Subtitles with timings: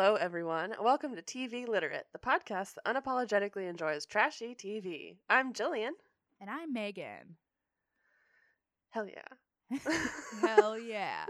[0.00, 0.76] Hello, everyone.
[0.80, 5.16] Welcome to TV Literate, the podcast that unapologetically enjoys trashy TV.
[5.28, 5.90] I'm Jillian.
[6.40, 7.34] And I'm Megan.
[8.90, 9.80] Hell yeah.
[10.40, 11.24] hell yeah.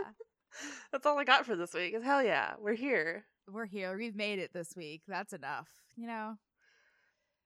[0.93, 2.57] That's all I got for this week is hell yeah.
[2.61, 3.25] We're here.
[3.51, 3.97] We're here.
[3.97, 5.01] We've made it this week.
[5.09, 5.69] That's enough.
[5.97, 6.35] You know?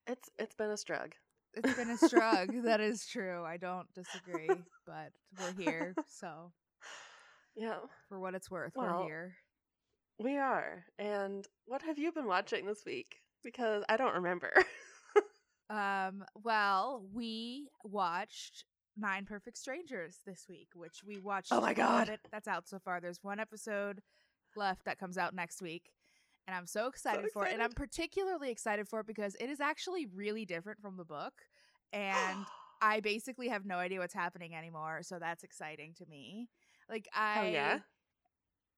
[0.05, 1.13] It's it's been a strug.
[1.53, 2.63] It's been a strug.
[2.63, 3.45] that is true.
[3.45, 4.49] I don't disagree.
[4.85, 5.95] but we're here.
[6.09, 6.51] So
[7.55, 7.77] Yeah.
[8.09, 9.35] For what it's worth, Well, we're here.
[10.19, 10.85] We are.
[10.99, 13.15] And what have you been watching this week?
[13.43, 14.51] Because I don't remember.
[15.69, 21.51] Um, well, we watched Nine Perfect Strangers this week, which we watched.
[21.51, 22.19] Oh my God.
[22.31, 23.01] That's out so far.
[23.01, 24.01] There's one episode
[24.55, 25.91] left that comes out next week.
[26.45, 27.53] And I'm so excited for it.
[27.53, 31.33] And I'm particularly excited for it because it is actually really different from the book.
[31.91, 32.45] And
[32.81, 36.49] I basically have no idea what's happening anymore, so that's exciting to me.
[36.89, 37.79] Like I Hell yeah.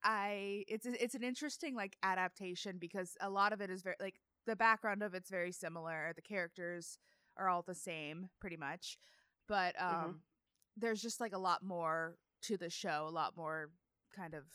[0.06, 4.22] I it's it's an interesting like adaptation because a lot of it is very like
[4.48, 6.14] the background of it's very similar.
[6.16, 7.00] The characters
[7.38, 8.98] are all the same pretty much.
[9.50, 10.20] But um Mhm.
[10.78, 13.72] there's just like a lot more to the show, a lot more
[14.16, 14.46] kind of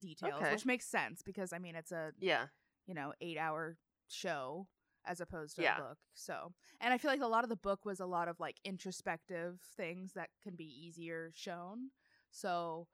[0.00, 0.52] details, Okay.
[0.52, 2.46] which makes sense because I mean it's a yeah.
[2.86, 4.68] you know, eight hour show
[5.06, 5.78] as opposed to Yeah.
[5.78, 5.98] a book.
[6.14, 8.60] So, and I feel like a lot of the book was a lot of like
[8.64, 11.90] introspective things that can be easier shown.
[12.30, 12.86] So,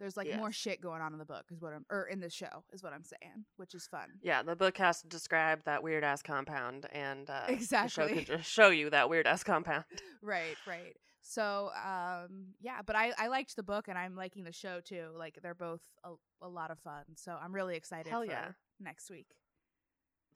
[0.00, 2.30] there's like more shit going on in the book, is what I'm, or in the
[2.30, 4.08] show, is what I'm saying, which is fun.
[4.22, 8.14] Yeah, the book has to describe that weird ass compound and uh the show Exactly.
[8.14, 9.84] can just show you that weird ass compound.
[10.22, 10.96] Right, right.
[11.20, 15.06] So, um, yeah, but I, I liked the book and I'm liking the show too.
[15.16, 17.04] Like, they're both a, a lot of fun.
[17.16, 18.48] So, I'm really excited Hell for yeah.
[18.80, 19.26] next week.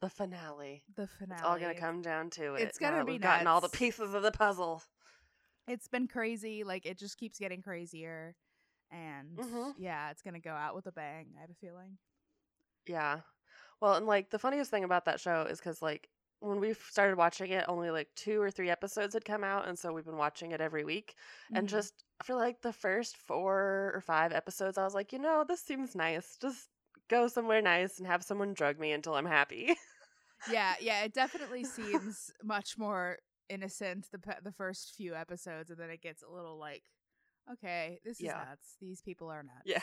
[0.01, 0.83] The finale.
[0.95, 1.39] The finale.
[1.39, 2.61] It's all gonna come down to it.
[2.61, 4.83] It's gonna be we've gotten all the pieces of the puzzle.
[5.67, 6.63] it's been crazy.
[6.63, 8.35] Like it just keeps getting crazier,
[8.91, 9.75] and Mhm.
[9.75, 11.33] yeah, it's gonna go out with a bang.
[11.37, 11.97] I have a feeling.
[12.87, 13.21] Yeah.
[13.81, 17.17] Well, and like the funniest thing about that show is because like when we started
[17.17, 20.17] watching it, only like two or three episodes had come out, and so we've been
[20.17, 21.15] watching it every week.
[21.53, 21.69] And Mhm.
[21.69, 25.61] just for like the first four or five episodes, I was like, you know, this
[25.63, 26.37] seems nice.
[26.37, 26.69] Just
[27.09, 29.75] go somewhere nice and have someone drug me until I'm happy.
[30.45, 33.19] yeah, yeah, it definitely seems much more
[33.49, 36.85] innocent the the first few episodes, and then it gets a little like,
[37.53, 38.43] okay, this is Yeah.
[38.49, 38.75] nuts.
[38.81, 39.61] These people are nuts.
[39.65, 39.81] Yeah.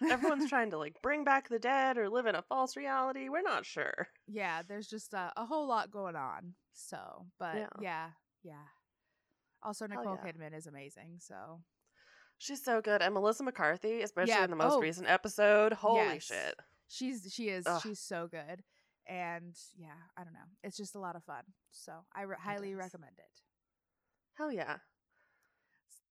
[0.10, 3.28] Everyone's trying to like bring back the dead or live in a false reality.
[3.28, 4.08] We're not sure.
[4.26, 4.62] yeah.
[4.66, 6.54] There's just a, a whole lot going on.
[6.72, 7.68] So, but Yeah.
[7.80, 8.06] yeah,
[8.42, 8.66] yeah.
[9.62, 10.30] Also, Nicole yeah.
[10.32, 11.16] Kidman is amazing.
[11.20, 11.60] So
[12.36, 13.00] She's so good.
[13.00, 15.72] And Melissa McCarthy, especially in the most oh, recent episode.
[15.72, 16.24] Holy yes.
[16.24, 16.54] shit.
[16.88, 17.80] she's she is Ugh.
[17.82, 18.62] she's so good
[19.06, 22.74] and yeah i don't know it's just a lot of fun so i re- highly
[22.74, 23.40] recommend it
[24.36, 24.76] Hell yeah.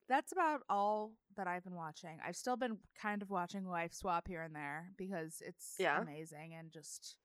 [0.09, 2.19] That's about all that i've been watching.
[2.25, 6.01] I've still been kind of watching wife swap here and there because it's Yeah.
[6.01, 7.15] amazing and just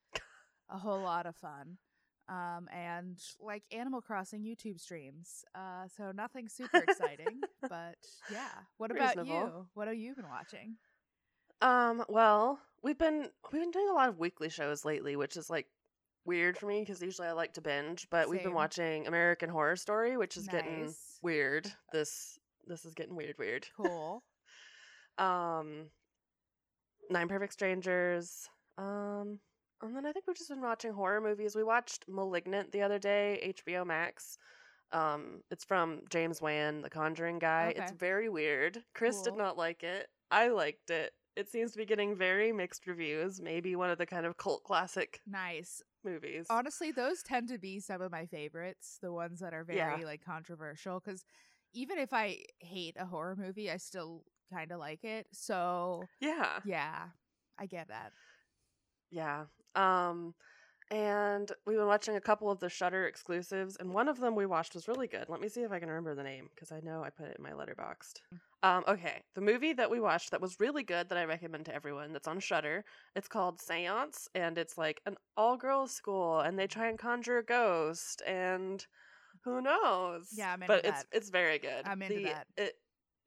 [0.70, 1.78] a whole lot of fun.
[2.28, 7.96] Um and like animal crossing youtube streams uh so nothing super exciting but
[8.30, 8.48] yeah.
[8.76, 9.66] What about you?
[9.74, 10.76] What have you been watching?
[11.60, 15.50] Um, well, we've been we've been doing a lot of weekly shows lately, which is
[15.50, 15.66] like
[16.24, 19.74] weird for me because usually I like to binge, but we've been watching American Horror
[19.76, 21.72] Story, which is getting weird.
[21.92, 23.66] This this is getting weird weird.
[23.76, 24.22] cool
[25.18, 25.86] Um
[27.10, 28.48] Nine Perfect Strangers.
[28.76, 29.38] Um
[29.80, 31.54] and then I think we've just been watching horror movies.
[31.54, 34.36] We watched Malignant the other day, HBO Max.
[34.90, 37.74] Um, it's from James Wan, the Conjuring guy.
[37.76, 38.82] It's very weird.
[38.94, 39.24] Chris Cool.
[39.26, 40.08] did not like it.
[40.32, 41.12] I liked it.
[41.36, 43.40] It seems to be getting very mixed reviews.
[43.40, 46.46] Maybe one of the kind of cult classic nice movies.
[46.50, 50.00] Honestly, those tend to be some of my favorites, the ones that are very Yeah.
[50.04, 51.22] like controversial cuz
[51.72, 55.26] even if I hate a horror movie, I still kind of like it.
[55.32, 56.60] So, yeah.
[56.64, 57.08] yeah,
[57.58, 58.12] I get that.
[59.10, 59.44] Yeah.
[59.74, 60.34] Um
[60.90, 64.46] and we've been watching a couple of the Shudder exclusives, and one of them we
[64.46, 65.28] watched was really good.
[65.28, 67.36] Let me see if I can remember the name because I know I put it
[67.36, 68.20] in my Letterboxd.
[68.62, 71.74] Um, okay, the movie that we watched that was really good that I recommend to
[71.74, 72.84] everyone that's on Shudder.
[73.14, 77.44] It's called Seance, and it's like an all-girls school, and they try and conjure a
[77.44, 78.86] ghost, and
[79.48, 80.28] who knows?
[80.32, 81.06] Yeah, I'm into but it's that.
[81.12, 81.82] it's very good.
[81.86, 82.46] I'm into The- that.
[82.56, 82.74] It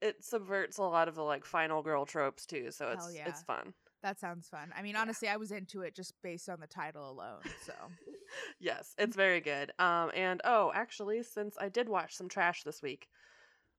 [0.01, 3.27] it subverts a lot of the like final girl tropes too, so it's yeah.
[3.27, 3.73] it's fun.
[4.03, 4.73] That sounds fun.
[4.75, 7.41] I mean, honestly, I was into it just based on the title alone.
[7.63, 7.73] So,
[8.59, 9.71] yes, it's very good.
[9.77, 13.07] Um, and oh, actually, since I did watch some trash this week,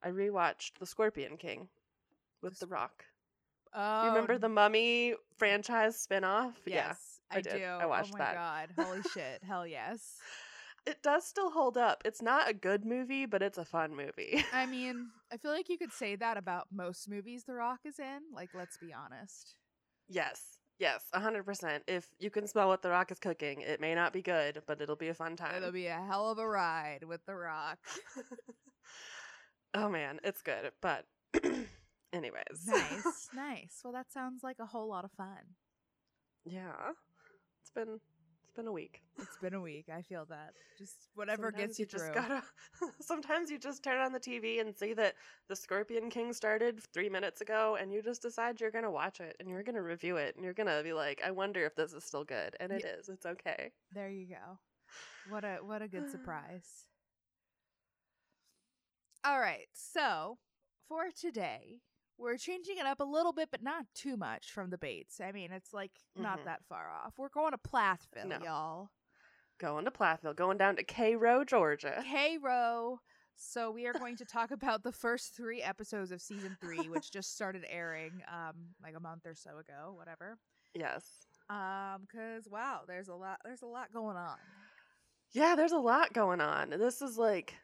[0.00, 1.66] I rewatched The Scorpion King
[2.40, 3.04] with The Rock.
[3.74, 6.52] oh, You remember the Mummy franchise spinoff?
[6.66, 7.54] Yes, I I, did.
[7.54, 7.64] do.
[7.64, 8.14] I watched that.
[8.14, 8.76] oh my that.
[8.76, 10.18] god, holy shit, hell yes.
[10.84, 12.02] It does still hold up.
[12.05, 14.44] It's not a good movie, but it's a fun movie.
[14.52, 17.99] I mean, I feel like you could say that about most movies The Rock is
[18.00, 18.19] in.
[18.34, 19.55] Like, let's be honest.
[20.08, 21.84] yes, Yes, hundred percent.
[21.87, 24.81] If you can smell what the rock is cooking, it may not be good, but
[24.81, 25.55] it'll be a fun time.
[25.55, 27.78] It'll be a hell of a ride with The Rock.
[29.75, 30.73] oh man, it's good.
[30.81, 31.05] But
[32.12, 32.67] anyways.
[32.67, 33.81] nice, nice.
[33.85, 35.55] Well, that sounds like a whole lot of fun.
[36.44, 36.93] Yeah.
[37.61, 38.00] It's been
[38.52, 39.00] it's been a week.
[39.19, 39.87] It's been a week.
[39.90, 40.52] I feel that.
[40.76, 42.14] Just whatever Sometimes gets you, just through.
[42.14, 42.43] gotta
[43.00, 45.14] sometimes you just turn on the TV and see that
[45.49, 49.37] the Scorpion King started three minutes ago and you just decide you're gonna watch it
[49.40, 52.04] and you're gonna review it and you're gonna be like, I wonder if this is
[52.04, 52.54] still good.
[52.60, 53.08] And it is.
[53.08, 53.70] It's okay.
[53.94, 54.58] There you go.
[55.31, 56.84] What a what a good surprise.
[59.25, 59.69] All right.
[59.72, 60.37] So,
[60.88, 61.81] for today,
[62.19, 65.20] we're changing it up a little bit but not too much from the Bates.
[65.20, 66.44] I mean, it's like not Mhm.
[66.44, 67.14] that far off.
[67.19, 68.38] We're going to Plathville, No.
[68.44, 68.91] y'all.
[69.59, 72.03] Going to Plathville, going down to Cairo, Georgia.
[72.11, 73.00] Cairo.
[73.35, 77.11] So we are going to talk about the first 3 episodes of season 3 which
[77.11, 80.38] just started airing um like a month or so ago, whatever.
[80.75, 81.26] Yes.
[81.49, 84.38] Um cuz wow, there's a lot there's a lot going on.
[85.32, 86.70] Yeah, there's a lot going on.
[86.70, 87.55] This is like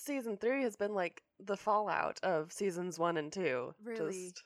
[0.00, 3.74] season three has been like the fallout of seasons one and two.
[3.82, 4.28] Really?
[4.30, 4.42] Just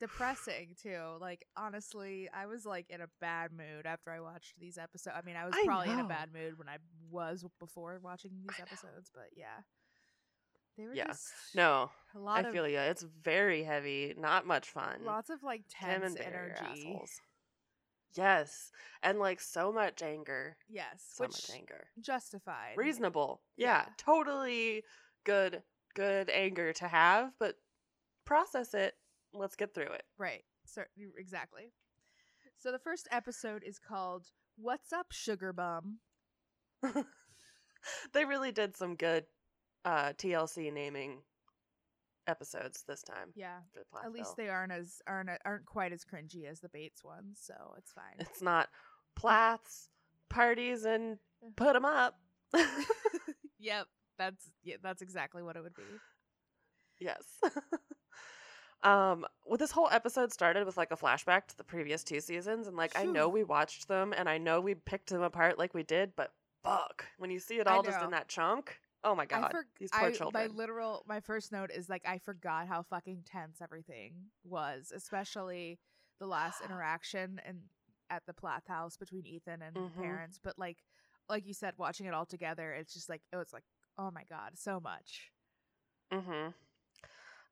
[0.00, 1.00] depressing too.
[1.20, 5.16] Like honestly, I was like in a bad mood after I watched these episodes.
[5.18, 6.78] I mean, I was I probably in a bad mood when I
[7.10, 8.66] was before watching these I know.
[8.70, 9.62] episodes, but yeah.
[10.76, 11.08] They were Yeah.
[11.08, 12.78] just no, a lot I of feel you.
[12.78, 15.04] It's very heavy, not much fun.
[15.04, 16.60] lots of like tense energy.
[16.60, 17.20] assholes.
[18.14, 18.70] Yes,
[19.02, 21.88] and like so much anger, Yes, so much anger.
[22.00, 22.76] justified.
[22.76, 23.92] Reasonable, yeah, Yeah.
[23.96, 24.84] totally
[25.24, 25.62] good,
[25.94, 27.56] good anger to have, but
[28.24, 28.94] process it.
[29.32, 30.04] Let's get through it.
[30.16, 30.44] Right.
[30.64, 30.84] So
[31.16, 31.72] exactly.
[32.56, 36.00] So the first episode is called "What's Up, Sugar Bum."
[38.12, 39.24] they really did some good
[39.84, 41.22] uh, TLC naming
[42.28, 43.32] episodes this time.
[43.34, 43.58] Yeah.
[44.04, 47.54] At least they aren't as aren't aren't quite as cringy as the Bates ones, so
[47.76, 48.14] it's fine.
[48.18, 48.68] It's not
[49.16, 49.88] Plaths
[50.28, 51.18] parties and
[51.56, 52.14] put them up.
[53.58, 53.86] yep,
[54.18, 55.82] that's yeah, that's exactly what it would be.
[57.00, 57.22] yes.
[58.82, 62.68] um, well, this whole episode started with like a flashback to the previous two seasons,
[62.68, 65.74] and like I know we watched them, and I know we picked them apart like
[65.74, 66.32] we did, but
[66.62, 68.78] fuck, when you see it all just in that chunk,
[69.08, 70.48] oh my god, I for- these poor I, children.
[70.50, 74.12] My literal my first note is like I forgot how fucking tense everything
[74.44, 75.78] was, especially
[76.20, 77.58] the last interaction and
[78.10, 79.94] at the Plath house between Ethan and Mhm.
[80.02, 80.38] parents.
[80.42, 80.78] But like
[81.28, 83.64] like you said, watching it all together, it's just like it was like,
[83.96, 85.30] oh my god, so much.
[86.12, 86.50] Mm-hmm.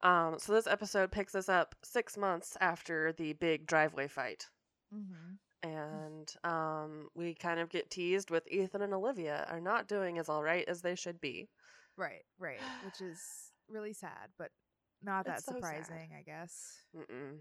[0.09, 4.47] Um, so this episode picks us up six months after the big driveway fight.
[4.95, 5.35] Mm-hmm.
[5.67, 10.29] And um, we kind of get teased with Ethan and Olivia are not doing as
[10.29, 11.49] all right as they should be.
[11.97, 14.51] Right, right, which is really sad, but
[15.03, 15.61] not that It's so sad.
[15.61, 16.83] surprising, I guess.
[16.97, 17.39] Mm-mm.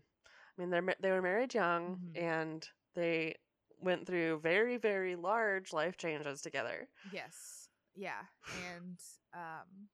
[0.58, 2.16] I mean, they're they were married young, Mhm.
[2.16, 3.36] and they
[3.82, 6.88] went through very very large life changes together.
[7.12, 7.70] Yes.
[7.96, 8.24] Yeah.
[8.54, 8.98] And
[9.34, 9.90] um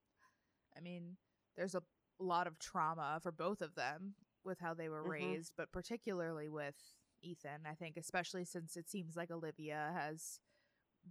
[0.75, 1.17] I mean,
[1.55, 1.83] there's a
[2.19, 5.09] lot of trauma for both of them with how they were Mhm.
[5.09, 6.75] raised, but particularly with
[7.21, 10.39] Ethan, I think especially since it seems like Olivia has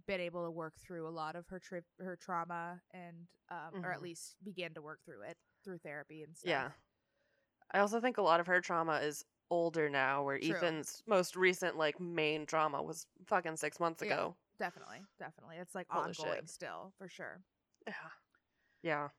[0.07, 3.91] been able to work through a lot of her tri- her trauma and um or
[3.91, 4.03] at Mhm.
[4.03, 6.49] least begin to work through it through therapy and stuff.
[6.49, 6.71] Yeah.
[7.71, 10.55] I also think a lot of her trauma is older now, where True.
[10.55, 14.13] Ethan's most recent like main trauma was fucking six months Yeah.
[14.13, 14.37] ago.
[14.57, 15.03] Definitely.
[15.19, 15.57] Definitely.
[15.57, 16.49] It's like Holy ongoing shit.
[16.49, 17.43] still, for sure.
[17.85, 18.11] Yeah.
[18.83, 19.09] Yeah.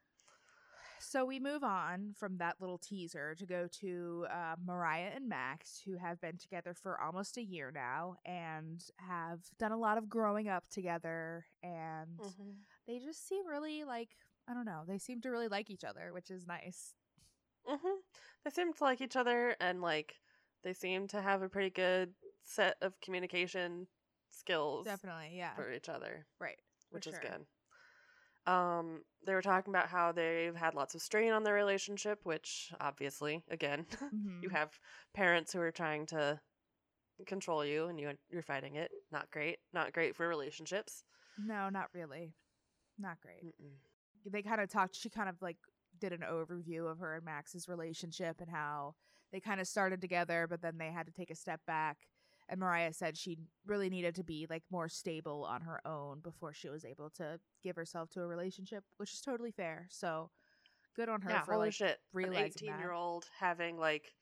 [1.02, 5.82] So we move on from that little teaser to go to uh, Moriah and Max,
[5.85, 10.09] who have been together for almost a year now and have done a lot of
[10.09, 11.44] growing up together.
[11.62, 12.54] And Mhm.
[12.87, 14.16] they just seem really like,
[14.47, 16.94] I don't know, they seem to really like each other, which is nice.
[17.66, 17.99] hmm
[18.44, 20.21] They seem to like each other, and like
[20.62, 23.88] they seem to have a pretty good set of communication
[24.30, 25.37] skills Definitely.
[25.37, 25.54] Yeah.
[25.54, 26.61] for each other, right.
[26.90, 27.47] which is good.
[28.46, 32.72] Um, they were talking about how they've had lots of strain on their relationship, which
[32.80, 33.87] obviously, again,
[34.40, 34.50] you Mhm.
[34.50, 34.78] have
[35.14, 36.40] parents who are trying to
[37.26, 38.92] control you, and you you're fighting it.
[39.12, 39.61] Not great.
[39.72, 41.04] Not great for relationships.
[41.37, 42.34] No, not really.
[42.99, 43.44] Not great.
[43.44, 43.78] Mm-mm.
[44.26, 45.58] they kind of talked she kind of like
[45.99, 48.94] did an overview of her and Max's relationship and how
[49.32, 51.99] they kind of started together but then they had to take a step back
[52.52, 56.52] and Moriah said she really needed to be like more stable on her own before
[56.52, 60.30] she was able to give herself to a relationship which is totally fair so
[60.94, 61.99] good on her yeah, for holy like shit.
[62.14, 64.12] An 18 year old having like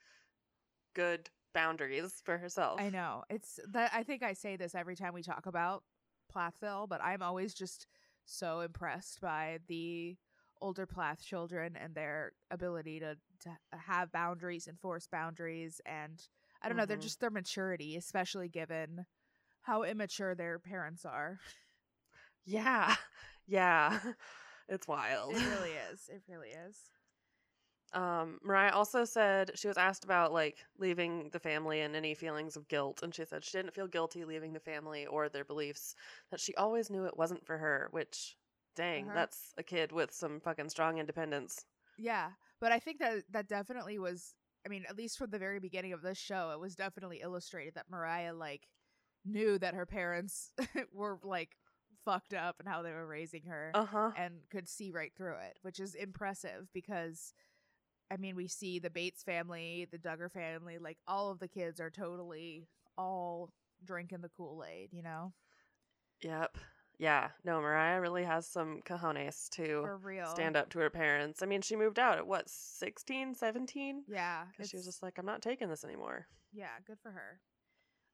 [0.94, 2.80] good boundaries for herself.
[2.80, 3.24] I know.
[3.28, 5.82] It's that I think I say this every time we talk about
[6.32, 7.86] Plathville, but I'm always just
[8.24, 10.16] so impressed by the
[10.60, 16.22] older Plath children and their ability to to have boundaries, enforce boundaries, and
[16.62, 17.02] I don't know, they're Mhm.
[17.02, 19.06] just their maturity, especially given
[19.62, 21.40] how immature their parents are.
[22.44, 22.94] Yeah.
[23.46, 23.98] Yeah.
[24.68, 25.36] It's wild.
[25.36, 26.08] It really is.
[26.08, 26.90] It really is.
[27.92, 32.56] Um, Moriah also said she was asked about like leaving the family and any feelings
[32.56, 35.94] of guilt, and she said she didn't feel guilty leaving the family or their beliefs.
[36.30, 37.88] That she always knew it wasn't for her.
[37.90, 38.36] Which,
[38.76, 39.12] dang, Uh-huh.
[39.12, 41.64] that's a kid with some fucking strong independence.
[41.96, 44.34] Yeah, but I think that that definitely was.
[44.64, 47.74] I mean, at least from the very beginning of this show, it was definitely illustrated
[47.74, 48.68] that Moriah like
[49.24, 50.52] knew that her parents
[50.92, 51.56] were like
[52.04, 54.10] fucked up and how they were raising her, Uh huh.
[54.16, 57.32] and could see right through it, which is impressive because.
[58.12, 61.78] I mean, we see the Bates family, the Duggar family, like all of the kids
[61.80, 62.66] are totally
[62.98, 63.52] all
[63.84, 65.32] drinking the Kool Aid, you know?
[66.22, 66.56] Yep.
[67.00, 67.28] Yeah.
[67.44, 70.26] No, Moriah really has some cojones to For real.
[70.26, 71.42] stand up to her parents.
[71.42, 74.04] I mean, she moved out at what, 16, 17?
[74.06, 74.44] Yeah.
[74.52, 76.26] Because she was it's- just like, I'm not taking this anymore.
[76.52, 77.40] Yeah, good for her.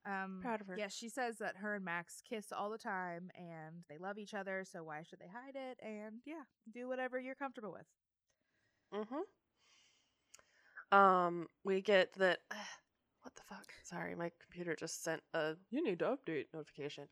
[0.05, 0.77] Um, Proud of her.
[0.77, 4.33] Yeah, she says that her and Max kiss all the time and they love each
[4.33, 5.77] other, so why should they hide it?
[5.85, 7.87] And yeah, do whatever you're comfortable with.
[9.03, 10.97] Mm-hmm.
[10.97, 12.39] Um, we get that.
[13.23, 13.65] what the fuck?
[13.83, 17.09] Sorry, my computer just sent a "you need to update" notification.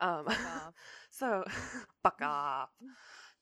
[0.00, 0.26] Um,
[1.10, 1.44] so
[2.02, 2.70] fuck off.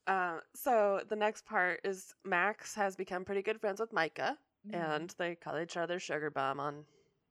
[0.07, 4.37] Uh, so the next part is Max has become pretty good friends with Micah,
[4.69, 4.75] Mhm.
[4.97, 6.85] and they call each other sugar bomb on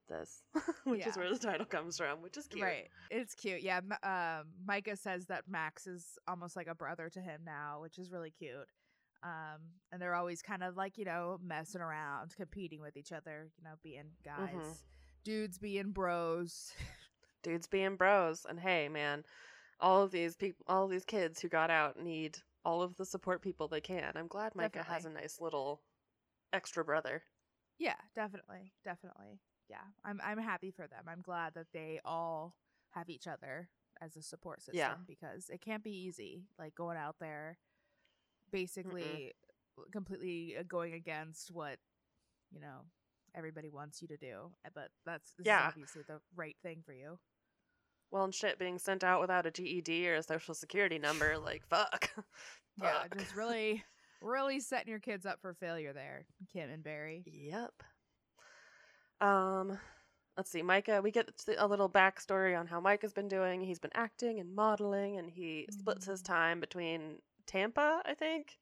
[0.09, 0.43] this,
[0.83, 2.63] which is where the title comes from, which is cute.
[2.63, 2.89] Right.
[3.09, 3.61] It's cute.
[3.61, 3.79] Yeah.
[4.03, 8.11] Um, Micah says that Max is almost like a brother to him now, which is
[8.11, 8.67] really cute.
[9.23, 9.61] Um,
[9.91, 13.63] and they're always kind of like, you know, messing around, competing with each other, you
[13.63, 14.77] know, being guys, Mhm.
[15.23, 16.73] dudes being bros.
[17.43, 19.23] Dudes being bros and hey man
[19.79, 23.05] all of these people all of these kids who got out need all of the
[23.05, 25.81] support people they can i'm glad micah has a nice little
[26.53, 27.23] extra brother
[27.79, 29.39] Yeah, definitely, definitely.
[29.69, 31.05] Yeah, I'm I'm happy for them.
[31.07, 32.53] I'm glad that they all
[32.91, 33.69] have each other
[34.01, 34.95] as a support system Yeah.
[35.07, 37.57] because it can't be easy, like going out there,
[38.51, 39.33] basically
[39.91, 41.77] completely uh, going against what
[42.51, 42.81] you know
[43.35, 44.51] everybody wants you to do.
[44.65, 45.59] Uh, But that's this Yeah.
[45.59, 47.19] is obviously the right thing for you.
[48.11, 51.65] Well and shit being sent out without a ged or a social security number like
[51.67, 52.11] fuck
[52.77, 53.17] Yeah, Fuck.
[53.19, 53.83] just really,
[54.21, 57.23] really setting your kids up for failure there, Kim and Barry.
[57.25, 57.73] yep
[59.19, 59.77] um
[60.37, 63.91] let's see micah we get a little backstory on how micah's been doing he's been
[63.93, 66.25] acting and modeling and he splits his Mhm.
[66.25, 68.57] time between tampa i think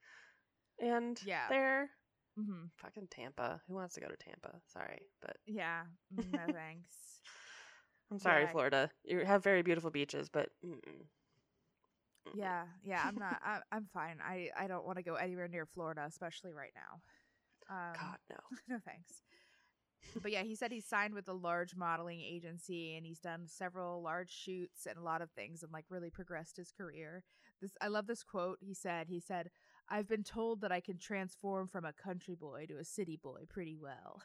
[0.80, 1.48] and Yeah.
[1.50, 1.90] there
[2.36, 7.19] hmm fucking tampa who wants to go to tampa sorry but Yeah, no thanks.
[8.12, 8.52] I'm sorry, Yeah.
[8.52, 8.90] Florida.
[9.04, 11.06] You have very beautiful beaches, but mm-mm.
[12.34, 13.40] Yeah, yeah, I'm not.
[13.44, 14.18] I, I'm fine.
[14.24, 17.02] I I don't want to go anywhere near Florida, especially right now.
[17.70, 18.38] Um, God no.
[18.68, 19.24] no thanks.
[20.22, 24.02] But yeah, he said he's signed with a large modeling agency and he's done several
[24.02, 27.24] large shoots and a lot of things and like really progressed his career.
[27.62, 28.58] This I love this quote.
[28.62, 29.50] He said, he said,
[29.90, 33.44] "I've been told that I can transform from a country boy to a city boy
[33.50, 34.22] pretty well."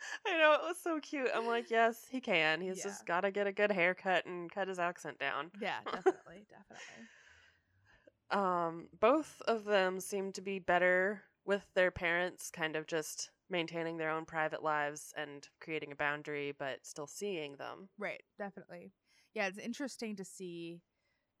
[0.26, 1.30] I know it was so cute.
[1.34, 2.60] I'm like, yes, he can.
[2.60, 2.82] He's Yeah.
[2.82, 5.50] just got to get a good haircut and cut his accent down.
[5.58, 7.08] Yeah, definitely, definitely.
[8.30, 13.96] Um, both of them seem to be better with their parents, kind of just maintaining
[13.96, 17.90] their own private lives and creating a boundary, but still seeing them.
[17.98, 18.92] Right, definitely.
[19.34, 20.82] Yeah, it's interesting to see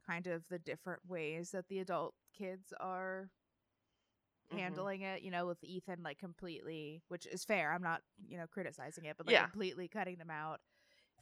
[0.06, 3.30] kind of the different ways that the adult kids are
[4.52, 4.58] Mhm.
[4.58, 7.72] handling it, you know, with Ethan like completely, which is fair.
[7.72, 9.46] I'm not, you know, criticizing it, but like Yeah.
[9.50, 10.60] completely cutting them out.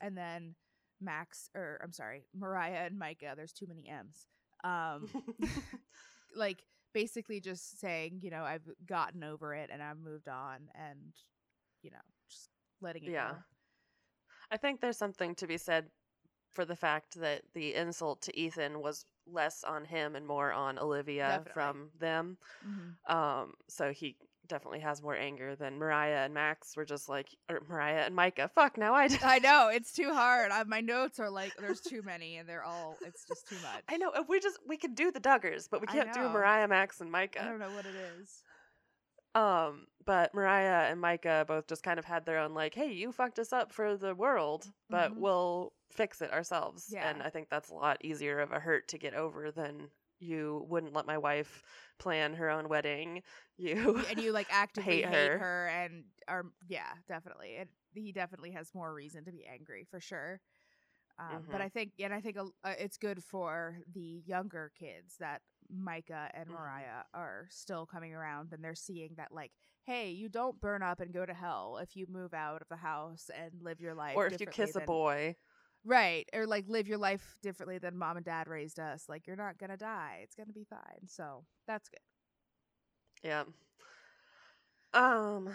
[0.01, 0.55] And then
[1.01, 4.29] Max or I'm sorry, Moriah and Micah, there's too many M's.
[4.65, 5.11] Um
[6.37, 11.13] like basically just saying, you know, I've gotten over it and I've moved on and
[11.83, 12.49] you know, just
[12.81, 13.17] letting it Yeah.
[13.17, 13.45] go.
[14.51, 15.91] I think there's something to be said
[16.55, 20.79] for the fact that the insult to Ethan was less on him and more on
[20.79, 21.53] Olivia Definitely.
[21.53, 22.39] from them.
[22.67, 23.11] Mhm.
[23.13, 27.63] Um, so he definitely has more anger than Moriah and Max were just like, or
[27.67, 28.51] Moriah and Micah.
[28.55, 29.09] Fuck, now I.
[29.23, 30.51] I know it's too hard.
[30.53, 33.83] I, my notes are like there's too many, and they're all it's just too much.
[33.89, 34.13] I know.
[34.15, 36.29] if We just we could do the Duggars, but we can't do.
[36.29, 37.43] Moriah, Max, and Micah.
[37.43, 38.43] I don't know what it is.
[39.35, 43.11] Um, but Moriah and Micah both just kind of had their own like, hey, you
[43.11, 45.17] fucked us up for the world, but Mhm.
[45.17, 46.87] we'll fix it ourselves.
[46.91, 47.11] Yeah.
[47.11, 49.89] And I think that's a lot easier of a hurt to get over than
[50.21, 51.63] you wouldn't let my wife
[51.99, 53.23] plan her own wedding.
[53.57, 55.39] You and you like actively Hate hate, her.
[55.39, 55.69] her.
[55.69, 57.51] and are yeah, definitely.
[57.51, 60.41] It, he definitely has more reason to be angry for sure.
[61.19, 61.65] Um, But Mhm.
[61.65, 66.49] I think, and I think uh, it's good for the younger kids that Micah and
[66.49, 66.55] Mhm.
[66.55, 69.53] Moriah are still coming around and they're seeing that like,
[69.85, 72.77] hey, you don't burn up and go to hell if you move out of the
[72.77, 74.17] house and live your life.
[74.17, 75.37] or if you kiss a boy.
[75.85, 76.29] Right.
[76.33, 79.05] Or like live your life differently than mom and dad raised us.
[79.09, 80.21] Like you're not gonna die.
[80.23, 81.07] It's gonna be fine.
[81.07, 82.01] So that's good.
[83.23, 83.45] Yeah.
[84.93, 85.51] Um.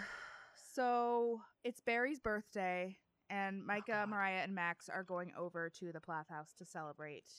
[0.74, 2.96] So it's Barry's birthday,
[3.28, 4.10] and Micah, God.
[4.10, 7.30] Moriah, and Max are going over to the Plath house to celebrate.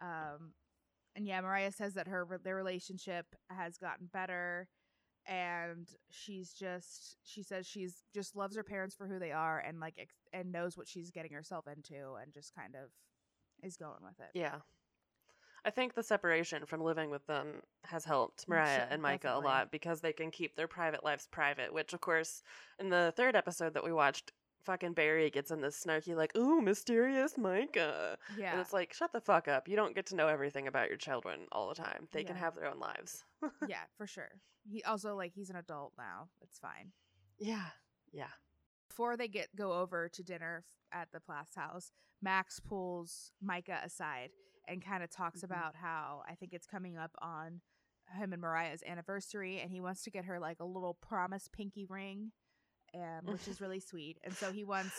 [0.00, 0.52] Um,
[1.14, 4.68] and yeah, Moriah says that her their relationship has gotten better,
[5.26, 9.80] and she's just she says she's just loves her parents for who they are, and
[9.80, 12.90] like ex- and knows what she's getting herself into, and just kind of
[13.62, 14.30] is going with it.
[14.34, 14.56] Yeah.
[15.64, 19.22] I think the separation from living with them has helped mm, Moriah Sure, and Micah
[19.24, 19.44] definitely.
[19.44, 22.42] a lot because they can keep their private lives private, which of course
[22.78, 24.30] in the third episode that we watched,
[24.62, 29.12] fucking Barry gets in this snarky like, "Ooh, mysterious Micah." Yeah, And it's like, "Shut
[29.12, 29.66] the fuck up.
[29.66, 32.06] You don't get to know everything about your children all the time.
[32.12, 33.24] They can have their own lives."
[33.66, 34.30] yeah, for sure.
[34.68, 36.28] He also like he's an adult now.
[36.40, 36.92] It's fine.
[37.38, 37.66] yeah.
[38.12, 38.28] Yeah.
[38.88, 41.90] before they get go over to dinner at the Plath's house,
[42.22, 44.30] Max pulls Micah aside
[44.66, 45.44] and kind of talks Mhm.
[45.44, 47.60] about how I think it's coming up on
[48.18, 51.84] him and Moriah's anniversary, and he wants to get her like a little promise pinky
[51.84, 52.32] ring,
[52.94, 54.18] um, which is really sweet.
[54.24, 54.94] And so he wants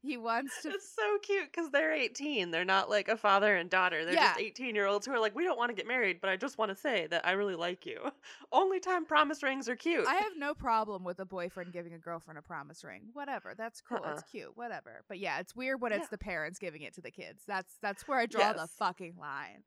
[0.00, 2.50] he wants to It's so cute because they're 18.
[2.50, 4.04] They're not like a father and daughter.
[4.04, 6.30] They're just 18 year olds who are like, we don't want to get married, but
[6.30, 7.98] I just want to say that I really like you.
[8.52, 10.06] Only time promise rings are cute.
[10.06, 13.08] I have no problem with a boyfriend giving a girlfriend a promise ring.
[13.12, 13.54] Whatever.
[13.56, 13.98] That's cool.
[13.98, 14.12] Uh-uh.
[14.12, 14.56] It's cute.
[14.56, 15.02] Whatever.
[15.08, 17.42] But yeah, it's weird when it's the parents giving it to the kids.
[17.46, 19.64] That's that's where I draw the fucking line.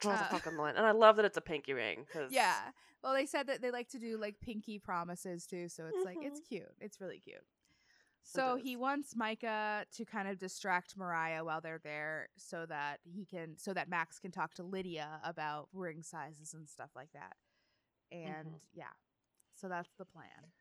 [0.00, 0.76] Draw the uh, fucking line.
[0.76, 2.06] And I love that it's a pinky ring.
[2.12, 2.54] Cause Yeah.
[3.02, 6.18] Well, they said that they like to do like pinky promises too, so it's like
[6.20, 6.72] it's cute.
[6.80, 7.44] It's really cute.
[8.22, 13.24] So he wants Micah to kind of distract Moriah while they're there so that he
[13.24, 17.36] can so that Max can talk to Lydia about ring sizes and stuff like that.
[18.12, 18.60] And Mhm.
[18.74, 18.92] yeah.
[19.54, 20.52] So that's the plan.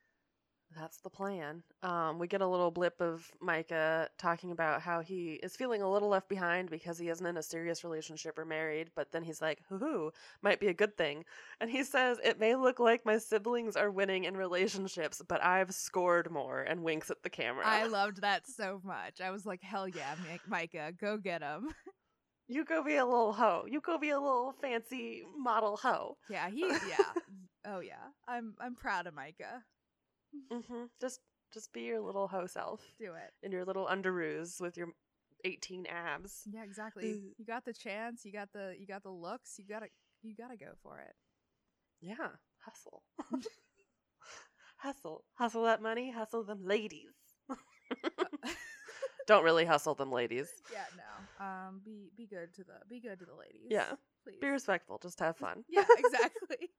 [0.75, 1.63] That's the plan.
[1.81, 5.89] Um, we get a little blip of Micah talking about how he is feeling a
[5.89, 9.41] little left behind because he isn't in a serious relationship or married, but then he's
[9.41, 11.23] like, hoo hoo, might be a good thing.
[11.61, 15.73] And he says, It may look like my siblings are winning in relationships, but I've
[15.73, 17.63] scored more, and winks at the camera.
[17.65, 19.21] I loved that so much.
[19.21, 21.69] I was like, hell yeah, Mi- Micah, go get him.
[22.47, 23.65] you go be a little hoe.
[23.67, 26.17] You go be a little fancy model hoe.
[26.29, 27.13] yeah, he yeah.
[27.65, 27.95] Oh yeah.
[28.27, 29.63] I'm I'm proud of Micah.
[30.51, 31.19] Hmm Just
[31.53, 33.31] just be your little hoe self Do it.
[33.41, 34.89] in your little underoos with your
[35.45, 36.41] 18 abs.
[36.51, 37.33] Yeah, exactly.
[37.37, 38.25] You got the chance.
[38.25, 39.55] You got the you got the looks.
[39.57, 39.87] You got to
[40.23, 41.15] you got to go for it.
[42.01, 43.03] Yeah, hustle.
[44.77, 45.23] hustle.
[45.35, 47.13] Hustle that money, hustle them ladies.
[49.27, 50.47] Don't really hustle them ladies.
[50.71, 51.45] yeah, no.
[51.45, 53.67] Um, be be good to the be good to the ladies.
[53.69, 53.91] Yeah.
[54.23, 54.37] please.
[54.39, 55.63] Be respectful, just have fun.
[55.69, 56.71] yeah, exactly.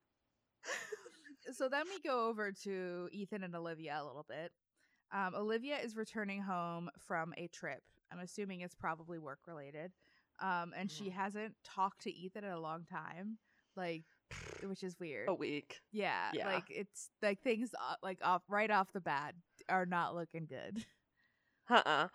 [1.59, 4.53] So then we go over to Ethan and Olivia a little bit.
[5.11, 7.83] Um, Olivia is returning home from a trip.
[8.11, 9.91] I'm assuming it's probably work related.
[10.39, 11.13] Um, and she Mhm.
[11.13, 13.39] hasn't talked to Ethan in a long time,
[13.75, 14.05] like,
[14.63, 15.27] which is weird.
[15.27, 15.81] a week.
[15.91, 16.45] Yeah, Yeah.
[16.45, 19.35] like it's like things uh, like off right off the bat
[19.67, 20.85] are not looking good.
[21.69, 22.07] Uh-uh.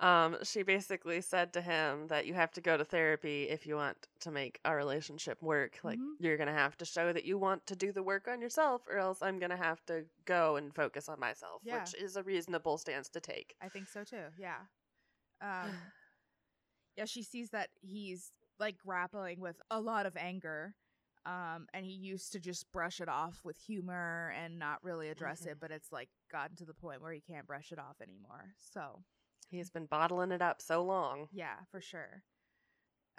[0.00, 3.76] Um, she basically said to him that you have to go to therapy if you
[3.76, 5.78] want to make our relationship work.
[5.84, 6.16] Like Mhm.
[6.18, 8.98] you're gonna have to show that you want to do the work on yourself, or
[8.98, 11.78] else I'm gonna have to go and focus on myself, Yeah.
[11.80, 13.56] which is a reasonable stance to take.
[13.60, 14.32] I think so too.
[14.36, 14.66] Yeah.
[15.40, 15.92] Um
[16.96, 20.74] yeah, she sees that he's like grappling with a lot of anger.
[21.26, 25.42] Um and he used to just brush it off with humor and not really address
[25.42, 25.52] Mhm.
[25.52, 28.54] it, but it's like gotten to the point where he can't brush it off anymore.
[28.58, 29.04] So,
[29.50, 31.28] He's been bottling it up so long.
[31.32, 32.22] yeah, for sure.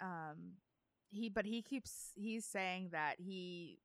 [0.00, 0.54] Um
[1.10, 3.78] he but he keeps he's saying that he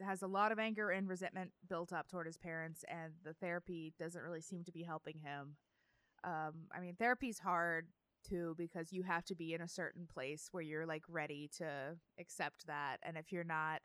[0.00, 3.92] has a lot of anger and resentment built up toward his parents and the therapy
[3.98, 5.56] doesn't really seem to be helping him.
[6.24, 7.88] Um I mean therapy's hard
[8.28, 11.96] too because you have to be in a certain place where you're like ready to
[12.18, 13.80] accept that and if you're not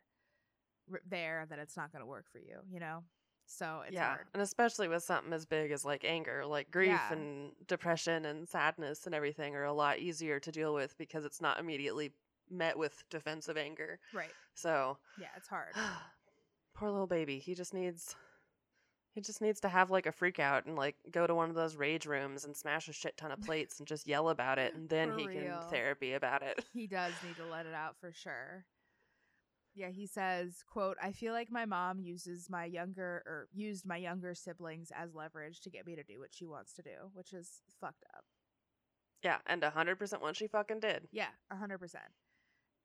[1.09, 3.03] there then it's not going to work for you, you know?
[3.45, 4.25] So it's yeah, hard.
[4.33, 7.13] and especially with something as big as like anger, like grief Yeah.
[7.13, 11.41] and depression and sadness and everything are a lot easier to deal with because it's
[11.41, 12.11] not immediately
[12.49, 13.99] met with defensive anger.
[14.13, 14.31] Right.
[14.55, 15.73] So, Yeah, it's hard.
[16.75, 18.15] poor little baby, he just needs
[19.11, 21.55] he just needs to have like a freak out and like go to one of
[21.55, 24.73] those rage rooms and smash a shit ton of plates and just yell about it
[24.73, 25.39] and then For he real.
[25.59, 26.65] can therapy about it.
[26.73, 28.65] he does need to let it out for sure.
[29.75, 33.97] Yeah, he says, quote, I feel like my mom uses my younger or used my
[33.97, 37.33] younger siblings as leverage to get me to do what she wants to do, which
[37.33, 38.23] is fucked up.
[39.23, 41.07] Yeah, and 100% what she fucking did.
[41.11, 42.03] Yeah, a hundred percent.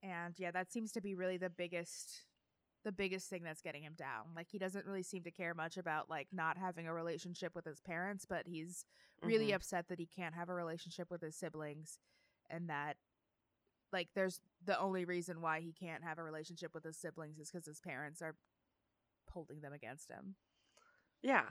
[0.03, 2.25] and yeah, that seems to be really the biggest
[2.85, 4.27] the biggest thing that's getting him down.
[4.37, 7.65] Like he doesn't really seem to care much about like not having a relationship with
[7.65, 8.87] his parents, but he's
[9.21, 9.57] really Mhm.
[9.57, 11.99] upset that he can't have a relationship with his siblings
[12.49, 12.97] and that
[13.93, 17.51] like there's the only reason why he can't have a relationship with his siblings is
[17.51, 18.37] cuz his parents are
[19.31, 20.35] holding them against him.
[21.23, 21.45] Yeah.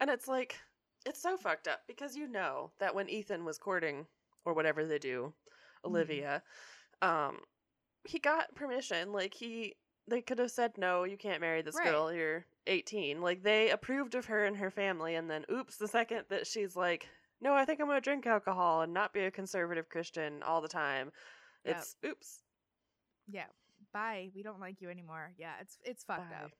[0.00, 0.56] And it's like,
[1.04, 4.06] it's so fucked up because you know that when Ethan was courting
[4.44, 5.32] or whatever they do,
[5.84, 6.42] Olivia,
[7.02, 7.38] um,
[8.04, 9.12] he got permission.
[9.12, 9.76] Like, he,
[10.08, 11.86] they could have said, no, you can't marry this Right.
[11.86, 12.12] girl.
[12.12, 13.20] You're 18.
[13.20, 15.14] Like, they approved of her and her family.
[15.14, 17.08] And then, oops, the second that she's like,
[17.40, 20.60] no, I think I'm going to drink alcohol and not be a conservative Christian all
[20.60, 21.12] the time,
[21.66, 21.76] Yep.
[21.76, 22.38] it's oops.
[23.28, 23.46] Yeah.
[23.92, 24.30] Bye.
[24.34, 25.32] We don't like you anymore.
[25.38, 26.44] Yeah, it's it's fucked bye.
[26.44, 26.50] up.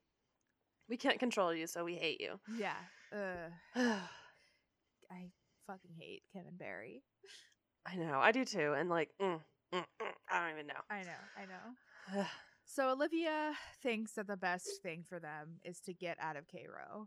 [0.89, 2.39] We can't control you, so we hate you.
[2.59, 2.77] Yeah.
[3.13, 3.51] Uh
[5.11, 5.31] I
[5.67, 7.03] fucking hate Kevin Barry.
[7.87, 8.75] I know, I do too.
[8.77, 9.41] And like, mm,
[9.73, 10.75] mm, mm, I don't even know.
[10.91, 11.11] I know.
[11.37, 12.27] I know.
[12.69, 17.07] So Olivia thinks that the best thing for them is to get out of Cairo.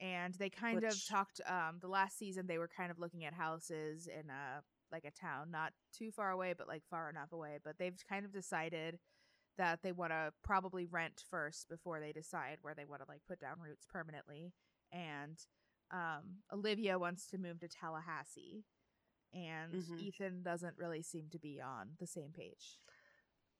[0.00, 3.34] And they kind of talked um the last season they were kind of looking at
[3.34, 4.62] houses in a
[4.94, 8.24] like a town not too far away but like far enough away, but they've kind
[8.26, 8.98] of decided
[9.58, 13.22] that they want to probably rent first before they decide where they want to like
[13.28, 14.54] put down roots permanently.
[14.92, 15.38] And
[15.92, 18.64] um Olivia wants to move to Tallahassee
[19.34, 19.96] and Mhm.
[19.96, 22.80] Ethan doesn't really seem to be on the same page.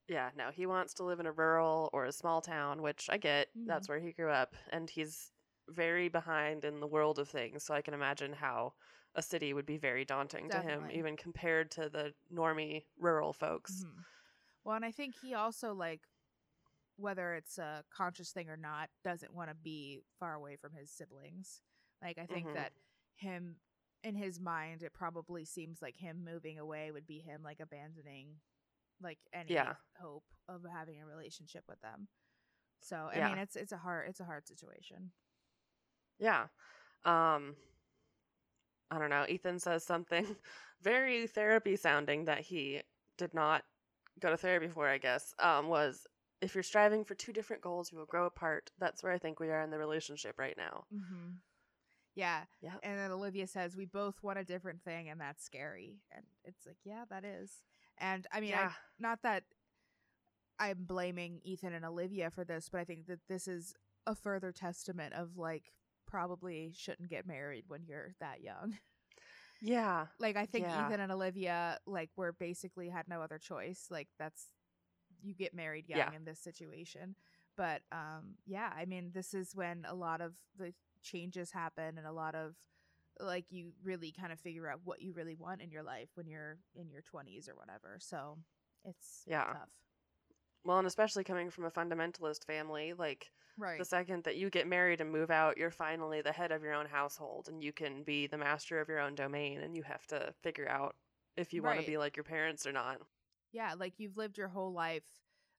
[0.09, 3.17] yeah, no, he wants to live in a rural or a small town, which I
[3.17, 3.49] get.
[3.67, 4.55] That's where he grew up.
[4.71, 5.33] And he's
[5.69, 7.63] very behind in the world of things.
[7.65, 8.75] So I can imagine how
[9.15, 13.87] a city would be very daunting to him, even compared to the normie rural folks.
[13.87, 14.05] Mhm.
[14.65, 16.09] Well, and I think he also like
[16.97, 20.91] whether it's a conscious thing or not doesn't want to be far away from his
[20.91, 21.63] siblings.
[22.03, 22.55] Like I think Mhm.
[22.55, 22.75] that
[23.17, 23.61] him
[24.05, 28.41] in his mind it probably seems like him moving away would be him like abandoning
[29.01, 29.77] like any Yeah.
[30.01, 32.09] hope of having a relationship with them.
[32.81, 33.23] So, I Yeah.
[33.23, 35.13] mean, it's it's a hard it's a hard situation.
[36.19, 36.47] Yeah.
[37.05, 37.57] Um
[38.91, 39.25] I don't know.
[39.29, 40.37] Ethan says something
[40.83, 42.83] very therapy sounding that he
[43.19, 43.65] did not
[44.21, 45.35] go to therapy for, I guess.
[45.39, 46.07] Um was
[46.41, 48.71] if you're striving for two different goals, you will grow apart.
[48.79, 50.85] That's where I think we are in the relationship right now.
[50.95, 51.39] Mhm.
[52.15, 52.45] Yeah.
[52.61, 52.81] Yep.
[52.83, 56.01] And then Olivia says, We both want a different thing, and that's scary.
[56.13, 57.63] And it's like, Yeah, that is.
[57.99, 59.45] And I mean, I, not that
[60.59, 63.75] I'm blaming Ethan and Olivia for this, but I think that this is
[64.07, 65.73] a further testament of like,
[66.15, 68.79] probably shouldn't get married when you're that young.
[69.61, 70.09] Yeah.
[70.19, 70.71] Like, I think Yeah.
[70.71, 73.89] Ethan and Olivia, like, were basically had no other choice.
[73.91, 74.51] Like, that's,
[75.23, 76.13] you get married young Yeah.
[76.13, 77.17] in this situation.
[77.57, 82.07] But, um, yeah, I mean, this is when a lot of the changes happen and
[82.07, 82.57] a lot of,
[83.21, 86.27] like, you really kind of figure out what you really want in your life when
[86.29, 87.99] you're in your 20s or whatever.
[88.01, 88.39] So
[88.85, 89.55] it's Yeah.
[89.55, 89.71] tough.
[90.65, 93.79] Well, and especially coming from a fundamentalist family, like Right.
[93.79, 96.73] the second that you get married and move out, you're finally the head of your
[96.75, 100.07] own household and you can be the master of your own domain and you have
[100.09, 100.97] to figure out
[101.37, 103.01] if you want to be like your parents or not.
[103.53, 105.05] yeah, like you've lived your whole life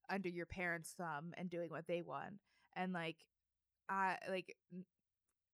[0.10, 2.36] under your parents' thumb and doing what they want.
[2.76, 3.26] And like
[3.90, 4.58] I like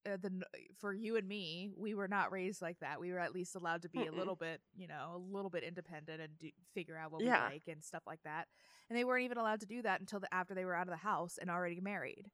[0.05, 0.43] uh, the n-
[0.79, 2.99] for you and me, we were not raised like that.
[2.99, 4.17] We were at least allowed to be a Mm-mm.
[4.17, 7.47] little bit, you know, a little bit independent and do, figure out what Yeah.
[7.47, 8.47] we like and stuff like that.
[8.89, 10.91] And they weren't even allowed to do that until the, after they were out of
[10.91, 12.29] the house and already married.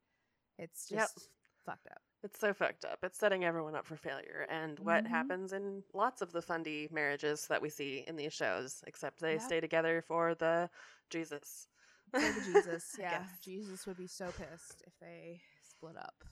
[0.58, 1.02] It's Yep.
[1.02, 1.30] just
[1.66, 2.02] fucked up.
[2.24, 3.00] It's so fucked up.
[3.04, 4.46] It's setting everyone up for failure.
[4.50, 5.10] And what Mhm.
[5.10, 9.34] happens in lots of the fundy marriages that we see in these shows, except they
[9.34, 9.42] Yep.
[9.42, 10.70] stay together for the
[11.10, 11.68] Jesus.
[12.12, 13.28] For the Jesus, yeah.
[13.42, 16.24] Jesus would be so pissed if they split up.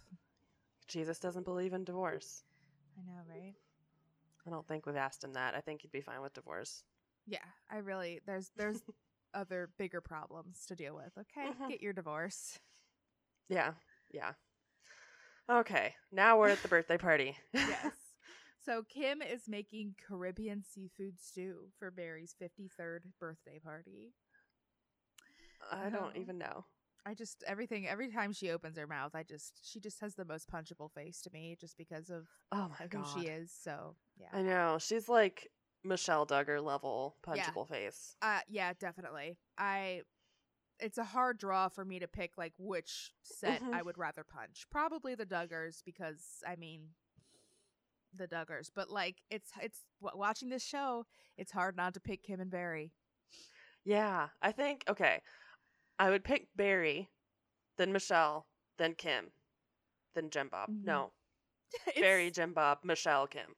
[0.87, 2.43] Jesus doesn't believe in divorce.
[2.97, 3.53] I know, right?
[4.45, 5.55] I don't think we've asked him that.
[5.55, 6.83] I think he'd be fine with divorce.
[7.25, 8.81] Yeah, I really there's there's
[9.33, 11.11] other bigger problems to deal with.
[11.17, 11.69] Okay, Mhm.
[11.69, 12.59] get your divorce.
[13.49, 13.73] Yeah.
[14.11, 14.33] Yeah.
[15.49, 15.93] Okay.
[16.11, 17.37] Now we're at the birthday party.
[17.53, 17.91] Yes.
[18.65, 24.15] So Kim is making Caribbean seafood stew for Barry's 53rd birthday party.
[25.71, 26.19] I don't Oh.
[26.19, 26.65] even know.
[27.05, 30.25] I just everything every time she opens her mouth, I just she just has the
[30.25, 33.05] most punchable face to me just because of Oh my who god.
[33.13, 33.51] she is.
[33.51, 34.27] So, yeah.
[34.33, 34.77] I know.
[34.79, 35.49] She's like
[35.83, 37.51] Michelle Duggar level Yeah.
[37.51, 38.15] punchable face.
[38.21, 39.37] Uh yeah, definitely.
[39.57, 40.01] I
[40.79, 43.73] it's a hard draw for me to pick like which set Mhm.
[43.73, 44.65] I would rather punch.
[44.71, 46.89] Probably the Duggars because I mean
[48.13, 51.05] the Duggars, but like it's it's watching this show,
[51.37, 52.93] it's hard not to pick Kim and Barry.
[53.83, 54.29] Yeah.
[54.41, 55.21] I think okay.
[55.99, 57.09] I would pick Barry,
[57.77, 58.45] then Michelle,
[58.77, 59.31] then Kim,
[60.13, 60.69] then Jim Bob.
[60.69, 60.83] Mhm.
[60.83, 61.11] No.
[61.99, 63.55] Barry, Jim Bob, Michelle, Kim.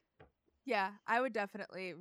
[0.66, 1.96] Yeah, I would definitely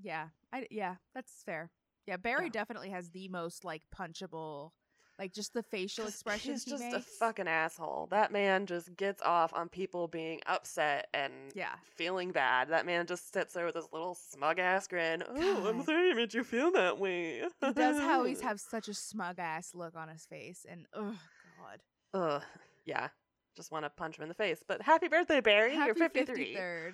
[0.00, 0.28] yeah.
[0.52, 1.70] I yeah, that's fair.
[2.06, 2.50] Yeah, Barry Yeah.
[2.50, 4.70] definitely has the most like punchable,
[5.18, 8.08] like just the facial expressions He's just he a fucking asshole.
[8.10, 11.74] That man just gets off on people being upset and Yeah.
[11.96, 12.68] feeling bad.
[12.68, 15.24] That man just sits there with his little smug ass grin.
[15.28, 17.42] Oh, I'm sorry I made you feel that way.
[17.60, 21.16] He does always have such a smug ass look on his face, and oh
[21.58, 21.80] god,
[22.14, 22.42] Ugh.
[22.84, 23.08] Yeah.
[23.56, 24.62] Just want to punch him in the face.
[24.66, 25.74] But happy birthday, Barry.
[25.74, 26.54] You're 53.
[26.54, 26.92] 53rd.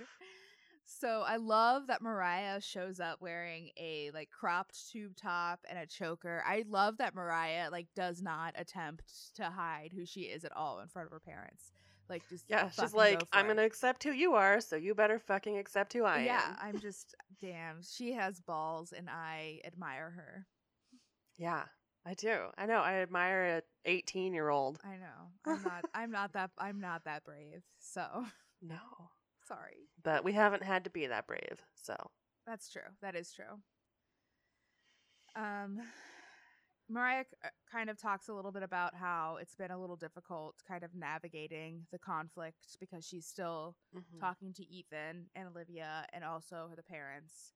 [0.87, 5.87] So I love that Moriah shows up wearing a like cropped tube top and a
[5.87, 6.43] choker.
[6.47, 10.81] I love that Moriah like does not attempt to hide who she is at all
[10.81, 11.73] in front of her parents.
[12.09, 14.95] Like just Yeah, she's like, go I'm it." to accept who you are, so you
[14.95, 16.27] better fucking accept who I yeah, am.
[16.27, 17.83] Yeah, I'm just damn.
[17.83, 20.47] She has balls, and I admire her.
[21.39, 21.63] Yeah,
[22.07, 22.37] I do.
[22.59, 22.81] I know.
[22.81, 24.79] I admire a 18 year old.
[24.85, 25.31] I know.
[25.47, 25.85] I'm not.
[25.95, 26.51] I'm not that.
[26.59, 27.63] I'm not that brave.
[27.79, 28.27] So
[28.61, 28.77] No.
[29.47, 29.89] Sorry.
[30.03, 31.63] But we haven't had to be that brave.
[31.75, 31.97] So,
[32.47, 32.83] That's true.
[33.03, 33.61] That is true.
[35.37, 35.81] Um,
[36.89, 40.57] Moriah uh, kind of talks a little bit about how it's been a little difficult
[40.69, 44.21] kind of navigating the conflict because she's still mhm.
[44.21, 47.53] talking to Ethan and Olivia and also the parents.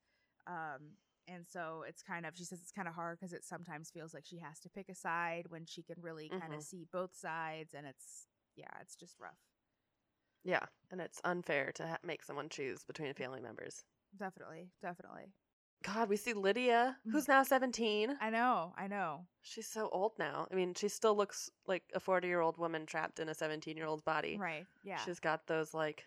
[0.46, 0.96] Um,
[1.26, 4.14] and so it's kind of, she says it's kind of hard because it sometimes feels
[4.14, 7.14] like she has to pick a side when she can really kind of see both
[7.14, 7.74] sides.
[7.74, 9.36] And it's, yeah, it's just rough.
[10.48, 10.64] Yeah.
[10.90, 13.16] And it's unfair to ha- make someone choose between mm.
[13.16, 13.84] family members.
[14.18, 14.70] Definitely.
[14.80, 15.34] Definitely.
[15.84, 17.28] God, we see Lydia, who's mm.
[17.28, 18.16] now 17.
[18.20, 18.72] I know.
[18.76, 19.26] I know.
[19.42, 20.48] She's so old now.
[20.50, 23.76] I mean, she still looks like a 40 year old woman trapped in a 17
[23.76, 24.38] year old's body.
[24.40, 24.64] Right.
[24.82, 24.96] Yeah.
[25.04, 26.04] She's got those, like,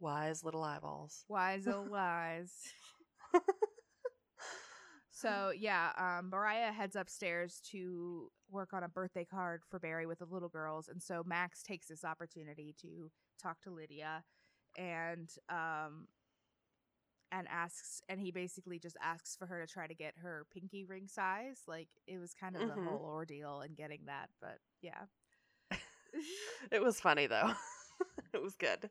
[0.00, 1.24] wise little eyeballs.
[1.28, 2.54] Wise oh wise.
[5.20, 10.18] so yeah, um, Moriah heads upstairs to work on a birthday card for Barry with
[10.18, 13.10] the little girls, and so Max takes this opportunity to
[13.42, 14.24] talk to Lydia,
[14.76, 16.08] and um,
[17.32, 20.84] and asks, and he basically just asks for her to try to get her pinky
[20.84, 21.62] ring size.
[21.66, 22.70] Like it was kind of Mhm.
[22.70, 25.06] a whole ordeal in getting that, but yeah.
[26.72, 27.52] it was funny though.
[28.34, 28.90] it was good.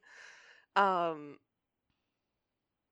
[0.75, 1.37] Um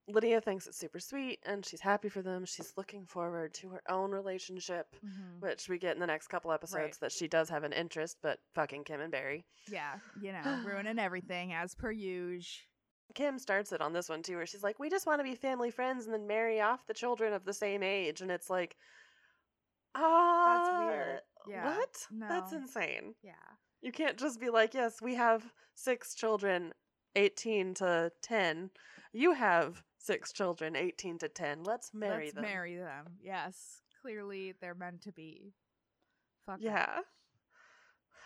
[0.08, 2.44] Lydia thinks it's super sweet and she's happy for them.
[2.44, 5.40] She's looking forward to her own relationship, Mhm.
[5.40, 8.38] which we get in the next couple episodes that she does have an interest, but
[8.54, 9.44] fucking Kim and Barry.
[9.66, 12.66] Yeah, you know, ruining everything as per usual.
[13.14, 15.34] Kim starts it on this one too, where she's like, "We just want to be
[15.36, 18.76] family friends and then marry off the children of the same age," and it's like,
[19.94, 21.20] ah, that's weird.
[21.48, 21.76] Yeah.
[21.76, 22.06] What?
[22.10, 23.14] That's insane.
[23.22, 23.32] Yeah.
[23.80, 26.74] You can't just be like, "Yes, we have six children,
[27.14, 28.70] eighteen to ten.
[29.12, 31.62] You have six children, eighteen to ten.
[31.64, 32.20] Let's marry them.
[32.24, 33.04] Let's them." marry them.
[33.22, 33.82] Yes.
[34.02, 35.54] Clearly they're meant to be.
[36.44, 36.58] Fuck.
[36.60, 37.00] Yeah.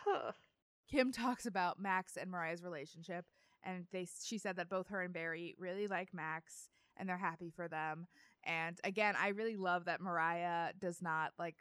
[0.04, 0.32] Huh.
[0.90, 3.24] Kim talks about Max and Moriah's relationship
[3.62, 7.50] and they she said that both her and Barry really like Max and they're happy
[7.54, 8.06] for them.
[8.44, 11.56] And again, I really love that Moriah does not like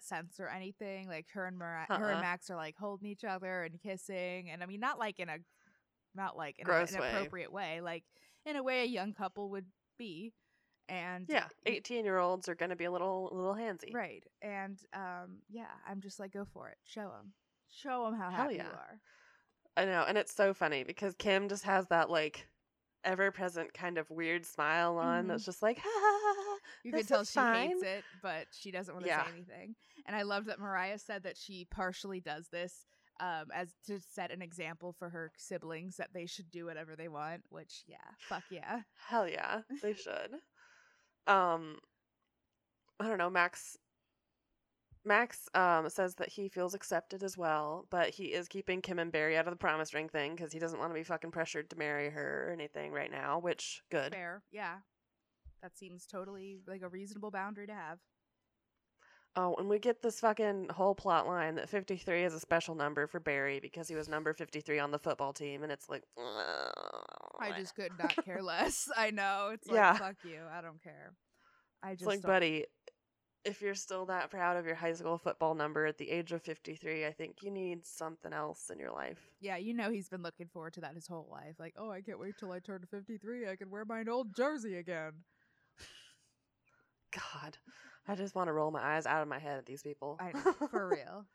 [0.00, 1.08] censor anything.
[1.08, 2.20] Like her and Moriah, her and Uh-uh.
[2.20, 5.38] Max are like holding each other and kissing and I mean not like in a
[6.14, 7.08] not like in Gross an way.
[7.10, 8.04] appropriate way, like
[8.46, 9.66] in a way a young couple would
[9.98, 10.32] be.
[10.88, 13.92] And Yeah, eighteen-year-olds are gonna be a little, a little handsy.
[13.94, 14.24] Right.
[14.40, 16.78] And um yeah, I'm just like go for it.
[16.84, 17.32] Show them.
[17.70, 18.64] Show them how Hell happy yeah.
[18.64, 19.00] you are.
[19.76, 22.48] I know, and it's so funny because Kim just has that like
[23.04, 25.28] ever-present kind of weird smile on Mhm.
[25.28, 26.58] that's just like, ha ha ha.
[26.84, 29.24] You this can tell she hates it, but she doesn't want to Yeah.
[29.24, 29.76] say anything.
[30.06, 32.86] And I loved that Moriah said that she partially does this
[33.20, 37.08] um as to set an example for her siblings that they should do whatever they
[37.08, 38.80] want, which yeah, fuck yeah.
[39.08, 40.34] Hell yeah, they should.
[41.26, 41.78] Um,
[43.00, 43.30] I don't know.
[43.30, 43.76] Max.
[45.04, 49.12] Max um says that he feels accepted as well, but he is keeping Kim and
[49.12, 51.70] Barry out of the promise ring thing because he doesn't want to be fucking pressured
[51.70, 53.38] to marry her or anything right now.
[53.38, 54.12] Which good.
[54.12, 54.42] Fair.
[54.50, 54.76] Yeah.
[55.62, 57.98] That seems totally like a reasonable boundary to have.
[59.40, 63.06] Oh, and we get this fucking whole plot line that 53 is a special number
[63.06, 67.52] for Barry because he was number 53 on the football team, and it's like, I
[67.56, 68.88] just could not care less.
[68.96, 69.50] I know.
[69.52, 69.92] It's like Yeah.
[69.94, 70.40] fuck you.
[70.52, 71.12] I don't care.
[71.84, 72.64] I It's just like, don't- buddy,
[73.44, 76.42] if you're still that proud of your high school football number at the age of
[76.42, 79.30] 53, I think you need something else in your life.
[79.40, 81.54] Yeah, you know he's been looking forward to that his whole life.
[81.60, 83.48] Like, oh, I can't wait till I turn 53.
[83.48, 85.12] I can wear my old jersey again.
[87.12, 87.56] God,
[88.08, 90.18] I just want to roll my eyes out of my head at these people.
[90.18, 91.26] I know, for real.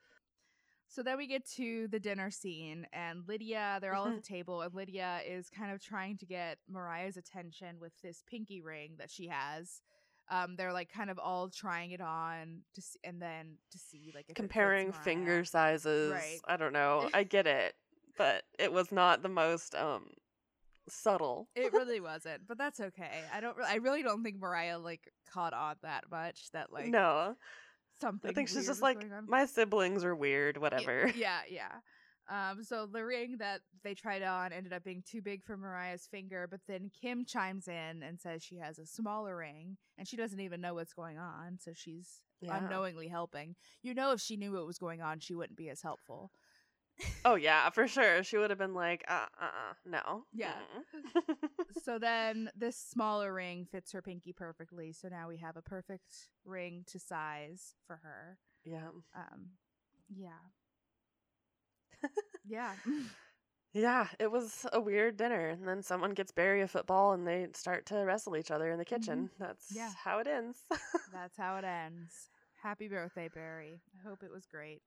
[0.88, 4.62] So then we get to the dinner scene, and Lydia, they're all at the table,
[4.62, 9.10] and Lydia is kind of trying to get Moriah's attention with this pinky ring that
[9.10, 9.82] she has.
[10.30, 14.12] Um, they're like kind of all trying it on to see, and then to see
[14.14, 16.12] like if it fits Comparing finger sizes.
[16.12, 16.40] Right.
[16.48, 17.10] I don't know.
[17.14, 17.74] I get it,
[18.18, 20.10] but it was not the most um
[20.90, 21.48] subtle.
[21.56, 23.22] It really wasn't, but that's okay.
[23.34, 23.58] I don't.
[23.58, 26.50] Re- I really don't think Moriah like caught on that much.
[26.54, 27.36] That like no,
[28.02, 28.30] something.
[28.30, 30.58] I think she's just like my siblings are weird.
[30.58, 31.12] Whatever.
[31.16, 31.72] Yeah, yeah.
[32.30, 36.08] Um, so the ring that they tried on ended up being too big for Moriah's
[36.10, 40.16] finger, but then Kim chimes in and says she has a smaller ring and she
[40.16, 42.58] doesn't even know what's going on, so she's Yeah.
[42.58, 43.56] unknowingly helping.
[43.82, 46.32] You know, if she knew what was going on, she wouldn't be as helpful.
[47.26, 48.24] Oh yeah, for sure.
[48.24, 50.26] She would have been like, uh, uh, uh no.
[50.34, 50.54] Yeah.
[50.96, 51.36] Mm-mm.
[51.72, 54.94] so then this smaller ring fits her pinky perfectly.
[54.94, 58.38] So now we have a perfect ring to size for her.
[58.66, 58.90] yeah.
[59.16, 59.52] Um,
[60.16, 60.40] yeah.
[62.46, 62.74] yeah.
[63.74, 67.48] Yeah, it was a weird dinner, and then someone gets Barry a football, and they
[67.54, 69.30] start to wrestle each other in the kitchen.
[69.40, 69.92] That's Yeah.
[70.04, 70.58] how it ends.
[71.12, 72.30] That's how it ends.
[72.62, 73.82] Happy birthday, Barry.
[74.00, 74.82] I hope it was great.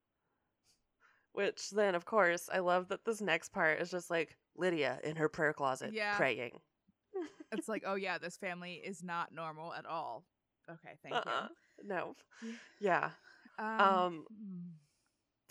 [1.37, 5.15] Which then, of course, I love that this next part is just like Lydia in
[5.17, 6.17] her prayer closet Yeah.
[6.17, 6.59] praying.
[7.51, 10.23] It's like, oh yeah, this family is not normal at all.
[10.67, 11.47] Okay, thank Uh-uh.
[11.83, 12.15] No.
[12.79, 13.11] Yeah.
[13.59, 13.63] You.
[13.63, 14.71] Um, mm,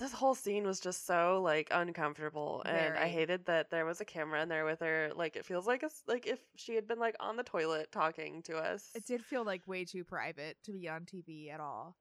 [0.00, 4.04] this whole scene was just so like uncomfortable, and I hated that there was a
[4.04, 5.12] camera in there with her.
[5.14, 7.92] Like it feels like a, s- like if she had been like on the toilet
[7.92, 8.90] talking to us.
[8.96, 11.96] it did feel like way too private to be on TV at all.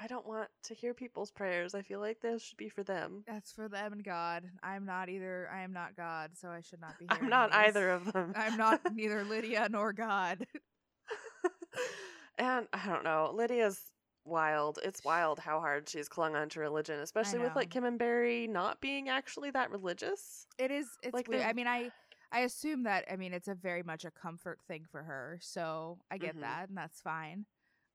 [0.00, 1.74] I don't want to hear people's prayers.
[1.74, 3.24] I feel like this should be for them.
[3.26, 4.44] That's for them and God.
[4.62, 5.48] I'm not either.
[5.52, 7.06] I am not God, so I should not be.
[7.10, 7.58] I'm not these.
[7.58, 8.32] either of them.
[8.36, 10.46] I'm not neither Lydia nor God.
[12.38, 13.32] and I don't know.
[13.34, 13.80] Lydia's
[14.24, 14.78] wild.
[14.84, 17.70] It's wild how hard she's clung onto religion, especially with like.
[17.70, 20.46] Kim and Barry not being actually that religious.
[20.58, 20.86] It is.
[21.02, 21.42] It's Like, weird.
[21.42, 21.90] I mean, I
[22.30, 23.04] I assume that.
[23.10, 26.40] I mean, it's a very much a comfort thing for her, so I get Mhm.
[26.42, 27.46] that, and that's fine.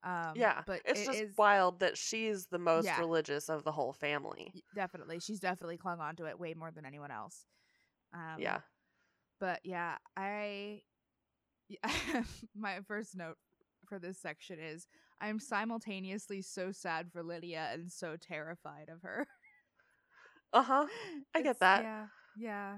[0.04, 3.00] Um, yeah, but it's it just is- wild that she's the most Yeah.
[3.00, 4.54] religious of the whole family.
[4.76, 7.46] Definitely, she's definitely clung on to it way more than anyone else.
[8.14, 8.60] Um, yeah.
[9.40, 10.82] but yeah, I
[12.56, 13.38] my first note
[13.88, 14.88] for this section is
[15.22, 19.26] I'm simultaneously so sad for Lydia and so terrified of her.
[20.52, 20.86] Uh huh.
[21.36, 21.84] I get that.
[21.84, 22.06] Yeah,
[22.38, 22.78] yeah.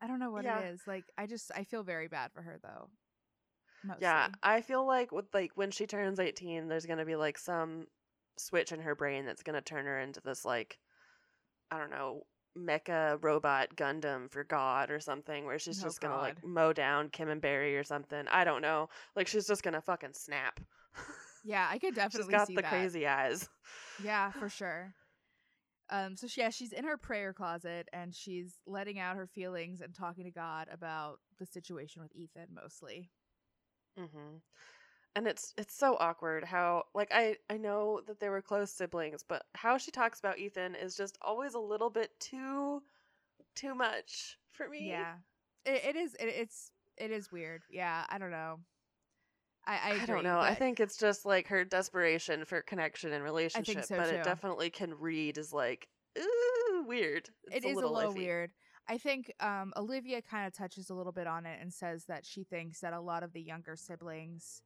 [0.00, 0.60] I don't know what Yeah.
[0.60, 0.82] it is.
[0.86, 2.90] Like, I just I feel very bad for her though.
[3.86, 4.02] Mostly.
[4.02, 7.38] Yeah, I feel like with like when she turns 18, there's going to be like
[7.38, 7.86] some
[8.38, 10.78] switch in her brain that's going to turn her into this like
[11.70, 12.22] I don't know,
[12.56, 16.72] mecha robot Gundam for God or something where she's Oh, just going to like mow
[16.72, 18.24] down Kim and Barry or something.
[18.30, 18.88] I don't know.
[19.14, 20.60] Like she's just going to fucking snap.
[21.44, 22.70] Yeah, I could she's definitely got see the that.
[22.70, 23.48] crazy eyes.
[23.98, 24.94] Yeah, for sure.
[25.88, 29.80] Um, so she, yeah, she's in her prayer closet and she's letting out her feelings
[29.80, 33.10] and talking to God about the situation with Ethan mostly.
[33.98, 34.42] Mhm.
[35.16, 39.22] And it's it's so awkward how like I I know that they were close siblings,
[39.24, 42.84] but how she talks about Ethan is just always a little bit too
[43.54, 44.86] too much for me.
[44.86, 45.18] Yeah,
[45.64, 46.14] it, it is.
[46.16, 47.64] It, it's it is weird.
[47.68, 48.60] Yeah, I don't know.
[49.64, 50.40] I I, I, don't know.
[50.40, 54.14] I think it's just like her desperation for connection and relationship, so, but too.
[54.14, 57.30] it definitely can read as like ooh, weird.
[57.50, 58.14] it It's is a little iffy.
[58.14, 58.52] weird.
[58.88, 62.24] I think um, Olivia kind of touches a little bit on it and says that
[62.24, 64.62] she thinks that a lot of the younger siblings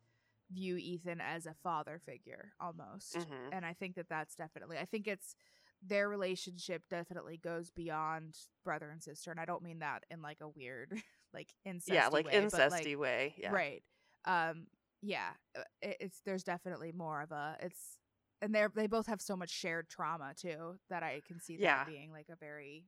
[0.50, 3.14] view Ethan as a father figure almost.
[3.14, 3.52] Mhm.
[3.52, 5.34] And I think that that's definitely, I think it's
[5.82, 9.30] their relationship definitely goes beyond brother and sister.
[9.30, 11.02] And I don't mean that in like a weird,
[11.34, 13.34] like incest Yeah, like way, but, like, incesty way.
[13.38, 13.58] Yeah.
[13.58, 13.82] Right.
[14.26, 14.66] Um
[15.02, 17.98] yeah, uh, it, it's there's definitely more of a it's
[18.42, 21.58] and they're they both have so much shared trauma too that I can see Yeah.
[21.58, 22.86] that being like a very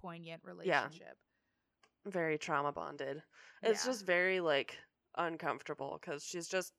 [0.00, 1.16] poignant relationship.
[2.06, 3.22] Very trauma bonded.
[3.62, 3.90] It's Yeah.
[3.92, 4.78] just very like
[5.16, 6.72] uncomfortable because she's just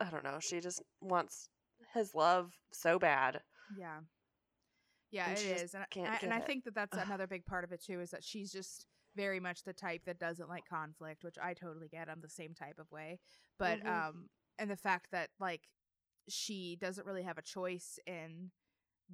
[0.00, 0.38] I don't know.
[0.40, 1.48] She just wants
[1.94, 3.40] his love so bad.
[3.78, 4.00] Yeah.
[5.10, 5.74] Yeah, And it she is.
[5.74, 8.24] And, I- and I think that that's another big part of it too is that
[8.24, 12.10] she's just very much the type that doesn't like conflict, which I totally get.
[12.10, 13.18] I'm the same type of way.
[13.58, 13.86] But Mhm.
[14.08, 15.62] um and the fact that like
[16.28, 18.50] she doesn't really have a choice in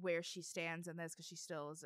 [0.01, 1.85] where she stands in this because she still is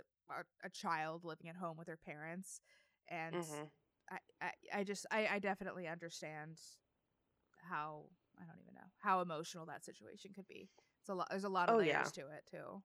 [0.64, 2.62] a, child living at home with her parents
[3.08, 3.70] and Mhm.
[4.12, 6.60] I, I i just I, I definitely understand
[7.70, 8.04] how
[8.38, 10.70] i don't even know how emotional that situation could be
[11.02, 12.10] it's a lot there's a lot of Oh, layers yeah.
[12.12, 12.82] to it too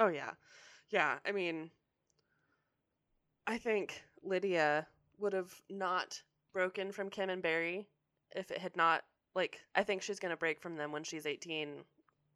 [0.00, 0.32] Oh yeah.
[0.90, 1.70] Yeah, I mean
[3.46, 4.86] I think Lydia
[5.18, 6.22] would have not
[6.52, 7.88] broken from Kim and Barry
[8.34, 11.26] if it had not like I think she's going to break from them when she's
[11.26, 11.84] 18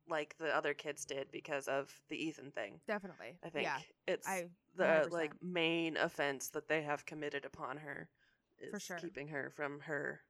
[0.09, 2.81] like the other kids did because of the Ethan thing.
[2.87, 4.45] definitely I think yeah it's i
[4.77, 8.09] the like main offense that they have committed upon her
[8.59, 8.97] is For sure.
[8.99, 10.21] keeping her from her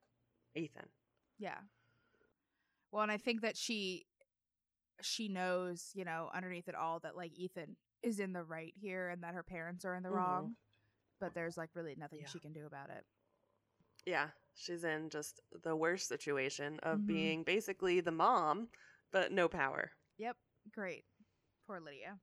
[0.54, 0.88] Ethan.
[1.38, 1.58] Yeah.
[2.92, 4.06] Well, and I think that she
[5.02, 9.08] she knows, you know, underneath it all that like Ethan is in the right here
[9.10, 10.12] and that her parents are in the Mhm.
[10.14, 10.56] wrong.
[11.18, 12.26] but there's like really nothing Yeah.
[12.26, 13.02] she can do about it.
[14.04, 17.06] Yeah, she's in just the worst situation of Mhm.
[17.06, 18.70] being basically the mom,
[19.12, 19.92] but no power.
[20.18, 20.36] Yep,
[20.74, 21.04] great.
[21.66, 22.18] Poor Lydia.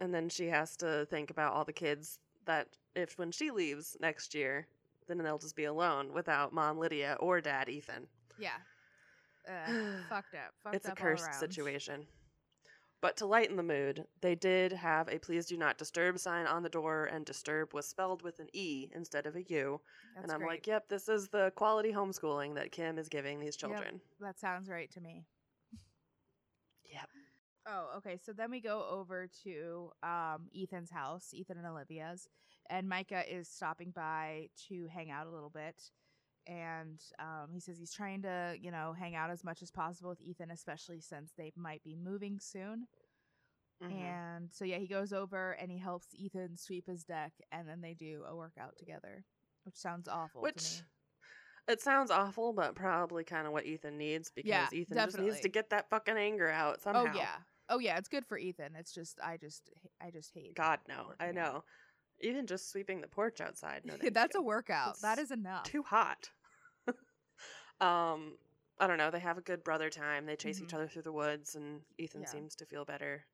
[0.00, 3.96] And then she has to think about all the kids that if when she leaves
[4.00, 4.66] next year,
[5.08, 8.06] then they'll just be alone without mom Lydia or dad Ethan.
[8.38, 8.56] Yeah.
[9.48, 9.72] Uh,
[10.08, 10.52] fucked up.
[10.62, 12.06] Fucked it's a up all cursed situation.
[13.00, 16.62] But to lighten the mood, they did have a please do not disturb sign on
[16.62, 19.78] the door, and disturb was spelled with an E instead of a U.
[20.14, 20.48] That's and I'm great.
[20.48, 23.70] like, yep, this is the quality homeschooling that Kim is giving these Yep.
[23.70, 24.00] children.
[24.20, 25.26] that sounds right to me.
[27.66, 28.18] Oh, okay.
[28.22, 32.28] So then we go over to um, Ethan's house, Ethan and Olivia's,
[32.68, 35.90] and Micah is stopping by to hang out a little bit.
[36.46, 40.10] And um, he says he's trying to, you know, hang out as much as possible
[40.10, 42.86] with Ethan, especially since they might be moving soon.
[43.80, 43.90] Mhm.
[43.90, 47.80] And so, yeah, he goes over and he helps Ethan sweep his deck, and then
[47.80, 49.24] they do a workout together,
[49.64, 50.82] which sounds awful Which
[51.68, 55.40] it sounds awful, but probably kind of what Ethan needs because Yeah, Ethan just needs
[55.40, 57.00] to get that fucking anger out somehow.
[57.00, 57.36] Oh yeah,
[57.68, 58.74] oh yeah, it's good for Ethan.
[58.76, 60.54] It's just I just I just hate.
[60.54, 61.34] God no, I out.
[61.34, 61.64] know.
[62.20, 63.82] Even just sweeping the porch outside.
[63.84, 65.00] No, That's a workout.
[65.02, 65.64] that It's is enough.
[65.64, 66.30] too hot.
[67.80, 68.36] um,
[68.78, 69.10] I don't know.
[69.10, 70.26] They have a good brother time.
[70.26, 70.74] They chase each Mhm.
[70.74, 72.30] other through the woods, and Ethan Yeah.
[72.30, 73.26] seems to feel better.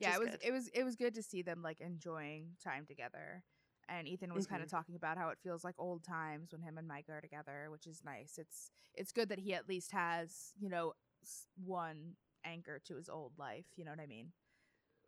[0.00, 0.38] Yeah, it was good.
[0.42, 3.44] it was it was good to see them like enjoying time together.
[3.88, 6.78] And Ethan was kind of talking about how it feels like old times when him
[6.78, 8.38] and Mike are together, which is nice.
[8.38, 13.08] It's it's good that he at least has you know s- one anchor to his
[13.08, 13.66] old life.
[13.76, 14.32] You know what I mean?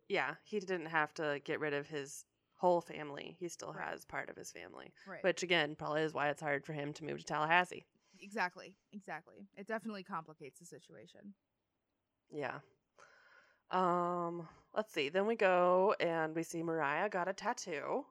[0.09, 2.25] yeah, he didn't have to get rid of his
[2.57, 3.37] whole family.
[3.39, 3.85] He still Right.
[3.85, 5.23] has part of his family, Right.
[5.23, 7.87] which again probably is why it's hard for him to move to Tallahassee.
[8.21, 9.49] exactly, exactly.
[9.57, 11.35] It definitely complicates the situation.
[12.31, 12.61] Yeah.
[13.71, 15.09] Um, let's see.
[15.09, 18.07] Then we go and we see Moriah got a tattoo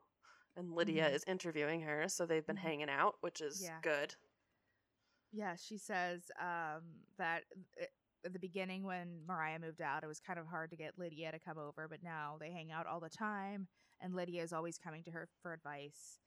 [0.55, 1.13] and Lydia Mhm.
[1.13, 2.57] is interviewing her, so they've been Mhm.
[2.57, 3.81] hanging out, which is Yeah.
[3.81, 4.15] good.
[5.31, 6.83] Yeah, she says um,
[7.17, 7.43] that
[7.81, 7.87] i-
[8.25, 11.31] at the beginning when Moriah moved out, it was kind of hard to get Lydia
[11.31, 13.67] to come over, but now they hang out all the time,
[14.01, 16.19] and Lydia is always coming to her for advice,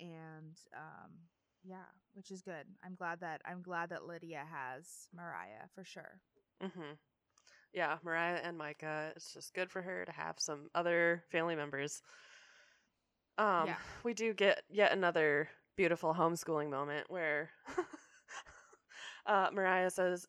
[0.00, 1.10] and um,
[1.64, 2.66] yeah, which is good.
[2.84, 6.20] I'm glad that I'm glad that Lydia has Moriah for sure.
[6.60, 6.92] hmm
[7.72, 9.12] Yeah, Moriah and Micah.
[9.16, 12.02] It's just good for her to have some other family members.
[13.38, 13.78] Um, Yeah.
[14.02, 17.50] we do get yet another beautiful homeschooling moment where
[19.26, 20.26] uh, Moriah says,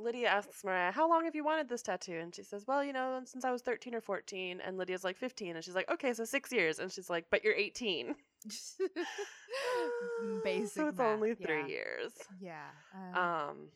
[0.00, 2.18] Lydia asks Moriah, How long have you wanted this tattoo?
[2.20, 4.60] And she says, Well, you know, since I was 13 or 14.
[4.64, 5.56] And Lydia's like, 15.
[5.56, 6.78] And she's like, Okay, so six years.
[6.78, 8.14] And she's like, But you're 18.
[10.44, 11.66] Basic so it's math, only three yeah.
[11.66, 12.12] years.
[12.40, 12.70] Yeah.
[13.14, 13.68] uh, Um,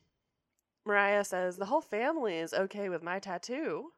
[0.86, 3.92] Moriah says the whole family is okay with my tattoo,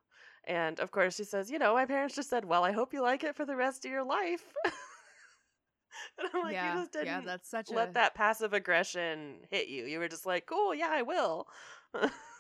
[0.44, 3.02] and of course she says, you know, my parents just said, well, I hope you
[3.02, 4.42] like it for the rest of your life.
[4.64, 9.36] and I'm like, yeah, you just didn't yeah, that's such let a that passive aggression
[9.50, 9.84] hit you.
[9.84, 11.46] You were just like, cool, yeah, I will.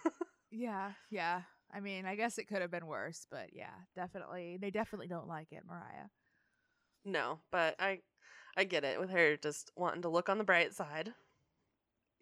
[0.50, 1.42] yeah, yeah.
[1.72, 5.28] I mean, I guess it could have been worse, but yeah, definitely, they definitely don't
[5.28, 6.10] like it, Moriah.
[7.04, 8.00] no, but I,
[8.56, 11.14] I get it with her just wanting to look on the bright side.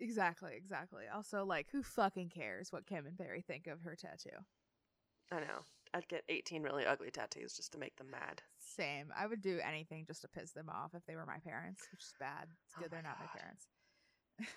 [0.01, 1.07] Exactly, exactly.
[1.07, 4.45] Also, like, who fucking cares what Kim and Barry think of her tattoo?
[5.33, 5.65] I know.
[5.93, 8.43] I'd get 18 really ugly tattoos just to make them mad.
[8.59, 9.13] Same.
[9.17, 12.03] I would do anything just to piss them off if they were my parents, which
[12.03, 12.49] is bad.
[12.67, 13.67] It's Oh good they're my not my parents.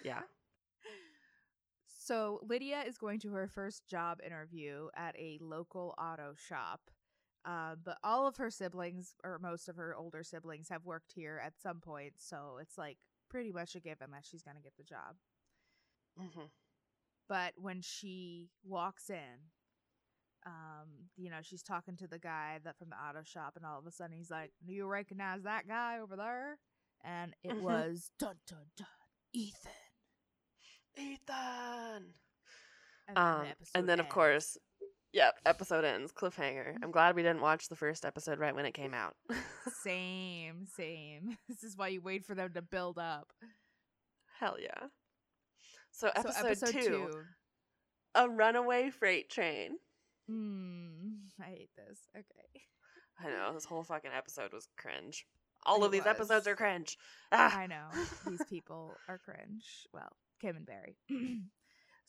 [0.04, 0.22] Yeah.
[2.04, 6.82] So Lydia is going to her first job interview at a local auto shop.
[7.46, 11.42] Uh, but all of her siblings, or most of her older siblings, have worked here
[11.44, 12.98] at some point, so it's like
[13.30, 15.16] pretty much a given that she's going to get the job.
[16.18, 16.48] hmm
[17.28, 19.52] But when she walks in,
[20.46, 23.80] um, you know, she's talking to the guy that from the auto shop, and all
[23.80, 26.60] of a sudden he's like, "Do you recognize that guy over there?"
[27.04, 27.60] And it Mhm.
[27.60, 28.88] was dun dun dun,
[29.34, 29.72] Ethan.
[30.98, 32.14] Ethan!
[33.08, 34.58] And then, Um, the and then of course,
[35.12, 36.78] yep, episode ends cliffhanger.
[36.82, 39.16] I'm glad we didn't watch the first episode right when it came out.
[39.82, 41.38] same, same.
[41.48, 43.34] This is why you wait for them to build up.
[44.40, 44.88] Hell yeah.
[45.92, 47.10] So So episode, two,
[48.16, 49.78] a runaway freight train.
[50.28, 52.00] Hmm, I hate this.
[52.16, 52.64] Okay.
[53.20, 55.26] I know this whole fucking episode was cringe.
[55.66, 56.98] All It of these episodes are cringe.
[57.32, 57.56] Ah.
[57.58, 57.86] I know
[58.28, 59.88] these people are cringe.
[59.94, 60.98] Well, Kim and Barry.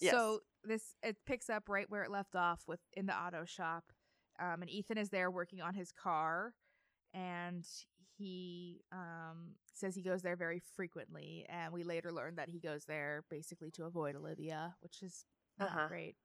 [0.01, 0.12] Yes.
[0.12, 3.85] So this it picks up right where it left off with in the auto shop,
[4.41, 6.55] um, and Ethan is there working on his car,
[7.14, 7.66] and
[8.18, 12.85] he um, says he goes there very frequently, and we later learn that he goes
[12.87, 15.25] there basically to avoid Olivia, which is
[15.59, 15.89] not Uh-huh.
[15.89, 16.16] great.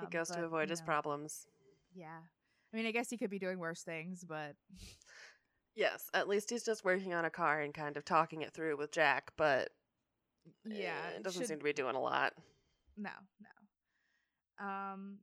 [0.00, 1.46] he Um, goes to avoid you his know, problems.
[1.94, 2.20] Yeah,
[2.72, 4.54] I mean, I guess he could be doing worse things, but
[5.74, 8.76] Yes, at least he's just working on a car and kind of talking it through
[8.76, 9.70] with Jack, but
[10.64, 12.34] Yeah, eh, it doesn't should- seem to be doing a lot.
[12.96, 13.10] No,
[13.40, 14.66] no.
[14.66, 15.18] Um,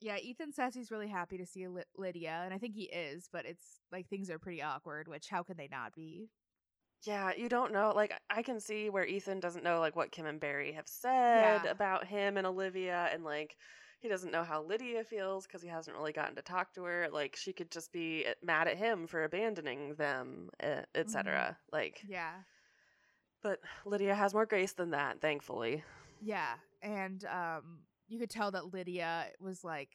[0.00, 3.28] yeah, Ethan says he's really happy to see Ly- Lydia, and I think he is,
[3.32, 5.08] but it's like things are pretty awkward.
[5.08, 6.30] Which how could they not be?
[7.04, 7.92] Yeah, you don't know.
[7.94, 11.62] Like, I can see where Ethan doesn't know like what Kim and Barry have said
[11.64, 11.70] Yeah.
[11.70, 13.56] about him and Olivia, and like
[14.00, 17.08] he doesn't know how Lydia feels because he hasn't really gotten to talk to her.
[17.10, 21.58] Like, she could just be eh, mad at him for abandoning them, eh, etc.
[21.70, 22.32] Like, Yeah,
[23.42, 25.82] but Lydia has more grace than that, thankfully.
[26.20, 29.90] yeah, and um, you could tell that Lydia was like,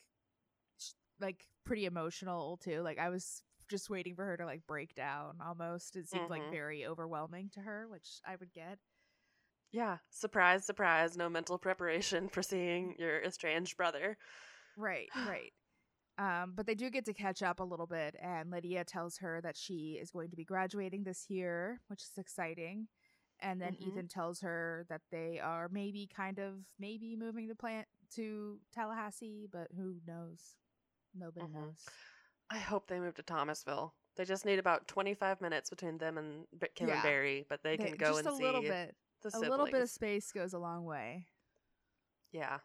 [0.79, 2.81] sh- like pretty emotional too.
[2.81, 5.37] Like I was just waiting for her to like break down.
[5.45, 6.51] Almost, it seemed like Mhm.
[6.51, 8.77] very overwhelming to her, which I would get.
[9.71, 11.17] Yeah, surprise, surprise.
[11.17, 14.17] No mental preparation for seeing your estranged brother.
[14.77, 15.51] Right, right.
[16.17, 19.41] Um, but they do get to catch up a little bit, and Lydia tells her
[19.41, 22.87] that she is going to be graduating this year, which is exciting.
[23.39, 23.81] And then Mhm.
[23.81, 29.47] Ethan tells her that they are maybe kind of maybe moving the plant to Tallahassee,
[29.51, 30.55] but who knows?
[31.13, 31.53] Nobody Mhm.
[31.53, 31.85] knows.
[32.49, 33.93] I hope they move to Thomasville.
[34.15, 36.95] They just need about 25 minutes between them and Kim Yeah.
[36.95, 38.95] and Barry, but they can go just and a see little bit.
[39.21, 41.27] the A little bit of space goes a long way.
[42.31, 42.59] Yeah.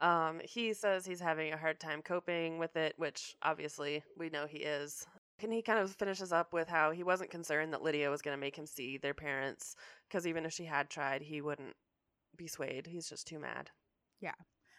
[0.00, 4.46] Um, he says he's having a hard time coping with it, which obviously we know
[4.46, 5.06] he is.
[5.40, 8.36] And he kind of finishes up with how he wasn't concerned that Lydia was going
[8.36, 9.74] to make him see their parents,
[10.08, 11.74] because even if she had tried, he wouldn't
[12.36, 12.86] be swayed.
[12.86, 13.70] He's just too mad.
[14.20, 14.34] Yeah.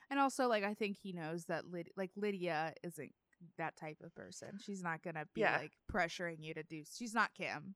[0.09, 3.11] And also, like, I think he knows that Lyd- like Lydia isn't
[3.57, 4.57] that type of person.
[4.63, 5.57] She's not gonna be Yeah.
[5.57, 6.83] like pressuring you to do.
[6.85, 7.75] She's not Kim.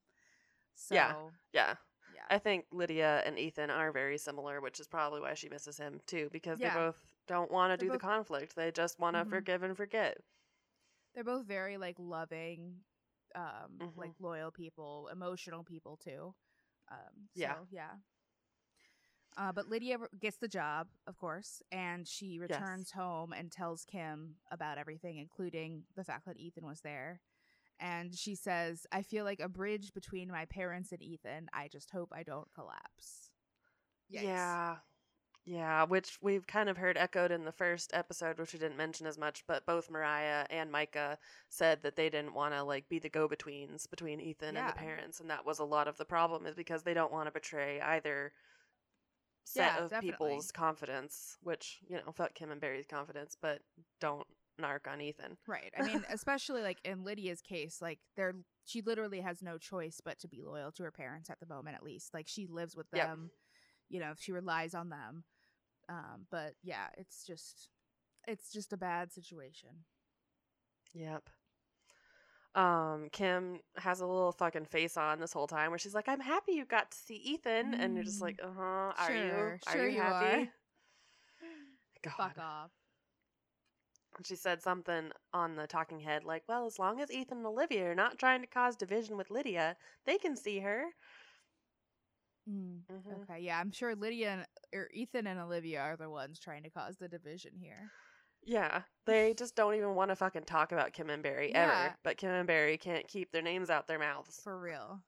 [0.75, 1.13] So Yeah.
[1.51, 1.75] Yeah.
[2.15, 2.21] yeah.
[2.29, 5.99] I think Lydia and Ethan are very similar, which is probably why she misses him
[6.05, 6.73] too, because Yeah.
[6.73, 8.55] they both don't want to do the conflict.
[8.55, 9.29] They just want to Mhm.
[9.29, 10.17] forgive and forget.
[11.17, 12.75] They're both very like loving
[13.35, 13.97] um Mhm.
[13.97, 16.35] like loyal people emotional people too
[16.91, 17.55] um Yeah.
[17.55, 17.95] so, yeah
[19.37, 24.35] uh, but lydia gets the job of course and she returns home and tells kim
[24.51, 27.21] about everything including the fact that ethan was there
[27.79, 31.91] and she says i feel like a bridge between my parents and ethan i just
[31.91, 33.31] hope i don't collapse
[34.11, 34.57] Yikes.
[34.57, 34.77] Yeah.
[35.49, 39.07] Yeah, which we've kind of heard echoed in the first episode, which we didn't mention
[39.07, 41.17] as much, but both Moriah and Micah
[41.47, 45.21] said that they didn't want to like be the go-betweens between Ethan and the parents,
[45.21, 47.79] and that was a lot of the problem is because they don't want to betray
[47.79, 48.33] either
[49.45, 50.33] set Yeah, of definitely.
[50.33, 53.61] people's confidence, which, you know, fuck Kim and Barry's confidence, but
[54.01, 54.27] don't
[54.61, 55.37] narc on Ethan.
[55.47, 55.73] Right.
[55.77, 58.33] I mean, especially like in Lydia's case, like there
[58.65, 61.75] she literally has no choice but to be loyal to her parents at the moment
[61.77, 62.13] at least.
[62.13, 63.05] Like she lives with Yep.
[63.07, 63.31] them.
[63.89, 65.23] You know, she relies on them.
[65.89, 67.69] Um, but yeah, it's just
[68.27, 69.85] it's just a bad situation.
[70.93, 71.29] Yep.
[72.55, 76.19] Um, Kim has a little fucking face on this whole time where she's like, "I'm
[76.21, 78.21] happy you got to see Ethan," and you're just Mm.
[78.21, 79.59] like, "Uh huh." Are you?
[79.67, 80.49] Are sure you you happy?
[82.03, 82.13] God.
[82.17, 82.71] Fuck off.
[84.17, 87.47] And She said something on the talking head like, "Well, as long as Ethan and
[87.47, 90.95] Olivia are not trying to cause division with Lydia, they can see her."
[92.47, 93.27] Mm, Mhm.
[93.29, 96.69] Okay, yeah, I'm sure Lydia and or Ethan and Olivia are the ones trying to
[96.69, 97.91] cause the division here.
[98.43, 101.55] Yeah, they just don't even want to fucking talk about Kim and Barry Yeah.
[101.55, 101.97] ever.
[102.03, 104.43] But Kim and Barry can't keep their names out their mouths.
[104.43, 105.03] For real.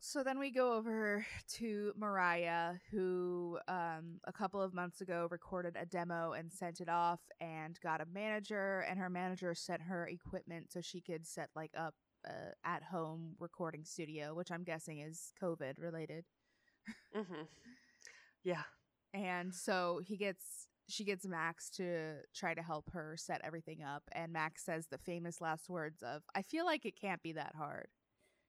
[0.00, 5.76] So then we go over to Moriah, who um, a couple of months ago recorded
[5.78, 10.06] a demo and sent it off and got a manager, and her manager sent her
[10.08, 11.94] equipment so she could set like up
[12.24, 16.24] a at home recording studio, which I'm guessing is COVID related.
[17.14, 17.22] hmm
[18.44, 18.62] Yeah.
[19.14, 24.02] And so he gets she gets Max to try to help her set everything up,
[24.12, 27.54] and Max says the famous last words of "I feel like it can't be that
[27.56, 27.88] hard."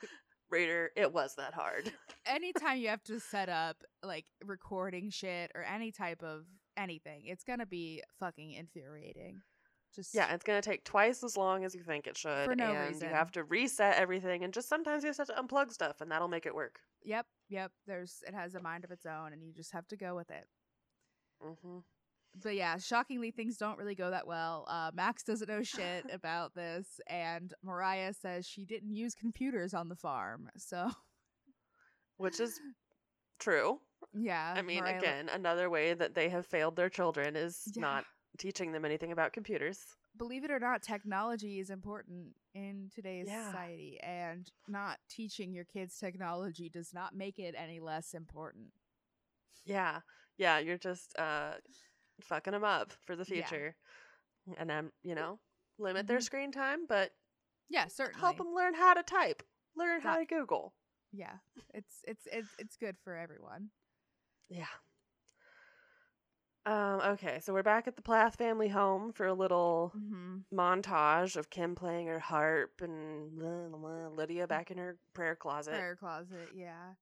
[0.50, 1.92] Raider, it was that hard.
[2.26, 6.44] anytime you have to set up like recording shit or any type of
[6.76, 9.42] anything, it's gonna be fucking infuriating.
[9.94, 12.72] Just Yeah, it's gonna take twice as long as you think it should, For no
[12.74, 13.08] and reason.
[13.08, 14.44] you have to reset everything.
[14.44, 16.80] And just sometimes you just have to unplug stuff, and that'll make it work.
[17.04, 17.72] Yep, yep.
[17.86, 20.30] There's it has a mind of its own, and you just have to go with
[20.30, 20.46] it.
[21.40, 21.78] hmm
[22.42, 24.66] But yeah, shockingly, things don't really go that well.
[24.68, 29.88] Uh, Max doesn't know shit about this, and Moriah says she didn't use computers on
[29.88, 30.50] the farm.
[30.58, 30.90] So
[32.18, 32.60] Which is
[33.38, 33.80] true.
[34.14, 37.80] yeah, I mean, Moriah- again, another way that they have failed their children is Yeah.
[37.80, 38.04] not
[38.36, 39.96] teaching them anything about computers.
[40.16, 43.44] believe it or not, technology is important in today's Yeah.
[43.44, 48.72] society, and not teaching your kids technology does not make it any less important.
[49.64, 50.00] Yeah,
[50.38, 51.54] yeah, you're just uh,
[52.20, 53.50] fucking them up for the Yeah.
[53.50, 53.76] future,
[54.56, 55.38] and then you know
[55.78, 56.22] limit their Mhm.
[56.22, 57.12] screen time, but
[57.68, 58.20] Yeah, certainly.
[58.20, 59.42] help them learn how to type,
[59.74, 60.72] learn how to Google.
[61.12, 61.38] Yeah,
[61.74, 63.70] it's it's it's it's good for everyone.
[64.48, 64.66] Yeah.
[66.66, 70.38] Um, okay, so we're back at the Plath family home for a little Mm-hmm.
[70.52, 75.36] montage of Kim playing her harp and blah, blah, blah, Lydia back in her prayer
[75.36, 75.72] closet.
[75.74, 76.94] Prayer closet, yeah.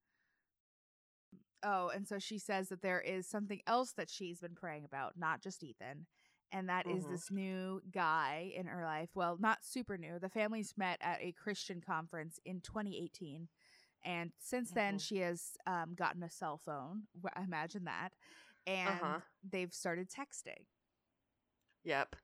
[1.63, 5.15] Oh, and so she says that there is something else that she's been praying about,
[5.17, 6.07] not just Ethan.
[6.53, 7.09] And that is Mhm.
[7.09, 9.11] this new guy in her life.
[9.15, 10.19] Well, not super new.
[10.19, 13.49] The families met at a Christian conference in 2018.
[14.05, 14.99] And since then, Mhm.
[14.99, 17.05] she has um, gotten a cell phone.
[17.25, 18.11] Wh- Imagine that.
[18.67, 19.21] And Uh-huh.
[19.43, 20.67] they've started texting.
[21.85, 22.17] Yep.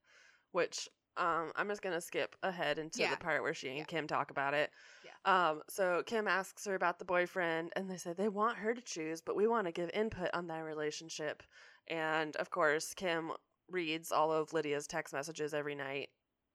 [0.53, 3.11] Which um I'm just gonna skip ahead into Yeah.
[3.11, 3.85] the part where she and Yeah.
[3.85, 4.71] Kim talk about it.
[5.03, 5.13] Yeah.
[5.25, 8.81] Um, so Kim asks her about the boyfriend and they say they want her to
[8.83, 11.43] choose, but we want to give input on that relationship.
[11.89, 13.33] And of course, Kim
[13.69, 16.11] reads all of Lydia's text messages every night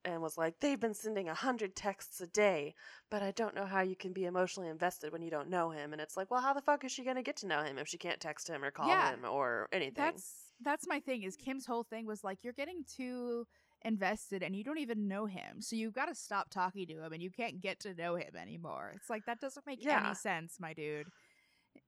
[0.06, 2.76] and was like, They've been sending a hundred texts a day,
[3.12, 5.92] but I don't know how you can be emotionally invested when you don't know him.
[5.94, 7.88] And it's like, well, how the fuck is she gonna get to know him if
[7.88, 9.12] she can't text him or call Yeah.
[9.12, 10.04] him or anything?
[10.04, 11.24] That's that's my thing.
[11.24, 13.46] Is Kim's whole thing was like you're getting too
[13.84, 17.14] invested and you don't even know him, so you've got to stop talking to him
[17.14, 18.92] and you can't get to know him anymore.
[18.96, 20.04] It's like that doesn't make Yeah.
[20.06, 21.08] any sense, my dude.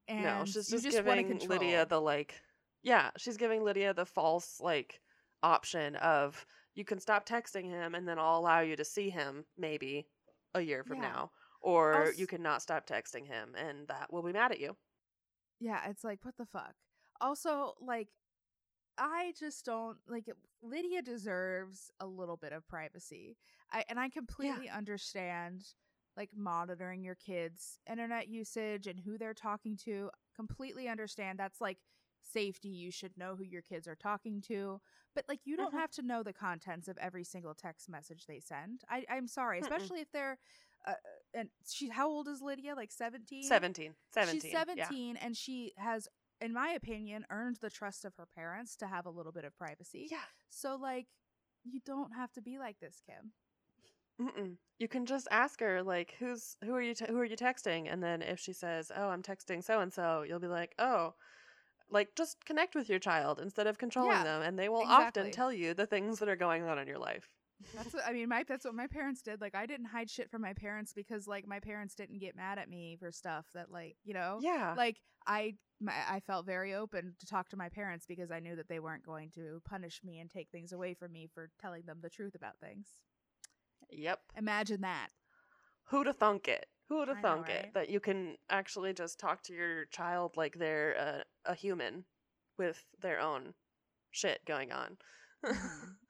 [0.07, 1.39] And no, she's you just, giving.
[1.47, 2.41] Lydia the like
[2.83, 5.01] yeah, she's giving Lydia the false like
[5.43, 6.45] option of
[6.77, 10.07] you can stop texting him and then I'll allow you to see him maybe
[10.53, 11.09] a year from Yeah.
[11.09, 11.31] now.
[11.59, 14.77] Or als- you cannot stop texting him and that will be mad at you.
[15.59, 16.75] Yeah, it's like what the fuck.
[17.19, 18.09] Also, like
[18.99, 23.37] I just don't like it- Lydia deserves a little bit of privacy.
[23.71, 25.73] I and I completely understand
[26.15, 30.11] like monitoring your kids' internet usage and who they're talking to.
[30.35, 31.79] Completely understand that's like
[32.23, 32.69] safety.
[32.69, 34.81] You should know who your kids are talking to.
[35.15, 35.79] But like you don't Mhm.
[35.79, 38.83] have to know the contents of every single text message they send.
[38.89, 39.63] I I'm sorry, Mm-mm.
[39.63, 40.37] especially if they're
[40.85, 40.93] uh,
[41.33, 42.75] and she how old is Lydia?
[42.75, 43.43] Like 17?
[43.43, 43.95] 17.
[44.11, 44.41] 17.
[44.41, 44.59] She's yeah.
[44.59, 46.07] 17 and she has
[46.39, 49.55] in my opinion earned the trust of her parents to have a little bit of
[49.57, 50.07] privacy.
[50.11, 50.23] Yeah.
[50.49, 51.07] So like
[51.63, 53.33] you don't have to be like this, Kim.
[54.21, 54.57] Mm-mm.
[54.79, 57.91] You can just ask her like who's who are you te- who are you texting
[57.91, 61.13] and then if she says, "Oh, I'm texting so and so," you'll be like, "Oh,
[61.89, 65.23] like just connect with your child instead of controlling Yeah, them and they will exactly.
[65.23, 67.29] often tell you the things that are going on in your life."
[67.73, 69.41] That's what I mean, my that's what my parents did.
[69.41, 72.59] Like I didn't hide shit from my parents because like my parents didn't get mad
[72.59, 74.75] at me for stuff that like, you know, Yeah.
[74.75, 78.55] like I my, I felt very open to talk to my parents because I knew
[78.55, 81.83] that they weren't going to punish me and take things away from me for telling
[81.85, 82.87] them the truth about things.
[83.89, 84.21] Yep.
[84.37, 85.09] Imagine that.
[85.91, 86.67] Who'da thunk it?
[86.89, 87.65] Who'da would have thunk right?
[87.65, 92.05] it that you can actually just talk to your child like they're a, a human
[92.57, 93.53] with their own
[94.11, 94.97] shit going on.
[95.43, 95.95] Mhm.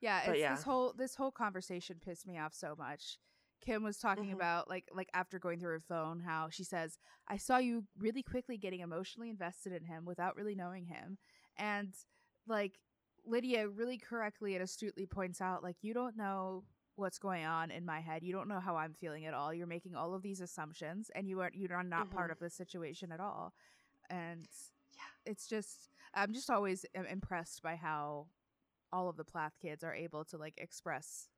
[0.00, 0.54] Yeah, it's yeah.
[0.54, 3.18] this whole this whole conversation pissed me off so much.
[3.60, 4.34] Kim was talking Mhm.
[4.34, 6.98] about like like after going through her phone how she says,
[7.28, 11.18] "I saw you really quickly getting emotionally invested in him without really knowing him."
[11.56, 11.94] And
[12.46, 12.78] like
[13.24, 16.64] Lydia really correctly and astutely points out like you don't know
[16.96, 18.22] what's going on in my head.
[18.22, 19.52] You don't know how I'm feeling at all.
[19.54, 22.32] You're making all of these assumptions and you are you are not part Mhm.
[22.32, 23.54] of the situation at all.
[24.10, 24.48] And
[24.92, 25.02] Yeah.
[25.24, 28.28] it's just I'm just always impressed by how
[28.92, 31.28] all of the Plath kids are able to like express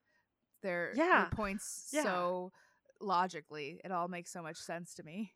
[0.63, 2.03] their, their points Yeah.
[2.03, 2.53] so
[3.01, 3.81] logically.
[3.85, 5.35] It all makes so much sense to me.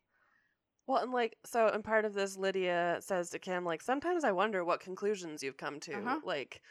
[0.85, 4.33] Well, and like, so, and part of this, Lydia says to Kim, like, sometimes I
[4.33, 5.93] wonder what conclusions you've come to.
[5.95, 6.19] Uh-huh.
[6.25, 6.61] Like,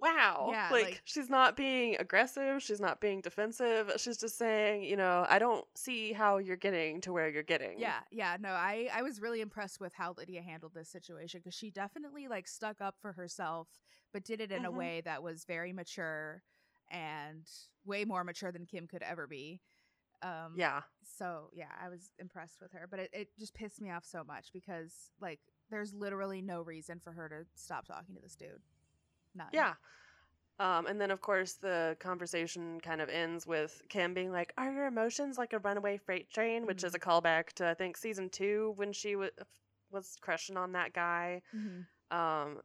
[0.00, 0.48] wow.
[0.50, 2.62] Yeah, like, like- she's not being aggressive.
[2.62, 3.92] She's not being defensive.
[3.98, 7.78] She's just saying, you know, I don't see how you're getting to where you're getting.
[7.78, 11.54] Yeah, yeah, no, I I was really impressed with how Lydia handled this situation because
[11.54, 13.68] she definitely like stuck up for herself,
[14.12, 14.76] but did it in a Mhm.
[14.76, 16.42] way that was very mature
[16.90, 17.48] and
[17.84, 19.60] way more mature than Kim could ever be.
[20.22, 20.82] Um, Yeah.
[21.02, 24.24] so yeah, I was impressed with her, but it, it just pissed me off so
[24.24, 25.40] much because like
[25.70, 28.62] there's literally no reason for her to stop talking to this dude.
[29.34, 29.48] None.
[29.52, 29.74] Yeah.
[30.60, 34.72] Um, and then, of course, the conversation kind of ends with Kim being like, Are
[34.72, 36.64] your emotions like a runaway freight train?
[36.66, 39.30] Which is a callback to, I think, season two when she w-
[39.90, 41.42] was crushing on that guy.
[41.54, 41.86] Mhm.
[42.16, 42.60] Um,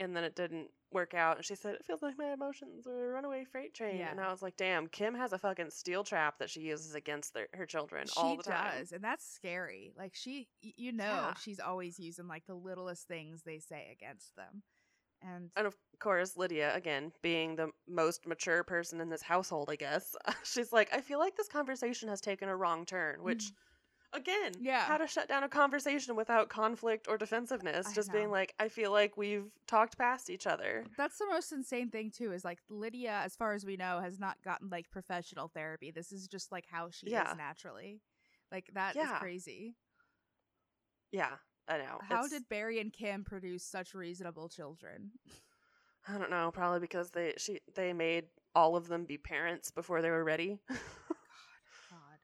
[0.00, 1.36] and then it didn't work out.
[1.36, 3.98] And she said, It feels like my emotions are a runaway freight train.
[3.98, 4.10] Yeah.
[4.10, 7.34] And I was like, Damn, Kim has a fucking steel trap that she uses against
[7.34, 8.78] their, her children She all the time.
[8.78, 9.92] does, and that's scary.
[9.98, 11.34] Like she, y- you know, Yeah.
[11.34, 14.62] she's always using like the littlest things they say against them,
[15.20, 19.76] and And of course, Lydia, again, being the most mature person in this household, I
[19.76, 24.18] guess, she's like, I feel like this conversation has taken a wrong turn, which mm.
[24.18, 24.84] again, Yeah.
[24.84, 27.86] how to shut down a conversation without conflict or defensiveness.
[27.88, 30.84] I just being like, I feel like we've talked past each other.
[30.96, 32.32] That's the most insane thing too.
[32.32, 35.90] Is like Lydia, as far as we know, has not gotten like professional therapy.
[35.90, 37.30] This is just like how she Yeah.
[37.30, 38.00] is naturally.
[38.50, 39.18] Like that is Yeah.
[39.18, 39.76] crazy.
[41.12, 41.36] Yeah,
[41.66, 41.98] I know.
[42.02, 45.12] How It's- did Barry and Kim produce such reasonable children?
[46.08, 46.50] I don't know.
[46.52, 50.58] Probably because they she they made all of them be parents before they were ready.
[50.70, 52.18] God.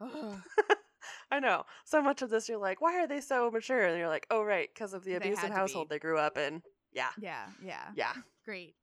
[0.00, 0.40] Ugh.
[1.30, 1.64] I know.
[1.84, 3.84] So much of this, you're like, why are they so mature?
[3.84, 5.94] And you're like, oh right, because of the abusive household be.
[5.96, 6.62] they grew up in.
[6.92, 8.12] Yeah, yeah, yeah, yeah.
[8.44, 8.74] Great.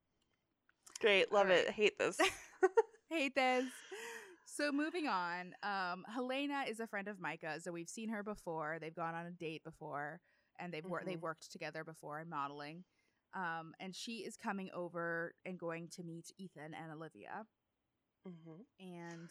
[1.02, 1.66] Great, love Alright.
[1.66, 1.72] it.
[1.72, 2.18] Hate this.
[3.10, 3.66] Hate this.
[4.46, 8.78] So moving on, um, Helena is a friend of Micah, so we've seen her before.
[8.80, 10.22] They've gone on a date before,
[10.60, 11.22] and they've wor- they've Mhm.
[11.24, 12.84] worked together before in modeling.
[13.36, 17.46] Um, and she is coming over and going to meet Ethan and Olivia,
[18.26, 19.30] hmm and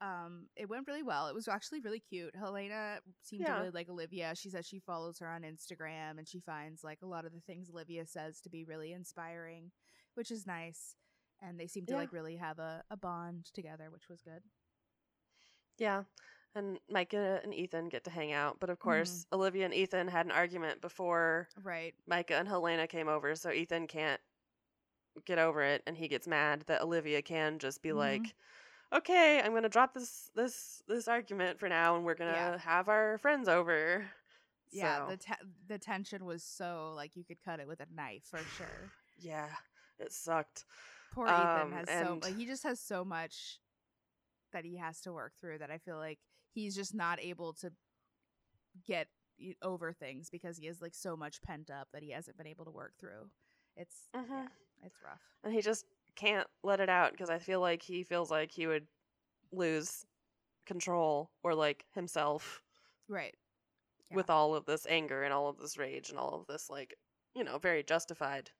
[0.00, 1.28] um, it went really well.
[1.28, 2.34] It was actually really cute.
[2.36, 4.34] Helena seemed to really like Olivia.
[4.36, 7.40] She says she follows her on Instagram, and she finds like a lot of the
[7.40, 9.70] things Olivia says to be really inspiring,
[10.14, 10.96] which is nice.
[11.42, 11.96] And they seem to Yeah.
[11.96, 14.42] like really have a, a bond together, which was good.
[15.78, 16.04] Yeah.
[16.54, 18.58] And Micah and Ethan get to hang out.
[18.60, 18.86] But of Mm-hmm.
[18.86, 21.94] course, Olivia and Ethan had an argument before Right.
[22.06, 24.20] Micah and Helena came over, so Ethan can't
[25.24, 27.96] get over it and he gets mad that Olivia can just be Mhm.
[27.98, 28.34] like,
[28.92, 32.58] Okay, I'm gonna drop this this this argument for now and we're gonna Yeah.
[32.58, 34.06] have our friends over.
[34.70, 37.86] Yeah, So, the te- the tension was so like you could cut it with a
[37.94, 38.92] knife for sure.
[39.18, 39.48] yeah,
[39.98, 40.64] it sucked.
[41.10, 43.60] Poor Um, Ethan has so like he just has so much
[44.52, 46.18] that he has to work through that I feel like
[46.56, 47.70] he's just not able to
[48.86, 49.08] get
[49.62, 52.64] over things because he has like so much pent up that he hasn't been able
[52.64, 53.30] to work through.
[53.76, 54.48] It's yeah, Mhm.
[54.82, 55.20] it's rough.
[55.44, 55.84] And he just
[56.14, 58.88] can't let it out because I feel like he feels like he would
[59.52, 60.06] lose
[60.64, 62.62] control or like himself
[63.08, 63.36] Right.
[64.10, 64.16] Yeah.
[64.16, 66.94] with all of this anger and all of this rage and all of this like
[67.34, 68.50] you know very justified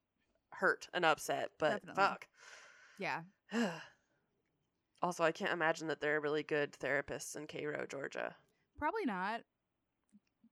[0.50, 1.94] hurt and upset but Definitely.
[1.94, 2.28] fuck
[2.98, 3.22] Yeah.
[5.02, 8.34] also i can't imagine that there are really good therapists in cairo georgia
[8.78, 9.40] Probably not.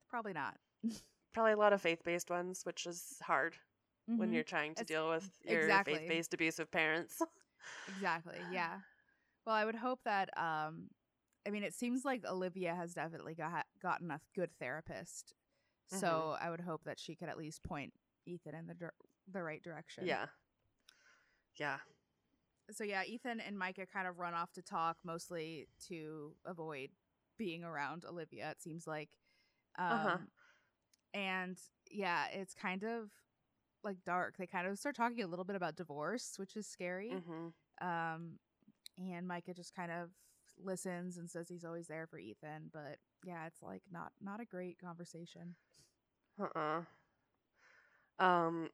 [0.08, 0.56] Probably not.
[1.34, 3.56] probably a lot of faith-based ones which is hard
[4.06, 4.34] when Mhm.
[4.34, 5.94] you're trying to It's- deal with your exactly.
[5.96, 7.20] faith-based abusive parents
[7.88, 8.38] Exactly.
[8.52, 8.80] Yeah.
[9.46, 10.88] Well, I would hope that um
[11.46, 15.34] I mean it seems like Olivia has definitely got gotten a good therapist.
[15.88, 16.46] So, Mm-hmm.
[16.46, 17.92] I would hope that she could at least point
[18.26, 18.94] Ethan in the dir-
[19.30, 20.06] the right direction.
[20.06, 20.26] yeah
[21.56, 21.78] yeah
[22.70, 26.90] So yeah, Ethan and Micah kind of run off to talk mostly to avoid
[27.38, 29.10] being around Olivia it seems like.
[29.78, 30.18] Um Uh-huh.
[31.14, 31.58] and
[31.90, 33.10] yeah, it's kind of
[33.84, 34.36] like dark.
[34.38, 37.22] They kind of start talking a little bit about divorce, which is scary.
[37.22, 37.48] hmm
[37.80, 38.38] Um,
[38.98, 40.10] and Micah just kind of
[40.62, 44.44] listens and says he's always there for Ethan, but yeah, it's like not not a
[44.44, 45.54] great conversation.
[46.38, 46.82] uh-uh
[48.18, 48.68] um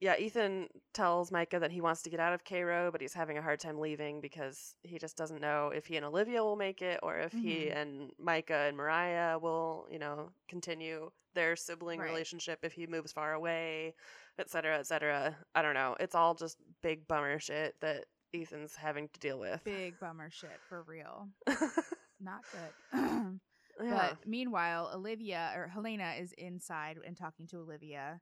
[0.00, 3.36] yeah, Ethan tells Micah that he wants to get out of Cairo, but he's having
[3.38, 6.82] a hard time leaving because he just doesn't know if he and Olivia will make
[6.82, 7.76] it or if he Mhm.
[7.76, 12.08] and Micah and Moriah will, you know, continue their sibling Right.
[12.08, 13.94] relationship if he moves far away,
[14.38, 15.36] et cetera, et cetera.
[15.54, 15.96] I don't know.
[16.00, 19.62] It's all just big bummer shit that Ethan's having to deal with.
[19.64, 21.28] Big bummer shit for real.
[22.20, 22.74] Not good.
[23.80, 24.10] yeah.
[24.14, 28.20] But meanwhile, Olivia or Helena is inside and talking to Olivia,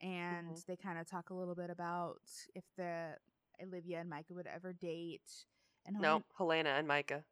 [0.00, 0.66] and Mhm.
[0.66, 2.20] they kind of talk a little bit about
[2.54, 3.16] if the
[3.62, 5.46] Olivia and Micah would ever date.
[5.86, 7.24] And no, Helena and Micah.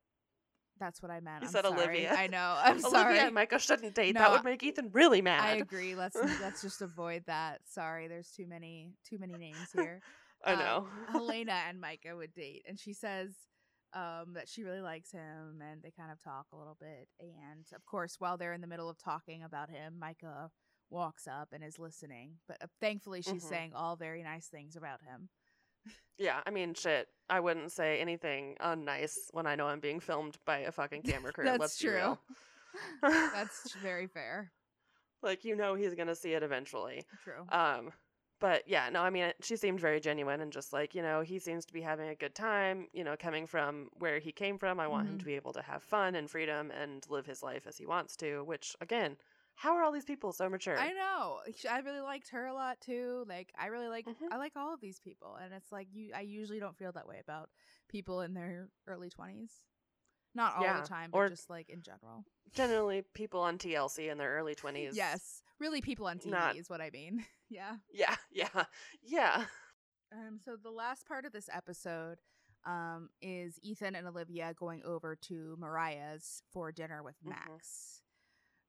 [0.78, 1.42] that's what I meant.
[1.42, 1.82] You I'm said sorry.
[1.82, 2.14] Olivia.
[2.14, 2.56] I know.
[2.62, 3.04] I'm sorry.
[3.04, 4.14] Olivia and Micah shouldn't date.
[4.14, 5.40] No, that would make Ethan really mad.
[5.42, 5.94] I agree.
[5.96, 7.60] Let's let's just avoid that.
[7.66, 10.00] Sorry, there's too many too many names here.
[10.44, 10.88] I uh, know.
[11.08, 13.34] Helena and Micah would date, and she says
[13.94, 17.08] um, that she really likes him, and they kind of talk a little bit.
[17.20, 20.50] And of course, while they're in the middle of talking about him, Micah
[20.90, 22.38] walks up and is listening.
[22.46, 23.48] But uh, thankfully, she's Mhm.
[23.48, 25.28] saying all very nice things about him.
[26.18, 27.08] Yeah, I mean, shit.
[27.28, 31.32] I wouldn't say anything unnice when I know I'm being filmed by a fucking camera
[31.32, 31.44] crew.
[31.44, 32.18] That's let's true.
[33.02, 34.52] That's very fair.
[35.22, 37.04] like you know he's gonna see it eventually.
[37.22, 37.46] True.
[37.50, 37.92] Um,
[38.38, 41.38] but yeah, no, I mean, she seemed very genuine and just like you know he
[41.38, 42.88] seems to be having a good time.
[42.92, 45.20] You know, coming from where he came from, I want him Mhm.
[45.20, 48.16] to be able to have fun and freedom and live his life as he wants
[48.16, 48.42] to.
[48.44, 49.16] Which again,
[49.56, 50.78] how are all these people so mature?
[50.78, 51.40] I know.
[51.68, 53.24] I really liked her a lot too.
[53.28, 54.30] Like I really like Mhm.
[54.30, 56.12] I like all of these people, and it's like you.
[56.14, 57.50] I usually don't feel that way about
[57.88, 59.52] people in their early twenties.
[60.34, 62.24] Not all Yeah, the time, but or- just like in general.
[62.52, 64.94] Generally, people on TLC in their early twenties.
[64.96, 67.24] Yes, really, people on TV not- is what I mean.
[67.48, 67.76] yeah.
[67.90, 68.14] Yeah.
[68.30, 68.64] Yeah.
[69.02, 69.46] Yeah.
[70.12, 70.38] Um.
[70.44, 72.20] So the last part of this episode,
[72.66, 77.30] um, is Ethan and Olivia going over to Moriah's for dinner with Mhm.
[77.30, 77.95] Max.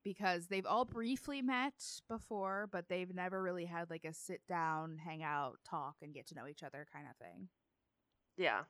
[0.07, 1.73] Because they've all briefly met
[2.07, 6.27] before, but they've never really had like a sit down, hang out, talk, and get
[6.27, 7.49] to know each other kind of thing.
[8.37, 8.61] Yeah.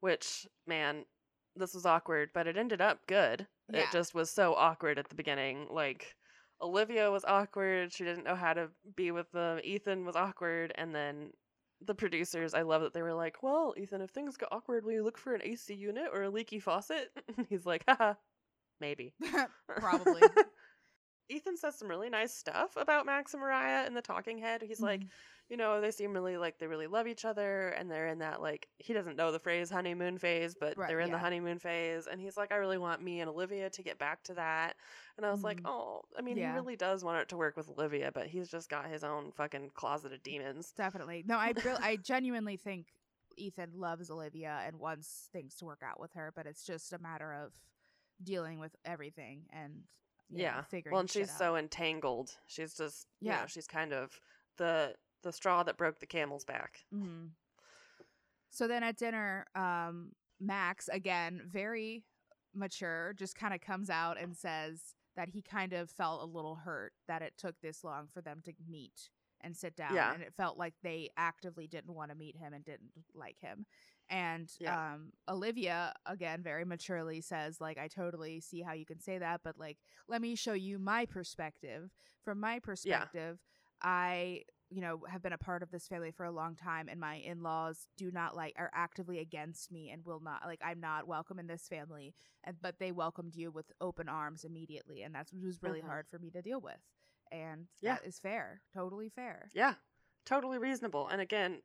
[0.00, 1.06] Which, man,
[1.54, 3.46] this was awkward, but it ended up good.
[3.72, 3.80] Yeah.
[3.80, 5.68] It just was so awkward at the beginning.
[5.70, 6.14] Like,
[6.60, 7.90] Olivia was awkward.
[7.90, 9.60] She didn't know how to be with them.
[9.64, 10.72] Ethan was awkward.
[10.76, 11.30] And then
[11.80, 14.92] the producers, I love that they were like, well, Ethan, if things get awkward, will
[14.92, 17.10] you look for an AC unit or a leaky faucet?
[17.48, 18.14] He's like, haha,
[18.78, 19.14] maybe.
[19.78, 20.22] Probably.
[21.28, 24.62] Ethan says some really nice stuff about Max and Moriah in the talking head.
[24.62, 25.10] He's like, Mhm.
[25.48, 28.40] you know, they seem really like they really love each other and they're in that
[28.40, 32.06] like he doesn't know the phrase honeymoon phase, but Right, they're in the honeymoon phase
[32.06, 34.76] and he's like I really want me and Olivia to get back to that.
[35.16, 35.64] And I was like, Mhm.
[35.64, 36.38] "Oh, I mean, Yeah.
[36.38, 39.32] he really does want it to work with Olivia, but he's just got his own
[39.32, 41.24] fucking closet of demons." Definitely.
[41.26, 42.92] No, I real I genuinely think
[43.36, 46.98] Ethan loves Olivia and wants things to work out with her, but it's just a
[46.98, 47.54] matter of
[48.22, 49.84] dealing with everything and
[50.30, 50.62] you know, yeah.
[50.64, 51.38] figuring Well, and she's out.
[51.38, 52.30] so entangled.
[52.46, 53.40] She's just, yeah, Yeah.
[53.42, 54.20] know, she's kind of
[54.58, 56.84] the the straw that broke the camel's back.
[56.92, 57.26] hmm
[58.50, 62.04] So then at dinner, um, Max again, very
[62.54, 66.54] mature, just kind of comes out and says that he kind of felt a little
[66.56, 69.10] hurt that it took this long for them to meet
[69.40, 70.12] and sit down, Yeah.
[70.12, 73.66] and it felt like they actively didn't want to meet him and didn't like him.
[74.10, 74.76] And Yeah.
[74.76, 79.40] um, Olivia again very maturely says like I totally see how you can say that,
[79.44, 79.78] but like
[80.08, 81.90] let me show you my perspective.
[82.24, 83.38] From my perspective,
[83.82, 87.00] I you know have been a part of this family for a long time and
[87.00, 91.06] my in-laws do not like are actively against me and will not like i'm not
[91.06, 95.32] welcome in this family and but they welcomed you with open arms immediately and that's
[95.32, 95.82] what was really Mhm.
[95.82, 96.78] hard for me to deal with
[97.30, 97.98] and Yeah.
[97.98, 99.74] that is fair totally fair Yeah,
[100.24, 101.08] totally reasonable.
[101.08, 101.62] And again,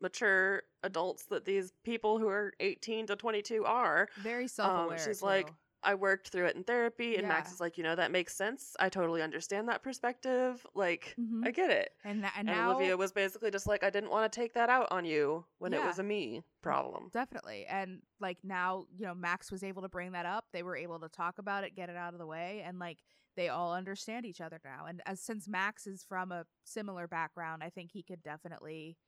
[0.00, 4.08] mature adults that these people who are 18 to 22 are.
[4.18, 5.26] very self-aware Um, she's too.
[5.26, 5.52] like,
[5.82, 8.76] I worked through it in therapy, and Max is like, you know, that makes sense.
[8.78, 10.66] I totally understand that perspective.
[10.74, 11.46] Like, Mhm.
[11.46, 11.94] I get it.
[12.04, 14.52] and, tha- and And, now Olivia was basically just like, I didn't want to take
[14.54, 17.08] that out on you when it was a me problem.
[17.14, 17.64] Definitely.
[17.66, 20.44] And like now, you know, Max was able to bring that up.
[20.52, 22.98] They were able to talk about it, get it out of the way, and like
[23.36, 24.84] they all understand each other now.
[24.84, 28.98] And as since Max is from a similar background, I think he could definitely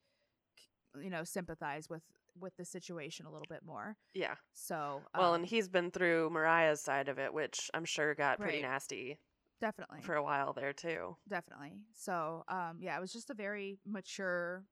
[1.00, 2.02] you know, sympathize with
[2.38, 3.96] with the situation a little bit more.
[4.14, 4.36] Yeah.
[4.54, 8.40] So, Well, um, and he's been through Moriah's side of it, which I'm sure got
[8.40, 8.62] pretty Right.
[8.62, 9.20] nasty
[9.60, 11.16] definitely for a while there too.
[11.28, 11.80] definitely.
[11.94, 14.64] So, um yeah, it was just a very mature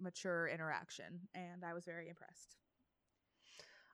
[0.00, 2.56] mature interaction and I was very impressed.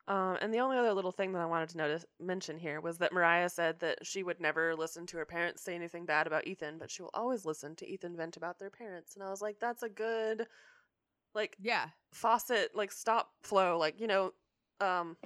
[0.07, 2.97] Um, and the only other little thing that I wanted to notice mention here was
[2.99, 6.47] that Moriah said that she would never listen to her parents say anything bad about
[6.47, 9.15] Ethan, but she will always listen to Ethan vent about their parents.
[9.15, 10.49] And I was like, that's a good,
[11.35, 11.89] like, Yeah.
[12.13, 13.79] faucet, like stop flow.
[13.79, 14.33] Like, you know,
[14.81, 15.17] um,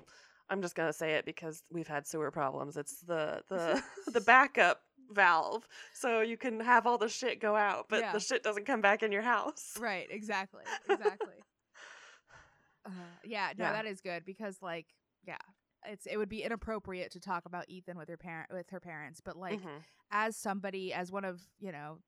[0.49, 2.77] I'm just gonna say it because we've had sewer problems.
[2.77, 3.83] It's the the
[4.13, 8.13] the backup valve, so you can have all the shit go out, but Yeah.
[8.13, 9.77] the shit doesn't come back in your house.
[9.79, 10.65] Right, exactly.
[10.89, 11.35] Exactly.
[12.87, 12.91] uh,
[13.25, 13.73] yeah, no, Yeah.
[13.73, 14.87] that is good because like,
[15.25, 15.39] yeah,
[15.87, 19.21] it's it would be inappropriate to talk about Ethan with her parent with her parents,
[19.25, 19.83] but like Mhm.
[20.11, 21.99] as somebody as one of, you know,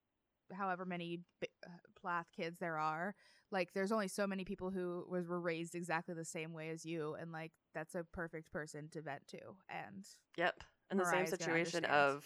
[0.53, 1.71] however many uh,
[2.01, 3.15] Plath kids there are,
[3.51, 6.85] like there's only so many people who was were raised exactly the same way as
[6.85, 9.39] you and like that's a perfect person to vent to.
[9.69, 10.05] And
[10.37, 10.63] Yep.
[10.91, 12.25] in the same Moriah's gonna situation of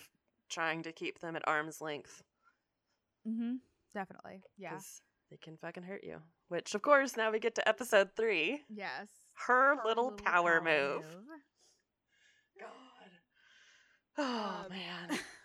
[0.49, 2.23] trying to keep them at arm's length
[3.29, 3.57] Mm-hmm.
[3.95, 4.43] definitely.
[4.57, 4.71] Yeah.
[4.71, 6.16] because they can fucking hurt you.
[6.49, 8.62] Which, of course, now we get to episode three.
[8.71, 9.09] Yes.
[9.35, 11.05] Her, Her little, power, move.
[12.59, 13.11] God.
[14.16, 15.19] Oh Um, man.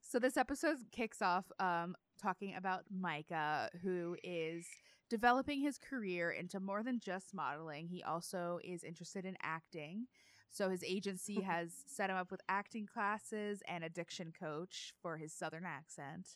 [0.00, 4.66] so this episode kicks off um talking about Micah who is
[5.10, 7.88] developing his career into more than just modeling.
[7.88, 10.06] He also is interested in acting.
[10.50, 15.32] So his agency has set him up with acting classes and addiction coach for his
[15.32, 16.28] southern accent.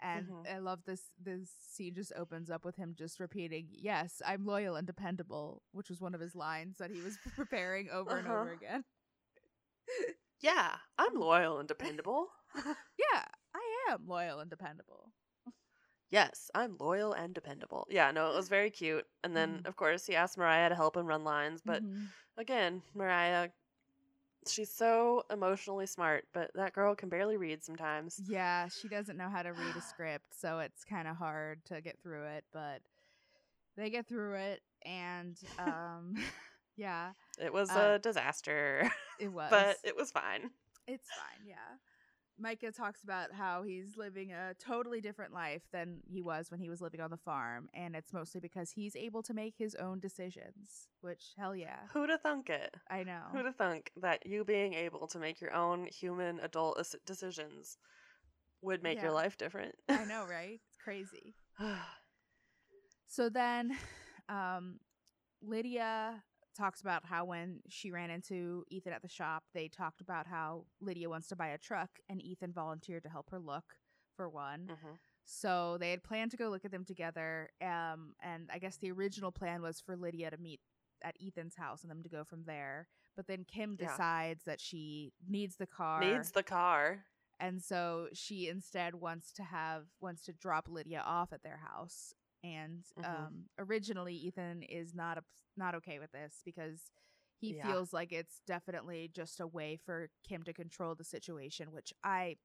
[0.00, 0.48] And Mhm.
[0.50, 4.76] I love this this scene just opens up with him just repeating, "Yes, I'm loyal
[4.76, 8.48] and dependable," which was one of his lines that he was preparing over and over
[8.48, 8.52] Uh-huh.
[8.52, 8.84] again.
[10.40, 12.28] yeah, I'm loyal and dependable.
[12.98, 13.24] Yeah,
[13.54, 15.12] I am loyal and dependable.
[16.10, 17.86] yes, I'm loyal and dependable.
[17.90, 19.06] Yeah, no, it was very cute.
[19.24, 19.64] And then, Mhm.
[19.64, 21.62] of course, he asked Moriah to help him run lines.
[21.64, 22.14] But Mhm.
[22.36, 23.52] again, Moriah,
[24.48, 28.22] she's so emotionally smart, but that girl can barely read sometimes.
[28.24, 31.80] yeah, she doesn't know how to read a script, so it's kind of hard to
[31.80, 32.80] get through it, but
[33.76, 36.14] they get through it and um
[36.76, 40.50] yeah, It was Uh, a disaster, it was but it was fine.
[40.86, 41.76] it's fine, yeah.
[42.38, 46.68] Micah talks about how he's living a totally different life than he was when he
[46.68, 50.00] was living on the farm, and it's mostly because he's able to make his own
[50.00, 50.88] decisions.
[51.00, 52.74] Which hell yeah, Who'da thunk it?
[52.90, 53.22] I know.
[53.32, 57.78] Who'da thunk that you being able to make your own human adult decisions
[58.62, 59.04] would make Yeah.
[59.04, 59.74] your life different?
[59.88, 60.60] I know, right?
[60.68, 61.34] It's crazy.
[63.08, 63.76] So then,
[64.28, 64.80] um,
[65.42, 66.22] Lydia
[66.56, 70.66] talks about how when she ran into Ethan at the shop, they talked about how
[70.80, 73.76] Lydia wants to buy a truck, and Ethan volunteered to help her look
[74.16, 74.66] for one.
[74.68, 74.98] Mhm.
[75.24, 77.50] So they had planned to go look at them together.
[77.60, 80.60] Um, and I guess the original plan was for Lydia to meet
[81.02, 82.88] at Ethan's house and them to go from there.
[83.16, 83.88] But then Kim Yeah.
[83.88, 86.00] decides that she needs the car.
[86.00, 87.06] Needs the car.
[87.38, 92.14] and so she instead wants to have wants to drop Lydia off at their house.
[92.44, 93.04] And Mhm.
[93.26, 96.90] um, originally, Ethan is not ups- not okay with this because
[97.38, 97.66] he Yeah.
[97.66, 102.38] feels like it's definitely just a way for Kim to control the situation, which I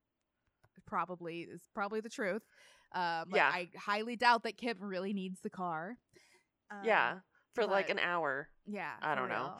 [0.86, 2.42] probably is probably the truth.
[2.92, 3.48] Um, like, Yeah.
[3.48, 5.98] I highly doubt that Kim really needs the car.
[6.70, 7.20] Um, yeah.
[7.54, 8.48] For like an hour.
[8.66, 8.96] yeah.
[9.02, 9.58] I don't know.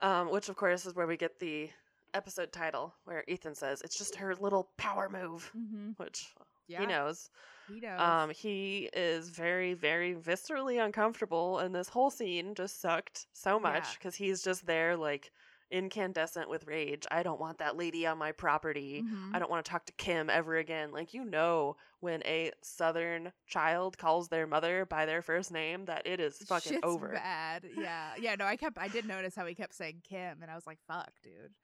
[0.00, 1.70] Um, which of course is where we get the
[2.12, 5.98] episode title where Ethan says it's just her little power move, Mhm.
[5.98, 6.32] which
[6.66, 7.30] Yeah, he knows.
[7.68, 8.00] He knows.
[8.00, 13.84] Um, he is very, very viscerally uncomfortable, and this whole scene just sucked so much
[13.84, 13.92] Yeah.
[13.98, 15.32] because he's just there like
[15.70, 17.04] incandescent with rage.
[17.10, 19.02] I don't want that lady on my property.
[19.02, 19.34] Mhm.
[19.34, 20.92] I don't want to talk to Kim ever again.
[20.92, 26.06] Like you know, when a Southern child calls their mother by their first name, that
[26.06, 27.08] it is fucking Shit's over.
[27.08, 27.64] Bad.
[27.76, 28.12] Yeah.
[28.18, 28.34] Yeah.
[28.36, 28.78] No, I kept.
[28.78, 31.54] I did notice how he kept saying Kim, and I was like, "Fuck, dude."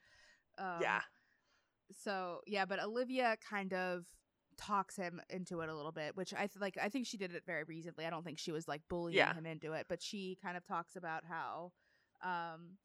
[0.58, 1.02] Um, yeah,
[1.92, 4.04] So yeah, but Olivia kind of
[4.60, 6.76] talks him into it a little bit, which I th- like.
[6.80, 8.04] I think she did it very reasonably.
[8.06, 9.34] I don't think she was like bullying Yeah.
[9.34, 11.72] him into it, but she kind of talks about how,
[12.22, 12.76] um,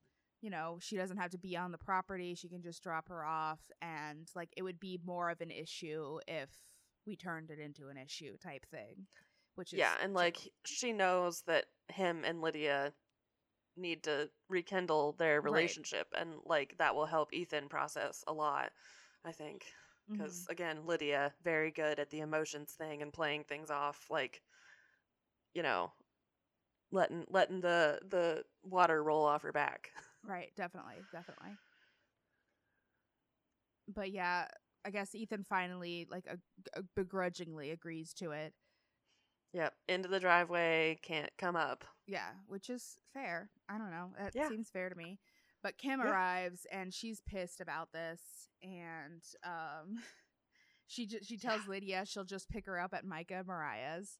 [0.42, 2.36] you know, she doesn't have to be on the property.
[2.36, 6.20] She can just drop her off, and like it would be more of an issue
[6.28, 6.50] if
[7.06, 9.08] we turned it into an issue type thing.
[9.56, 12.94] Which is yeah, and like she knows that him and Lydia
[13.78, 15.52] need to rekindle their Right.
[15.52, 18.72] relationship, and like that will help Ethan process a lot.
[19.24, 19.66] I think
[20.12, 20.51] Because mm-hmm.
[20.51, 24.41] again, Lydia very good at the emotions thing and playing things off like,
[25.53, 25.91] you know,
[26.91, 29.91] letting letting the the water roll off her back.
[30.24, 31.60] Right, definitely, definitely.
[33.88, 34.47] But yeah,
[34.86, 36.39] I guess Ethan finally, like, a,
[36.80, 38.53] a begrudgingly agrees to it.
[39.53, 41.86] Yep, into the driveway, can't come up.
[42.08, 43.49] Yeah, which is fair.
[43.70, 44.12] I don't know.
[44.18, 44.49] That Yeah.
[44.49, 45.20] seems fair to me.
[45.66, 46.11] But Kim Yeah.
[46.11, 48.22] arrives and she's pissed about this,
[48.61, 49.97] and um,
[50.88, 54.20] she ju- she tells Lydia she'll just pick her up at Micah Moriah's,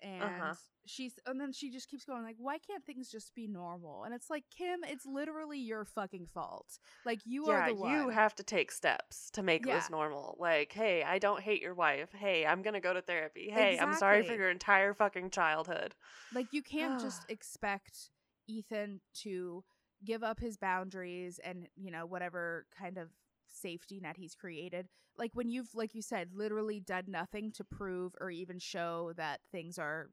[0.00, 0.54] and Uh-huh.
[0.86, 4.04] she's and then she just keeps going like, why can't things just be normal?
[4.04, 6.78] And it's like Kim, it's literally your fucking fault.
[7.04, 7.90] Like you yeah, are the one.
[7.90, 9.74] you have to take steps to make Yeah.
[9.78, 10.36] this normal.
[10.38, 12.10] Like, hey, I don't hate your wife.
[12.12, 13.50] Hey, I'm gonna go to therapy.
[13.50, 15.94] Hey, I'm sorry for your entire fucking childhood.
[16.32, 18.10] Like you can't just expect
[18.46, 19.64] Ethan to
[20.04, 23.08] give up his boundaries and, you know, whatever kind of
[23.48, 24.88] safety net he's created.
[25.18, 29.40] Like when you've like you said literally done nothing to prove or even show that
[29.52, 30.10] things are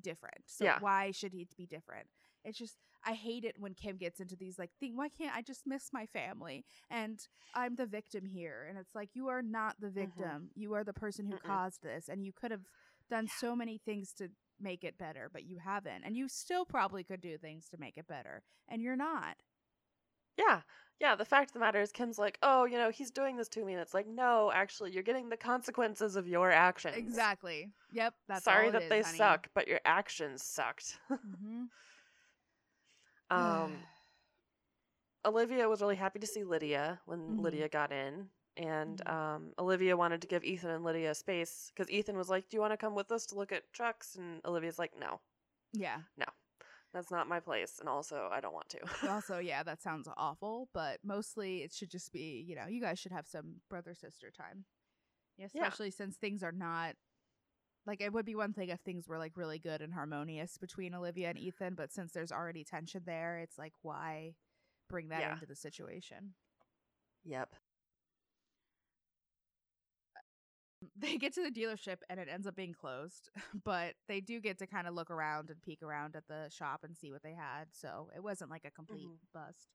[0.00, 0.42] different.
[0.46, 0.78] So Yeah.
[0.78, 2.06] why should he be different?
[2.44, 5.42] It's just I hate it when Kim gets into these like thing why can't I
[5.42, 7.18] just miss my family and
[7.54, 10.20] I'm the victim here and it's like you are not the mm-hmm.
[10.20, 10.50] victim.
[10.54, 11.38] You are the person who Mm-mm.
[11.38, 12.66] caused this and you could have
[13.10, 13.28] done Yeah.
[13.28, 14.28] so many things to
[14.60, 16.04] make it better, but you haven't.
[16.04, 18.44] And you still probably could do things to make it better.
[18.68, 19.42] And you're not.
[20.36, 20.62] Yeah.
[21.00, 23.48] Yeah, the fact of the matter is Kim's like, "Oh, you know, he's doing this
[23.50, 27.72] to me." And it's like, "No, actually, you're getting the consequences of your actions." Exactly.
[27.90, 28.14] Yep.
[28.28, 29.18] That's Sorry all that is, they honey.
[29.18, 30.98] suck, but your actions sucked.
[31.22, 31.70] Mhm.
[33.30, 33.86] um
[35.24, 37.38] Olivia was really happy to see Lydia when Mhm.
[37.38, 38.30] Lydia got in.
[38.56, 39.10] And Mhm.
[39.10, 42.60] um, Olivia wanted to give Ethan and Lydia space because Ethan was like, Do you
[42.60, 44.14] want to come with us to look at trucks?
[44.14, 45.20] And Olivia's like, No,
[45.72, 46.02] yeah.
[46.16, 46.26] No,
[46.92, 47.78] that's not my place.
[47.80, 48.78] And also, I don't want to.
[49.10, 52.98] Also, yeah, that sounds awful, but mostly it should just be, you know, you guys
[52.98, 54.64] should have some brother sister time.
[55.36, 55.62] Yeah, Yeah.
[55.64, 56.94] especially since things are not
[57.86, 60.94] like it would be one thing if things were like really good and harmonious between
[60.94, 64.36] Olivia and Ethan, but since there's already tension there, it's like why
[64.88, 65.32] bring that Yeah.
[65.32, 66.34] into the situation?
[67.24, 67.54] yep.
[70.96, 73.30] They get to the dealership and it ends up being closed,
[73.64, 76.84] but they do get to kind of look around and peek around at the shop
[76.84, 77.66] and see what they had.
[77.72, 79.18] So it wasn't like a complete Mhm.
[79.32, 79.68] bust.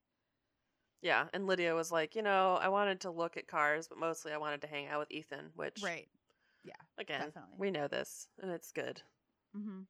[1.02, 1.28] Yeah.
[1.32, 4.38] And Lydia was like, You know, I wanted to look at cars, but mostly I
[4.38, 6.08] wanted to hang out with Ethan, which, Right.
[6.62, 7.56] Yeah, again, definitely.
[7.58, 9.02] we know this and it's good.
[9.56, 9.80] Mm-hmm.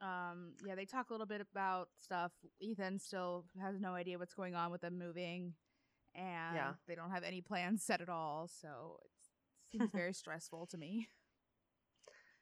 [0.00, 2.32] Um, yeah, they talk a little bit about stuff.
[2.60, 5.54] Ethan still has no idea what's going on with them moving.
[6.14, 6.74] and Yeah.
[6.88, 8.48] they don't have any plans set at all.
[8.48, 8.98] So
[9.70, 11.08] seems very stressful to me.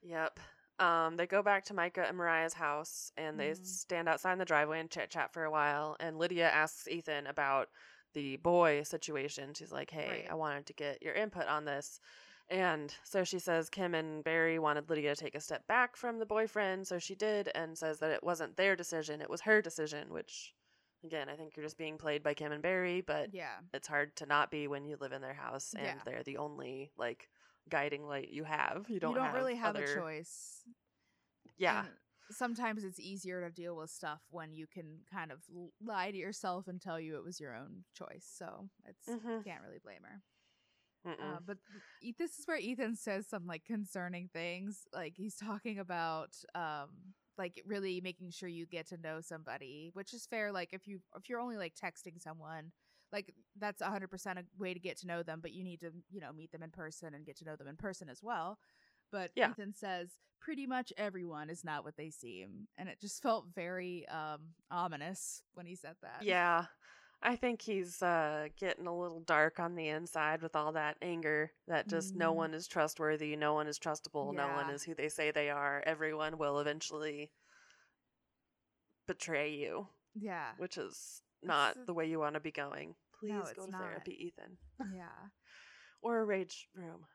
[0.02, 0.40] Yep.
[0.78, 3.64] Um, they go back to Micah and Moriah's house and they Mhm.
[3.64, 5.96] stand outside in the driveway and chit chat for a while.
[6.00, 7.70] And Lydia asks Ethan about
[8.12, 9.54] the boy situation.
[9.54, 10.30] She's like, Hey, Right.
[10.30, 12.00] I wanted to get your input on this.
[12.48, 16.18] And so she says Kim and Barry wanted Lydia to take a step back from
[16.18, 16.86] the boyfriend.
[16.86, 20.54] So she did and says that it wasn't their decision, it was her decision, which,
[21.06, 23.60] again, I think you're just being played by Kim and Barry, but Yeah.
[23.72, 26.02] it's hard to not be when you live in their house and Yeah.
[26.04, 27.30] they're the only, like,
[27.68, 28.88] guiding light you have.
[28.88, 30.64] You don't, you don't really have other- a choice.
[31.56, 31.86] Yeah.
[31.86, 31.96] And
[32.30, 35.42] sometimes it's easier to deal with stuff when you can kind of
[35.80, 38.24] lie to yourself and tell you it was your own choice.
[38.26, 39.44] So it's Mhm.
[39.44, 40.22] can't really blame her.
[41.04, 41.58] Uh, but
[42.18, 44.88] this is where Ethan says some like concerning things.
[44.92, 50.12] Like he's talking about um like really making sure you get to know somebody, which
[50.14, 50.52] is fair.
[50.52, 52.72] Like if you if you're only like texting someone,
[53.12, 55.40] like that's a hundred percent a way to get to know them.
[55.42, 57.68] But you need to you know meet them in person and get to know them
[57.68, 58.58] in person as well.
[59.12, 59.48] But Yeah.
[59.50, 60.10] Ethan says
[60.40, 65.42] pretty much everyone is not what they seem, and it just felt very um ominous
[65.54, 66.24] when he said that.
[66.24, 66.66] yeah.
[67.22, 71.50] I think he's uh, getting a little dark on the inside with all that anger
[71.66, 72.36] that just no Mhm.
[72.36, 75.82] one is trustworthy, no one is trustable, no one is who they say they are.
[75.86, 77.32] Everyone will eventually
[79.06, 82.94] betray you, yeah, which is not a- the way you want to be going.
[83.18, 83.80] Please No, go to not.
[83.80, 84.58] therapy, Ethan.
[84.92, 85.28] yeah.
[86.02, 87.08] Or a rage room.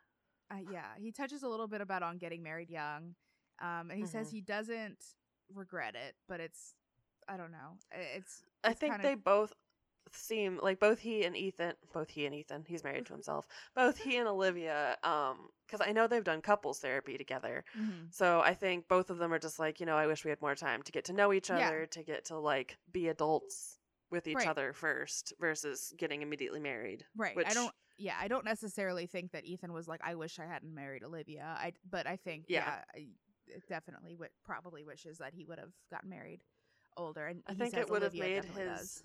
[0.50, 3.16] Uh, yeah, he touches a little bit about on getting married young,
[3.60, 4.32] um, and he says Mhm.
[4.32, 5.16] he doesn't
[5.54, 6.76] regret it, but it's
[7.28, 7.78] I don't know.
[7.94, 9.54] I- It's, I think kinda- they both
[10.12, 13.48] seem like both he and Ethan, both he and Ethan, he's married to himself.
[13.76, 17.64] Both he and Olivia, um, because I know they've done couples therapy together.
[17.78, 18.14] Mhm.
[18.14, 20.42] So I think both of them are just like, you know, I wish we had
[20.42, 21.68] more time to get to know each Yeah.
[21.68, 23.80] other, to get to like be adults
[24.10, 24.48] with each Right.
[24.48, 27.06] other first versus getting immediately married.
[27.16, 27.36] right.
[27.36, 27.74] which- I don't.
[27.98, 31.44] Yeah, I don't necessarily think that Ethan was like, I wish I hadn't married Olivia.
[31.46, 32.82] I but I think Yeah.
[32.96, 33.08] yeah, I,
[33.70, 36.44] definitely w- probably wishes that he would have gotten married
[36.98, 37.28] older.
[37.28, 39.04] And I think it would have made his does.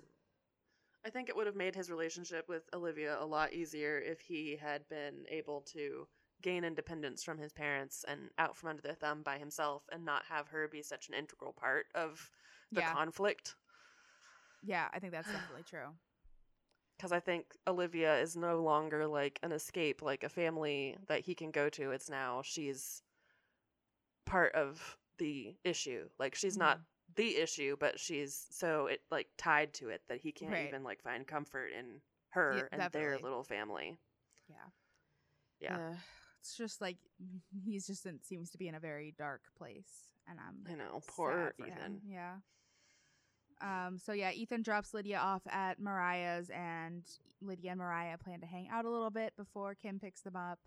[1.05, 4.57] I think it would have made his relationship with Olivia a lot easier if he
[4.57, 6.07] had been able to
[6.41, 10.25] gain independence from his parents and out from under their thumb by himself and not
[10.25, 12.29] have her be such an integral part of
[12.73, 12.93] the Yeah.
[12.93, 13.55] conflict.
[14.61, 15.97] Yeah, I think that's definitely true.
[16.97, 21.35] Because I think Olivia is no longer like an escape, like a family that he
[21.35, 21.91] can go to.
[21.91, 23.03] It's now she's
[24.25, 26.09] part of the issue.
[26.19, 26.83] Like she's not mm-hmm.
[27.17, 30.67] The issue, but she's so it like tied to it that he can't Right.
[30.67, 33.97] even like find comfort in her Yeah, and their little family.
[34.47, 34.55] Yeah.
[35.59, 35.89] Yeah.
[35.89, 35.97] Ugh,
[36.39, 36.97] it's just like
[37.65, 41.01] he's just in, seems to be in a very dark place, and I'm I know,
[41.07, 42.01] poor Ethan.
[42.07, 42.35] Yeah.
[43.59, 43.97] Um.
[43.97, 47.03] So yeah, Ethan drops Lydia off at Moriah's, and
[47.41, 50.59] Lydia and Moriah plan to hang out a little bit before Kim picks them up.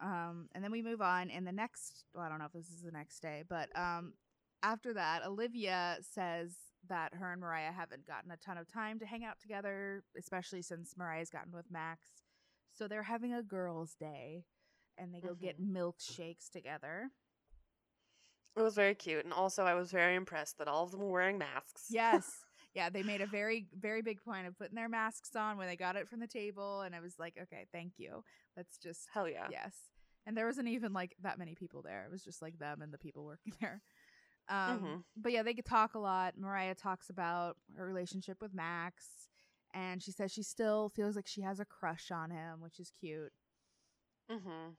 [0.00, 0.48] Um.
[0.54, 2.04] And then we move on, and the next.
[2.14, 4.12] Well, I don't know if this is the next day, but um,
[4.62, 6.54] after that, Olivia says
[6.88, 10.62] that her and Moriah haven't gotten a ton of time to hang out together, especially
[10.62, 12.08] since Moriah's gotten with Max.
[12.72, 14.44] So they're having a girls' day,
[14.96, 15.76] and they go get mm-hmm.
[15.76, 17.10] milkshakes together.
[18.56, 21.10] It was very cute, and also I was very impressed that all of them were
[21.10, 21.86] wearing masks.
[21.90, 22.30] Yes.
[22.72, 25.74] Yeah, they made a very, very big point of putting their masks on when they
[25.74, 26.82] got it from the table.
[26.82, 28.22] And I was like, okay, thank you.
[28.56, 29.48] Let's just, Hell yeah.
[29.50, 29.74] yes.
[30.24, 32.04] And there wasn't even like that many people there.
[32.04, 33.82] It was just like them and the people working there.
[34.50, 35.04] Um, Mhm.
[35.16, 36.36] But yeah, they could talk a lot.
[36.36, 39.28] Moriah talks about her relationship with Max.
[39.72, 42.90] And she says she still feels like she has a crush on him, which is
[42.90, 43.32] cute.
[44.28, 44.70] Mm-hmm.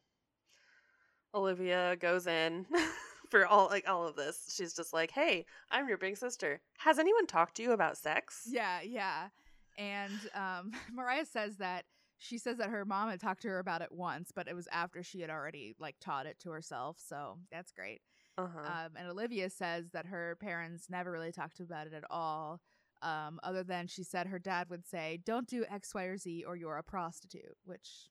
[1.34, 2.66] Olivia goes in
[3.30, 4.54] for all like all of this.
[4.54, 6.62] She's just like, "Hey, I'm your big sister.
[6.80, 9.30] Has anyone talked to you about sex?" Yeah, yeah.
[9.78, 11.86] And um, Moriah says that
[12.18, 14.68] she says that her mom had talked to her about it once, but it was
[14.72, 16.98] after she had already like taught it to herself.
[17.00, 18.02] So that's great.
[18.38, 18.60] Uh-huh.
[18.60, 22.62] Um, and Olivia says that her parents never really talked about it at all.
[23.02, 26.44] Um, other than she said her dad would say, "Don't do X, Y, or Z,
[26.46, 28.10] or you're a prostitute," which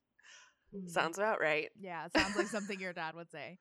[0.74, 1.70] mm, Sounds about right.
[1.78, 3.58] yeah, it sounds like something your dad would say.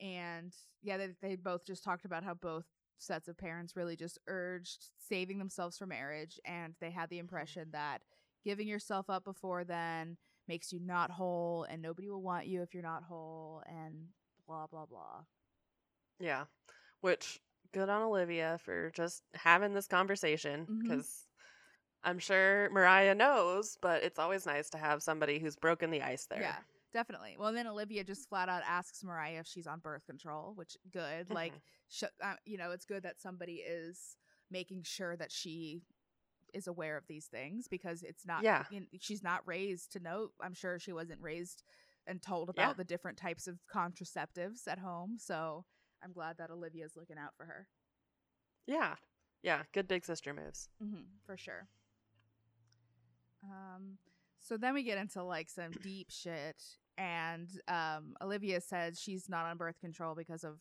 [0.00, 0.52] And
[0.82, 2.64] yeah, they, they both just talked about how both
[2.98, 6.38] sets of parents really just urged saving themselves for marriage.
[6.44, 8.02] And they had the impression that
[8.44, 10.16] giving yourself up before then
[10.46, 14.06] makes you not whole and nobody will want you if you're not whole and
[14.48, 15.20] blah, blah, blah.
[16.18, 16.44] Yeah.
[17.02, 17.38] Which
[17.72, 21.26] good on Olivia for just having this conversation because
[22.02, 26.26] I'm sure Moriah knows, but it's always nice to have somebody who's broken the ice
[26.26, 26.40] there.
[26.40, 26.56] Yeah,
[26.92, 27.36] definitely.
[27.38, 31.30] Well, then Olivia just flat out asks Moriah if she's on birth control, which good.
[31.30, 31.60] Like, Mhm.
[31.90, 34.16] sh- uh, you know, it's good that somebody is
[34.50, 35.82] making sure that she
[36.54, 38.64] is aware of these things because it's not Yeah.
[38.70, 41.62] you know, she's not raised to know i'm sure she wasn't raised
[42.08, 42.72] and told about Yeah.
[42.78, 45.64] the different types of contraceptives at home so
[46.02, 47.68] i'm glad that olivia's looking out for her
[48.66, 48.96] Yeah.
[49.42, 49.62] Yeah.
[49.72, 50.68] Good big sister moves.
[50.82, 51.68] mm-hmm, for sure
[53.44, 53.98] um
[54.40, 56.60] so then we get into like some deep shit
[56.96, 60.58] and um olivia said she's not on birth control because of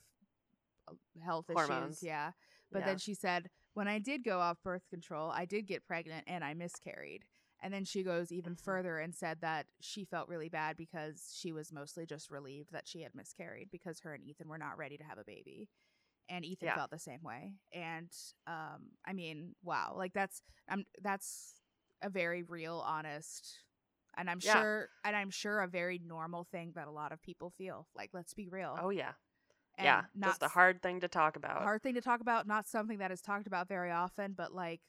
[0.87, 0.93] uh,
[1.25, 1.97] health Hormones.
[1.97, 2.31] issues yeah
[2.69, 6.25] but then she said, when I did go off birth control, I did get pregnant
[6.27, 7.23] and I miscarried.
[7.61, 8.55] And then she goes even Mhm.
[8.55, 12.87] further and said that she felt really bad because she was mostly just relieved that
[12.87, 15.69] she had miscarried because her and Ethan were not ready to have a baby.
[16.29, 16.73] And Ethan Yeah.
[16.73, 17.53] felt the same way.
[17.73, 18.09] And
[18.47, 21.55] um I mean, wow, like that's I'm that's
[22.01, 23.59] a very real honest
[24.17, 24.65] and I'm Yeah.
[24.65, 27.87] sure and I'm sure a very normal thing that a lot of people feel.
[27.95, 28.83] Like let's be real.
[28.83, 29.13] Oh yeah.
[29.77, 30.05] And yeah.
[30.15, 31.69] not Just a hard thing to talk about.
[31.69, 34.81] hard thing to talk about not something that is talked about very often but like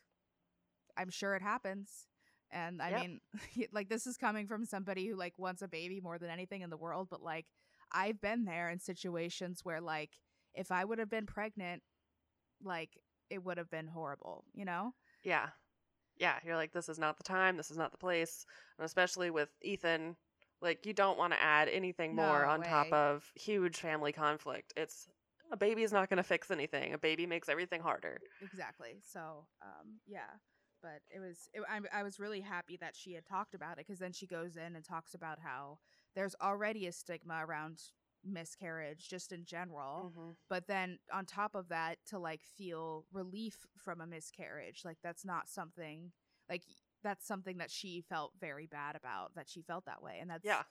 [0.99, 2.08] i'm sure it happens
[2.51, 3.01] and i Yep.
[3.01, 3.21] mean
[3.73, 6.71] like this is coming from somebody who like wants a baby more than anything in
[6.71, 7.47] the world but like
[7.93, 10.11] i've been there in situations where like
[10.55, 11.83] if i would have been pregnant
[12.63, 12.91] like
[13.31, 14.93] it would have been horrible you know
[15.25, 15.49] Yeah.
[16.19, 16.37] Yeah.
[16.45, 17.57] You're like, this is not the time.
[17.57, 18.45] This is not the place.
[18.79, 20.17] And especially with Ethan,
[20.61, 24.73] like, you don't want to add anything more No on top of huge family conflict.
[24.77, 25.07] It's
[25.53, 26.93] a baby is not going to fix anything.
[26.95, 28.19] A baby makes everything harder.
[28.43, 30.33] exactly so um yeah
[30.83, 33.87] but it was it, I, I was really happy that she had talked about it
[33.87, 35.79] because then she goes in and talks about how
[36.15, 37.81] there's already a stigma around
[38.25, 40.37] miscarriage just in general Mhm.
[40.49, 45.25] but then on top of that to like feel relief from a miscarriage like that's
[45.25, 46.13] not something
[46.51, 46.63] like
[47.03, 50.45] that's something that she felt very bad about that she felt that way and that's
[50.45, 50.65] Yeah.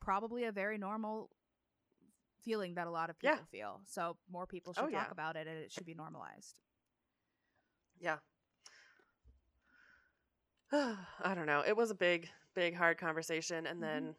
[0.00, 1.30] probably a very normal
[2.42, 3.32] feeling that a lot of Yeah.
[3.32, 5.10] people feel so more people should Oh, talk yeah.
[5.10, 6.56] about it and it should be normalized
[8.00, 8.18] Yeah.
[11.22, 11.62] I don't know.
[11.66, 13.66] It was a big, big, hard conversation.
[13.66, 13.82] And Mhm.
[13.82, 14.16] then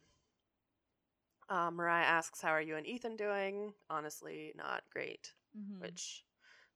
[1.49, 3.73] um, Moriah asks, How are you and Ethan doing?
[3.89, 5.81] Honestly, not great, mm-hmm.
[5.81, 6.23] which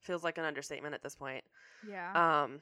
[0.01, 1.43] feels like an understatement at this point.
[1.81, 2.61] yeah Um,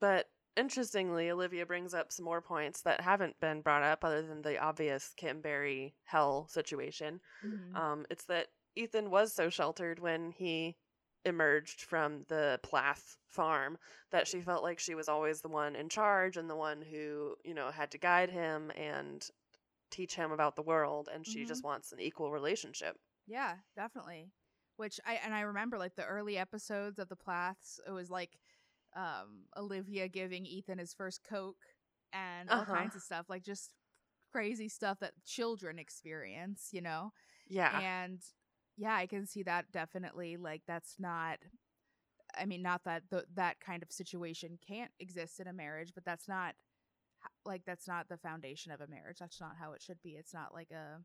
[0.00, 4.42] but interestingly, Olivia brings up some more points that haven't been brought up other than
[4.42, 7.20] the obvious Kim Barry hell situation.
[7.42, 7.76] Mhm.
[7.76, 10.76] Um, it's that Ethan was so sheltered when he
[11.26, 13.78] emerged from the Plath farm
[14.10, 17.36] that she felt like she was always the one in charge and the one who,
[17.44, 19.28] you know, had to guide him and
[19.90, 22.98] teach him about the world and she just wants an equal relationship.
[23.26, 24.32] Yeah, definitely.
[24.76, 27.80] Which I and I remember like the early episodes of the Plaths.
[27.86, 28.38] It was like
[28.94, 31.64] um Olivia giving Ethan his first Coke
[32.12, 32.66] and all Uh-huh.
[32.66, 33.72] kinds of stuff, like just
[34.32, 37.12] crazy stuff that children experience, you know.
[37.48, 37.82] Yeah.
[37.90, 38.20] And
[38.76, 40.36] yeah, I can see that definitely.
[40.36, 41.38] Like that's not.
[42.38, 46.04] I mean, not that the, that kind of situation can't exist in a marriage, but
[46.04, 46.54] that's not
[47.44, 49.18] like that's not the foundation of a marriage.
[49.18, 50.10] That's not how it should be.
[50.10, 51.00] It's not like a,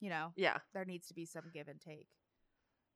[0.00, 0.58] you know, yeah.
[0.74, 2.08] there needs to be some give and take.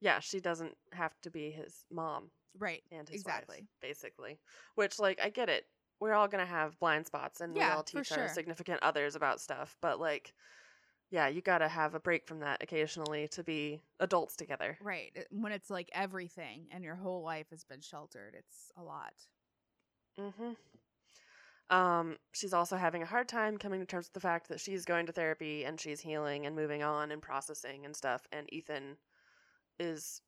[0.00, 2.82] Yeah, she doesn't have to be his mom Right.
[2.92, 3.60] and his Exactly.
[3.60, 4.38] wife, basically.
[4.74, 5.64] Which, like, I get it.
[6.00, 8.28] We're all gonna have blind spots, and we all teach our sure.
[8.28, 9.76] significant others about stuff.
[9.80, 10.34] But like,
[11.14, 14.76] yeah, you gotta have a break from that occasionally to be adults together.
[14.82, 15.16] Right.
[15.30, 19.14] When it's like everything and your whole life has been sheltered, it's a lot.
[20.18, 20.54] Mm-hmm.
[21.74, 24.84] Um, she's also having a hard time coming to terms with the fact that she's
[24.84, 28.96] going to therapy and she's healing and moving on and processing and stuff, and Ethan
[29.78, 30.20] is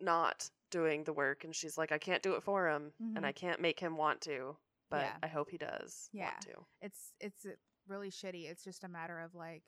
[0.00, 3.24] not doing the work, and she's like, I can't do it for him, and Mhm.
[3.26, 4.56] I can't make him want to,
[4.88, 5.18] but Yeah.
[5.22, 6.30] I hope he does Yeah.
[6.30, 6.66] want to.
[6.80, 7.50] It's it's uh,
[7.86, 8.46] really shitty.
[8.50, 9.64] It's just a matter of like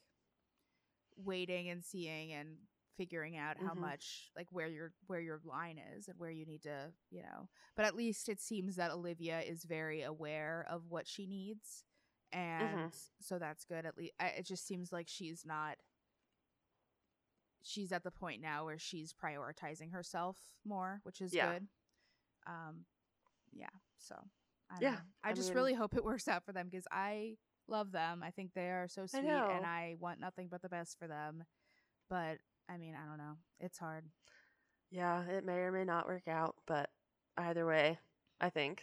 [1.17, 2.57] waiting and seeing and
[2.97, 3.79] figuring out how Mhm.
[3.81, 7.49] much like where your where your line is and where you need to, you know.
[7.75, 11.85] But at least it seems that Olivia is very aware of what she needs
[12.33, 15.79] and so that's good at least it just seems like she's not
[17.63, 21.53] she's at the point now where she's prioritizing herself more, which is Yeah.
[21.53, 21.69] good.
[22.47, 22.87] Um
[23.53, 24.17] yeah, so
[24.71, 25.01] I Yeah, know.
[25.23, 27.39] I, I just mean- really hope it works out for them because I
[27.69, 28.23] love them.
[28.23, 29.51] I think they are so sweet know.
[29.51, 31.45] and I want nothing but the best for them.
[32.09, 32.39] But
[32.69, 33.37] I mean, I don't know.
[33.61, 34.05] It's hard.
[34.91, 36.91] Yeah, it may or may not work out, but
[37.37, 37.99] either way,
[38.41, 38.83] I think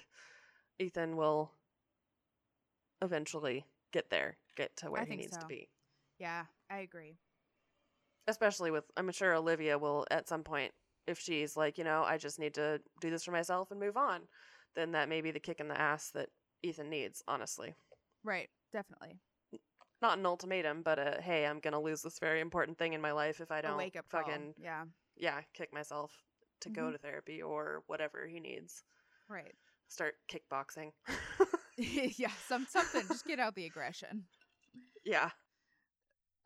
[0.79, 1.51] Ethan will
[3.01, 5.69] eventually get there, get to where I he needs to be.
[6.19, 7.17] Yeah, I agree.
[8.27, 10.73] Especially with, I'm sure Olivia will at some point,
[11.07, 13.97] if she's like, you know, I just need to do this for myself and move
[13.97, 14.21] on,
[14.75, 16.29] then that may be the kick in the ass that
[16.61, 17.73] Ethan needs, honestly.
[18.23, 19.19] Right, definitely.
[20.02, 23.11] Not an ultimatum, but a hey, I'm gonna lose this very important thing in my
[23.11, 24.22] life if I don't wake up call.
[24.23, 24.85] fucking Yeah,
[25.15, 26.11] yeah kick myself
[26.61, 26.91] to go Mhm.
[26.93, 28.84] to therapy or whatever he needs.
[29.27, 29.56] right.
[29.88, 30.91] start kickboxing.
[31.77, 33.03] yeah, some something.
[33.07, 34.26] Just get out the aggression.
[35.03, 35.31] yeah.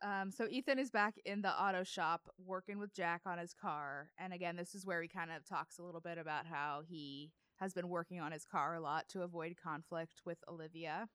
[0.02, 4.10] Um, so Ethan is back in the auto shop working with Jack on his car,
[4.18, 7.32] and again, this is where he kind of talks a little bit about how he
[7.56, 11.08] has been working on his car a lot to avoid conflict with Olivia.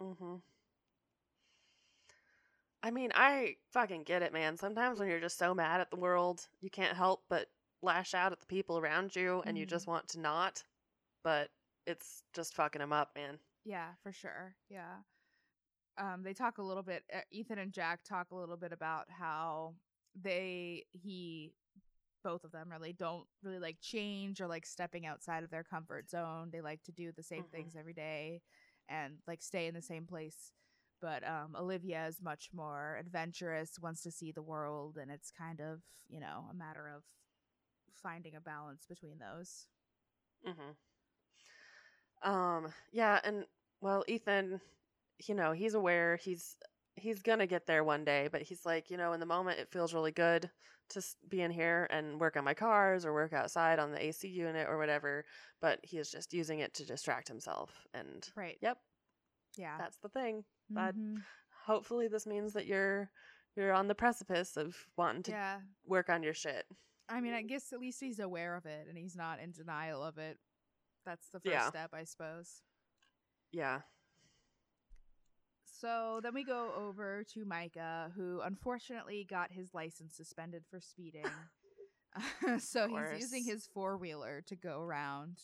[0.00, 0.36] Mm-hmm.
[2.82, 4.56] I mean, I fucking get it, man.
[4.56, 7.50] Sometimes when you're just so mad at the world, you can't help but
[7.82, 9.68] lash out at the people around you, and you Mhm.
[9.68, 10.64] just want to not.
[11.22, 11.50] But
[11.86, 13.40] it's just fucking them up, man.
[13.64, 14.54] Yeah, for sure.
[14.68, 15.02] Yeah.
[15.98, 17.04] Um, they talk a little bit.
[17.12, 19.74] Uh, Ethan and Jack talk a little bit about how
[20.20, 21.52] they he
[22.24, 26.10] both of them really don't really like change or like stepping outside of their comfort
[26.10, 26.50] zone.
[26.52, 27.50] They like to do the same Mhm.
[27.50, 28.42] things every day
[28.88, 30.52] and like stay in the same place.
[31.00, 35.60] But um, Olivia is much more adventurous, wants to see the world, and it's kind
[35.60, 37.02] of you know a matter of
[38.02, 39.66] finding a balance between those.
[40.46, 42.30] Mm-hmm.
[42.30, 43.44] Um, yeah, and
[43.80, 44.60] well, Ethan,
[45.26, 46.56] you know, he's aware he's
[46.98, 49.70] he's gonna get there one day, but he's like, you know, in the moment, it
[49.70, 50.50] feels really good
[50.90, 54.28] to be in here and work on my cars or work outside on the AC
[54.28, 55.24] unit or whatever.
[55.60, 58.58] But he is just using it to distract himself, and Right.
[58.60, 58.78] yep,
[59.56, 59.78] Yeah.
[59.78, 60.44] that's the thing.
[60.74, 61.24] But Mhm.
[61.66, 63.10] hopefully, this means that you're
[63.56, 65.60] you're on the precipice of wanting to yeah.
[65.84, 66.66] work on your shit.
[67.08, 70.02] I mean, I guess at least he's aware of it and he's not in denial
[70.02, 70.38] of it.
[71.04, 71.68] That's the first Yeah.
[71.68, 72.62] step, I suppose.
[73.52, 73.82] Yeah.
[75.80, 81.24] So then we go over to Micah, who unfortunately got his license suspended for speeding.
[82.58, 85.38] so he's using his four wheeler to go around.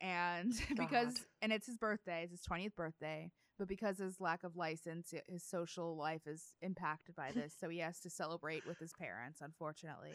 [0.00, 1.22] And because, God.
[1.42, 5.44] and it's his birthday, it's his 20th birthday, but because his lack of license, his
[5.44, 7.54] social life is impacted by this.
[7.58, 10.12] so he has to celebrate with his parents, unfortunately.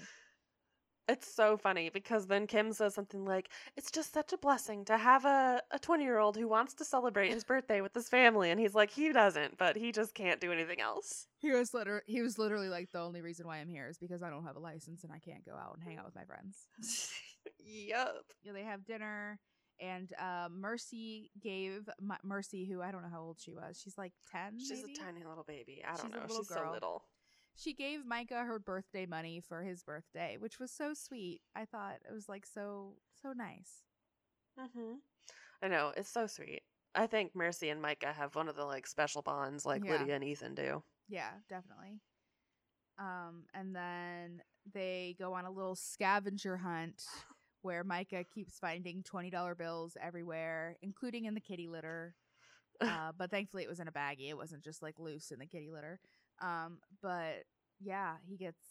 [1.08, 4.98] It's so funny because then Kim says something like, It's just such a blessing to
[4.98, 8.52] have a 20 year old who wants to celebrate his birthday with his family.
[8.52, 11.28] And he's like, He doesn't, but he just can't do anything else.
[11.40, 14.24] He was liter- he was literally like the only reason why I'm here is because
[14.24, 16.24] I don't have a license and I can't go out and hang out with my
[16.24, 16.68] friends.
[17.60, 18.24] yup.
[18.44, 19.40] Yeah, they have dinner
[19.80, 23.80] and uh, Mercy gave M- Mercy, who I don't know how old she was.
[23.84, 24.60] She's like ten.
[24.60, 24.94] She's maybe?
[24.94, 25.84] a tiny little baby.
[25.86, 26.38] I don't She's know.
[26.38, 27.04] She's so little.
[27.56, 31.42] She gave Micah her birthday money for his birthday, which was so sweet.
[31.56, 33.84] I thought it was like so so nice.
[34.58, 34.96] hmm
[35.62, 35.94] I know.
[35.98, 36.64] It's so sweet.
[36.96, 39.88] I think Mercy and Micah have one of the like special bonds like Yeah.
[39.88, 40.84] Lydia and Ethan do.
[41.08, 42.02] Yeah, definitely.
[43.00, 44.42] Um, and then
[44.74, 47.04] they go on a little scavenger hunt
[47.62, 52.16] where Micah keeps finding twenty dollar bills everywhere, including in the kitty litter.
[52.86, 54.30] Uh, but thankfully, it was in a baggie.
[54.30, 56.00] It wasn't just like loose in the kitty litter.
[56.42, 57.44] Um, but
[57.80, 58.62] yeah, he gets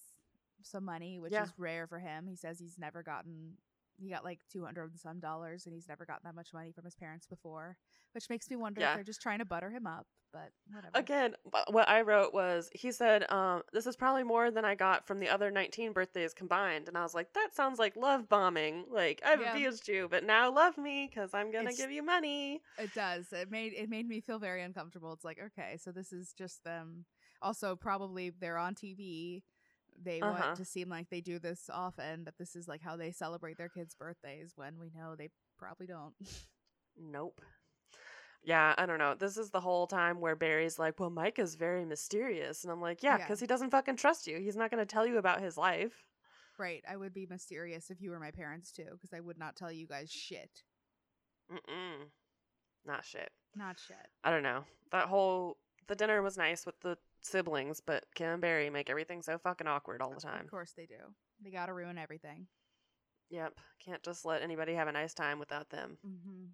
[0.63, 1.45] some money, which Yeah.
[1.45, 2.27] is rare for him.
[2.27, 3.57] He says he's never gotten.
[3.99, 6.73] He got like two hundred and some dollars, and he's never gotten that much money
[6.73, 7.77] from his parents before,
[8.13, 8.91] which makes me wonder Yeah.
[8.91, 10.07] if they're just trying to butter him up.
[10.33, 10.93] But whatever.
[10.95, 11.37] Again,
[11.69, 15.21] what I wrote was he said, um, "This is probably more than I got from
[15.21, 18.87] the other 19 birthdays combined," and I was like, "That sounds like love bombing.
[18.89, 19.53] Like I've Yeah.
[19.53, 23.31] abused you, but now love me because I'm gonna It's- give you money." It does.
[23.33, 25.13] It made it made me feel very uncomfortable.
[25.13, 27.05] It's like, okay, so this is just them.
[27.43, 29.43] Also, probably they're on TV.
[30.01, 30.32] They Uh-huh.
[30.32, 33.59] want to seem like they do this often, that this is like how they celebrate
[33.59, 35.28] their kids' birthdays when we know they
[35.59, 36.14] probably don't.
[36.97, 37.40] Nope.
[38.44, 39.14] Yeah, I don't know.
[39.14, 43.02] This is the whole time where Barry's like, "Well, Micah's very mysterious," and I'm like,
[43.02, 43.24] "Yeah, Yeah.
[43.24, 44.39] because he doesn't fucking trust you.
[44.39, 46.05] He's not gonna tell you about his life."
[46.59, 46.85] right.
[46.86, 49.73] I would be mysterious if you were my parents too, because I would not tell
[49.73, 50.62] you guys shit.
[51.51, 52.10] Mm-mm.
[52.85, 53.31] Not shit.
[53.55, 53.97] Not shit.
[54.23, 54.64] I don't know.
[54.90, 55.56] That whole
[55.89, 59.66] the dinner was nice with the siblings, but Kim and Barry make everything so fucking
[59.66, 60.44] awkward all the time.
[60.44, 61.15] Of course they do.
[61.43, 62.47] They got to ruin everything.
[63.31, 63.55] Yep.
[63.85, 65.99] Can't just let anybody have a nice time without them.
[66.07, 66.44] Mm-hmm.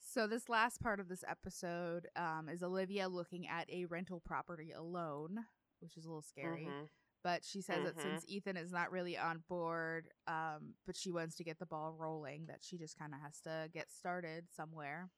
[0.00, 4.72] So this last part of this episode um, is Olivia looking at a rental property
[4.72, 5.38] alone,
[5.80, 6.66] which is a little scary.
[6.66, 6.88] Mhm.
[7.22, 8.02] But she says that Mhm.
[8.02, 11.92] since Ethan is not really on board, um, but she wants to get the ball
[11.92, 15.10] rolling, that she just kind of has to get started somewhere.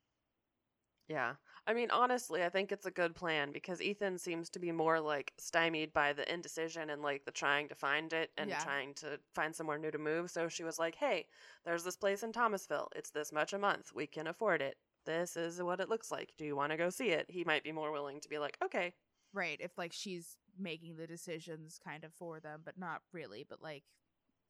[1.10, 1.34] Yeah.
[1.66, 5.00] I mean, honestly, I think it's a good plan because Ethan seems to be more
[5.00, 8.62] like stymied by the indecision and like the trying to find it and Yeah.
[8.62, 10.30] trying to find somewhere new to move.
[10.30, 11.26] So she was like, hey,
[11.64, 12.90] there's this place in Thomasville.
[12.94, 13.92] It's this much a month.
[13.92, 14.78] We can afford it.
[15.04, 16.32] This is what it looks like.
[16.38, 17.28] Do you want to go see it?
[17.28, 18.94] He might be more willing to be like, okay.
[19.32, 19.58] Right.
[19.60, 23.82] If like she's making the decisions kind of for them, but not really, but like,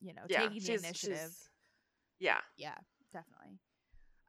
[0.00, 0.40] you know, Yeah.
[0.40, 1.50] taking the she's, initiative.
[2.18, 2.40] yeah.
[2.58, 2.76] Yeah,
[3.14, 3.60] definitely.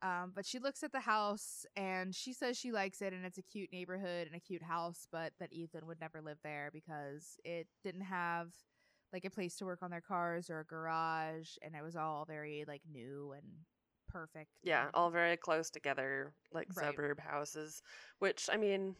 [0.01, 3.37] Um, but she looks at the house and she says she likes it and it's
[3.37, 7.37] a cute neighborhood and a cute house, but that Ethan would never live there because
[7.43, 8.53] it didn't have
[9.13, 12.25] like a place to work on their cars or a garage and it was all
[12.25, 13.45] very like new and
[14.07, 14.49] perfect.
[14.63, 17.01] Yeah, all very close together, like Right.
[17.01, 17.81] suburb houses.
[18.19, 18.95] Which I mean,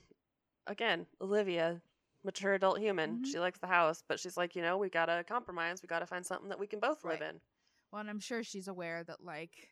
[0.68, 1.82] again, Olivia,
[2.24, 3.26] mature adult human, Mhm.
[3.26, 5.82] she likes the house, but she's like, you know, we gotta compromise.
[5.84, 7.42] We gotta find something that we can both live in.
[7.92, 9.71] Well, and I'm sure she's aware that like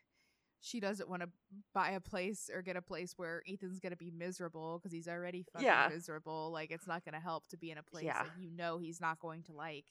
[0.61, 1.29] she doesn't want to
[1.73, 5.43] buy a place or get a place where Ethan's gonna be miserable because he's already
[5.53, 5.87] fucking Yeah.
[5.89, 6.51] miserable.
[6.51, 8.23] Like it's not gonna help to be in a place Yeah.
[8.23, 9.85] that you know he's not going to like.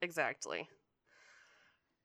[0.00, 0.68] Exactly.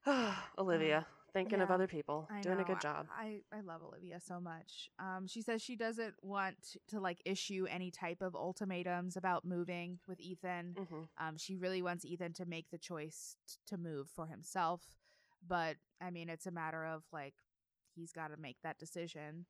[0.58, 3.08] Olivia, thinking of other people, I doing a good job.
[3.12, 4.90] I, I love Olivia so much.
[5.00, 6.56] Um, she says she doesn't want
[6.90, 10.76] to like issue any type of ultimatums about moving with Ethan.
[10.78, 14.82] hmm Um, she really wants Ethan to make the choice t- to move for himself,
[15.46, 17.34] but I mean, it's a matter of like
[17.98, 19.46] he's got to make that decision.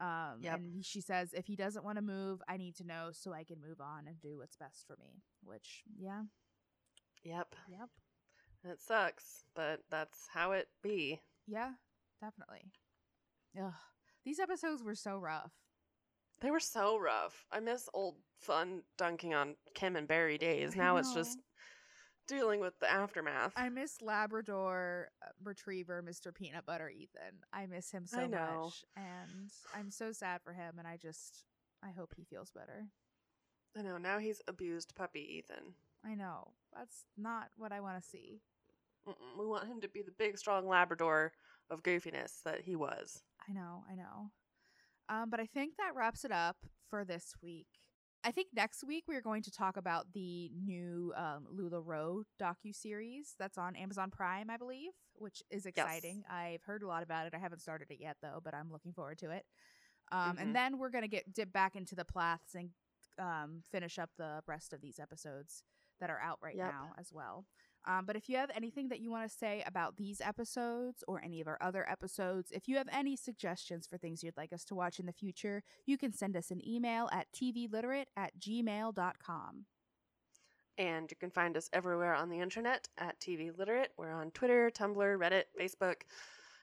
[0.00, 0.54] Um, Yep.
[0.60, 3.42] and she says if he doesn't want to move, I need to know so I
[3.44, 5.22] can move on and do what's best for me.
[5.42, 6.22] Which, yeah,
[7.24, 7.54] Yep.
[7.68, 7.88] yep,
[8.64, 11.20] It sucks, but that's how it be.
[11.46, 11.72] yeah,
[12.20, 12.70] definitely.
[13.60, 13.72] Ugh,
[14.24, 15.52] these episodes were so rough.
[16.40, 17.44] They were so rough.
[17.50, 20.76] I miss old fun dunking on Kim and Barry days.
[20.76, 21.38] Now it's just.
[22.28, 23.52] Dealing with the aftermath.
[23.56, 26.32] I miss Labrador uh, Retriever, Mr.
[26.32, 27.40] Peanut Butter Ethan.
[27.52, 28.64] I miss him so I know.
[28.64, 30.74] much, and I'm so sad for him.
[30.78, 31.44] And I just,
[31.82, 32.86] I hope he feels better.
[33.76, 33.98] I know.
[33.98, 35.74] Now he's abused puppy Ethan.
[36.04, 38.40] I know that's not what I want to see.
[39.08, 39.38] Mm-mm.
[39.38, 41.32] We want him to be the big, strong Labrador
[41.70, 43.22] of goofiness that he was.
[43.48, 44.30] I know, I know.
[45.08, 46.56] Um, but I think that wraps it up
[46.88, 47.66] for this week.
[48.24, 53.34] I think next week we're going to talk about the new um, LuLaRoe docu series
[53.38, 56.24] that's on Amazon Prime, I believe, which is exciting.
[56.28, 57.34] I've heard a lot about it.
[57.34, 59.44] I haven't started it yet though, but I'm looking forward to it.
[60.10, 60.40] Um, Mhm.
[60.42, 62.70] And then we're gonna get dip back into the Plaths and
[63.18, 65.62] um, finish up the rest of these episodes
[66.00, 66.70] that are out right Yep.
[66.72, 67.46] now as well.
[67.88, 71.22] Um, but if you have anything that you want to say about these episodes or
[71.24, 74.62] any of our other episodes, if you have any suggestions for things you'd like us
[74.66, 79.64] to watch in the future, you can send us an email at tvliterate at gmail.com.
[80.76, 83.90] And you can find us everywhere on the internet at TV Literate.
[83.96, 86.02] We're on Twitter, Tumblr, Reddit, Facebook,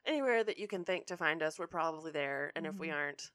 [0.05, 1.57] anywhere that you can think to find us.
[1.59, 2.51] We're probably there.
[2.55, 2.93] And if we Mhm.
[2.93, 3.31] aren't,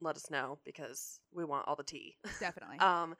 [0.00, 2.16] let us know because we want all the tea.
[2.40, 2.78] Definitely.
[2.78, 3.14] Um,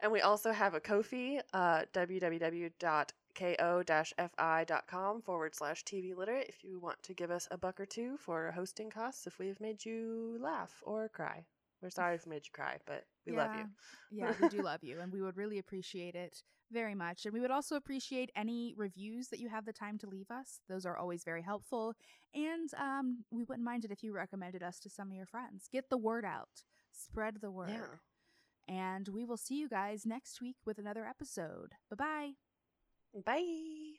[0.00, 1.86] and we also have a Ko-fi, uh,
[3.40, 8.16] www.ko-fi.com forward slash TV Literate if you want to give us a buck or two
[8.18, 11.44] for hosting costs if we've made you laugh or cry.
[11.82, 13.64] We're sorry if we made you cry, but we love you.
[14.10, 17.24] yeah, we do love you, and we would really appreciate it very much.
[17.24, 20.60] And we would also appreciate any reviews that you have the time to leave us.
[20.68, 21.94] Those are always very helpful.
[22.34, 25.68] And um, we wouldn't mind it if you recommended us to some of your friends.
[25.72, 27.70] Get the word out, spread the word.
[27.70, 27.96] Yeah.
[28.68, 31.72] And we will see you guys next week with another episode.
[31.90, 32.49] Bye bye.
[33.14, 33.89] Bye.